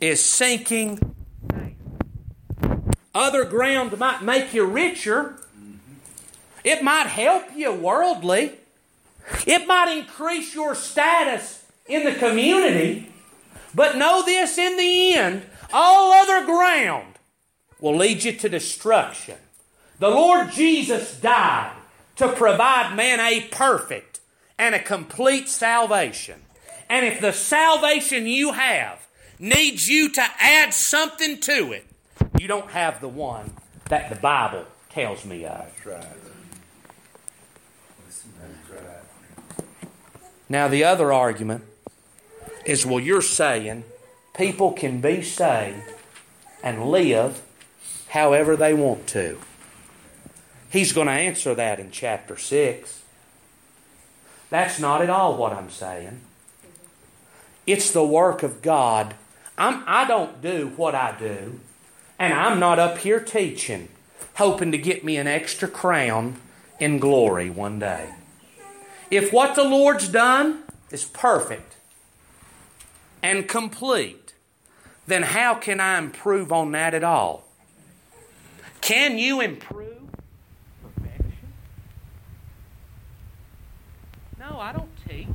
is 0.00 0.20
sinking. 0.22 1.14
Other 3.14 3.44
ground 3.44 3.98
might 3.98 4.22
make 4.22 4.54
you 4.54 4.64
richer. 4.64 5.36
It 6.64 6.82
might 6.82 7.06
help 7.06 7.44
you 7.54 7.72
worldly. 7.72 8.52
It 9.46 9.66
might 9.66 9.96
increase 9.96 10.54
your 10.54 10.74
status 10.74 11.64
in 11.86 12.04
the 12.04 12.14
community. 12.14 13.12
But 13.74 13.96
know 13.96 14.24
this 14.24 14.58
in 14.58 14.76
the 14.76 15.14
end, 15.14 15.42
all 15.72 16.12
other 16.12 16.44
ground 16.44 17.14
will 17.80 17.96
lead 17.96 18.24
you 18.24 18.32
to 18.32 18.48
destruction. 18.48 19.36
The 19.98 20.10
Lord 20.10 20.50
Jesus 20.50 21.18
died 21.20 21.72
to 22.16 22.28
provide 22.32 22.96
man 22.96 23.20
a 23.20 23.42
perfect 23.50 24.20
and 24.58 24.74
a 24.74 24.78
complete 24.78 25.48
salvation. 25.48 26.42
And 26.88 27.06
if 27.06 27.20
the 27.20 27.32
salvation 27.32 28.26
you 28.26 28.52
have 28.52 29.06
needs 29.38 29.88
you 29.88 30.10
to 30.10 30.24
add 30.38 30.74
something 30.74 31.40
to 31.40 31.72
it, 31.72 31.86
you 32.38 32.46
don't 32.48 32.70
have 32.70 33.00
the 33.00 33.08
one 33.08 33.52
that 33.88 34.10
the 34.10 34.16
Bible 34.16 34.66
tells 34.90 35.24
me 35.24 35.44
of. 35.44 35.66
That's 35.84 35.86
right. 35.86 36.06
Now, 40.48 40.68
the 40.68 40.84
other 40.84 41.14
argument 41.14 41.64
is 42.66 42.84
well, 42.84 43.00
you're 43.00 43.22
saying 43.22 43.84
people 44.34 44.72
can 44.72 45.00
be 45.00 45.22
saved 45.22 45.82
and 46.62 46.90
live 46.90 47.40
however 48.08 48.54
they 48.54 48.74
want 48.74 49.06
to. 49.08 49.38
He's 50.72 50.92
going 50.92 51.06
to 51.06 51.12
answer 51.12 51.54
that 51.54 51.78
in 51.78 51.90
chapter 51.90 52.36
6. 52.36 53.02
That's 54.50 54.80
not 54.80 55.02
at 55.02 55.10
all 55.10 55.36
what 55.36 55.52
I'm 55.52 55.70
saying. 55.70 56.20
It's 57.66 57.90
the 57.90 58.04
work 58.04 58.42
of 58.42 58.62
God. 58.62 59.14
I'm, 59.56 59.84
I 59.86 60.06
don't 60.06 60.42
do 60.42 60.72
what 60.76 60.94
I 60.94 61.16
do, 61.18 61.60
and 62.18 62.32
I'm 62.32 62.58
not 62.58 62.78
up 62.78 62.98
here 62.98 63.20
teaching, 63.20 63.88
hoping 64.34 64.72
to 64.72 64.78
get 64.78 65.04
me 65.04 65.16
an 65.16 65.26
extra 65.26 65.68
crown 65.68 66.36
in 66.80 66.98
glory 66.98 67.50
one 67.50 67.78
day. 67.78 68.14
If 69.10 69.32
what 69.32 69.54
the 69.54 69.64
Lord's 69.64 70.08
done 70.08 70.62
is 70.90 71.04
perfect 71.04 71.76
and 73.22 73.46
complete, 73.46 74.32
then 75.06 75.22
how 75.22 75.54
can 75.54 75.80
I 75.80 75.98
improve 75.98 76.50
on 76.52 76.72
that 76.72 76.94
at 76.94 77.04
all? 77.04 77.44
Can 78.80 79.18
you 79.18 79.40
improve 79.40 80.08
perfection? 80.82 81.52
No, 84.40 84.51
I 84.62 84.70
don't 84.70 84.90
teach 85.08 85.26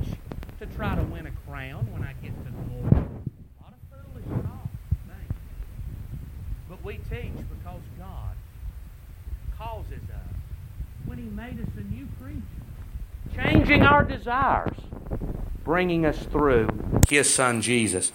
to 0.58 0.64
try 0.74 0.94
to 0.94 1.02
win 1.02 1.26
a 1.26 1.30
crown 1.46 1.86
when 1.92 2.02
I 2.02 2.14
get 2.22 2.32
to 2.46 2.50
glory. 2.50 3.04
A 3.04 3.62
lot 3.62 3.74
of 3.74 4.02
foolish 4.14 4.42
talk, 4.42 4.68
thank. 5.06 5.30
But 6.66 6.82
we 6.82 6.94
teach 6.94 7.34
because 7.36 7.82
God 7.98 8.34
causes 9.58 10.00
us 10.08 10.34
when 11.04 11.18
He 11.18 11.24
made 11.24 11.60
us 11.60 11.68
a 11.76 11.82
new 11.92 12.08
creature, 12.18 12.40
changing 13.36 13.82
our 13.82 14.02
desires, 14.02 14.78
bringing 15.62 16.06
us 16.06 16.18
through 16.20 16.70
His 17.06 17.32
Son 17.32 17.60
Jesus. 17.60 18.12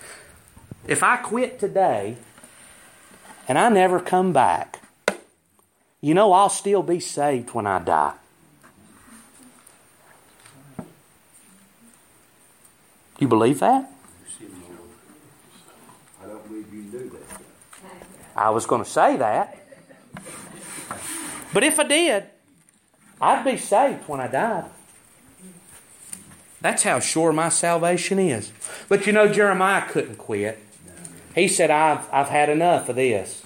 If 0.88 1.04
I 1.04 1.18
quit 1.18 1.60
today 1.60 2.18
and 3.48 3.60
I 3.60 3.70
never 3.70 4.00
come 4.00 4.34
back, 4.34 4.82
you 6.02 6.16
know 6.16 6.34
I'll 6.34 6.50
still 6.50 6.82
be 6.82 7.00
saved 7.00 7.52
when 7.52 7.68
I 7.68 7.78
die. 7.78 8.14
You 13.24 13.30
believe 13.30 13.62
that? 13.62 13.90
I 16.22 16.28
don't 16.28 16.46
believe 16.46 16.74
you 16.74 16.82
knew 16.82 17.10
that. 17.10 17.42
I 18.36 18.50
was 18.50 18.66
going 18.66 18.84
to 18.84 18.90
say 18.90 19.16
that. 19.16 19.66
But 21.54 21.64
if 21.64 21.80
I 21.80 21.84
did, 21.84 22.26
I'd 23.22 23.46
be 23.46 23.56
saved 23.56 24.10
when 24.10 24.20
I 24.20 24.28
died. 24.28 24.70
That's 26.60 26.84
how 26.84 27.00
sure 27.00 27.32
my 27.32 27.48
salvation 27.48 28.20
is. 28.20 28.52
But 28.90 29.08
you 29.08 29.14
know, 29.14 29.32
Jeremiah 29.32 29.88
couldn't 29.88 30.18
quit. 30.18 30.62
He 31.34 31.48
said, 31.48 31.72
I've, 31.72 32.06
I've 32.12 32.28
had 32.28 32.50
enough 32.50 32.90
of 32.90 32.98
this. 32.98 33.46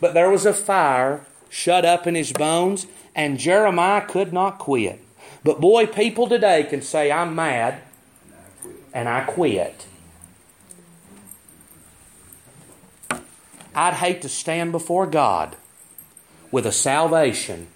But 0.00 0.14
there 0.14 0.30
was 0.30 0.46
a 0.46 0.54
fire 0.54 1.26
shut 1.48 1.84
up 1.84 2.06
in 2.06 2.14
his 2.14 2.32
bones, 2.32 2.86
and 3.12 3.40
Jeremiah 3.40 4.06
could 4.06 4.32
not 4.32 4.60
quit. 4.60 5.00
But 5.42 5.60
boy, 5.60 5.86
people 5.86 6.28
today 6.28 6.62
can 6.62 6.80
say, 6.80 7.10
I'm 7.10 7.34
mad, 7.34 7.82
and 8.96 9.10
I 9.10 9.24
quit. 9.24 9.84
I'd 13.74 13.92
hate 13.92 14.22
to 14.22 14.28
stand 14.30 14.72
before 14.72 15.06
God 15.06 15.54
with 16.50 16.64
a 16.64 16.72
salvation 16.72 17.66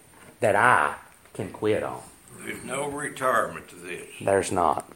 that 0.40 0.56
I 0.56 0.94
can 1.34 1.50
quit 1.50 1.82
on. 1.82 2.00
There's 2.42 2.64
no 2.64 2.88
retirement 2.88 3.68
to 3.68 3.74
this. 3.74 4.08
There's 4.18 4.50
not. 4.50 4.90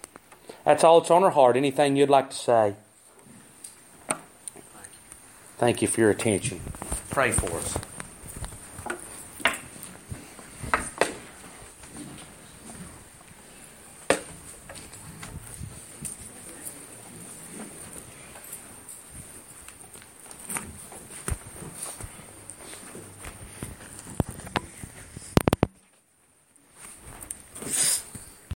That's 0.65 0.83
all 0.83 1.01
that's 1.01 1.11
on 1.11 1.23
our 1.23 1.31
heart. 1.31 1.59
Anything 1.59 1.95
you'd 1.95 2.09
like 2.09 2.31
to 2.31 2.37
say? 2.37 2.75
Thank 5.59 5.83
you 5.83 5.89
for 5.89 6.01
your 6.01 6.11
attention. 6.11 6.61
Pray 7.11 7.33
for 7.33 7.55
us. 7.59 7.77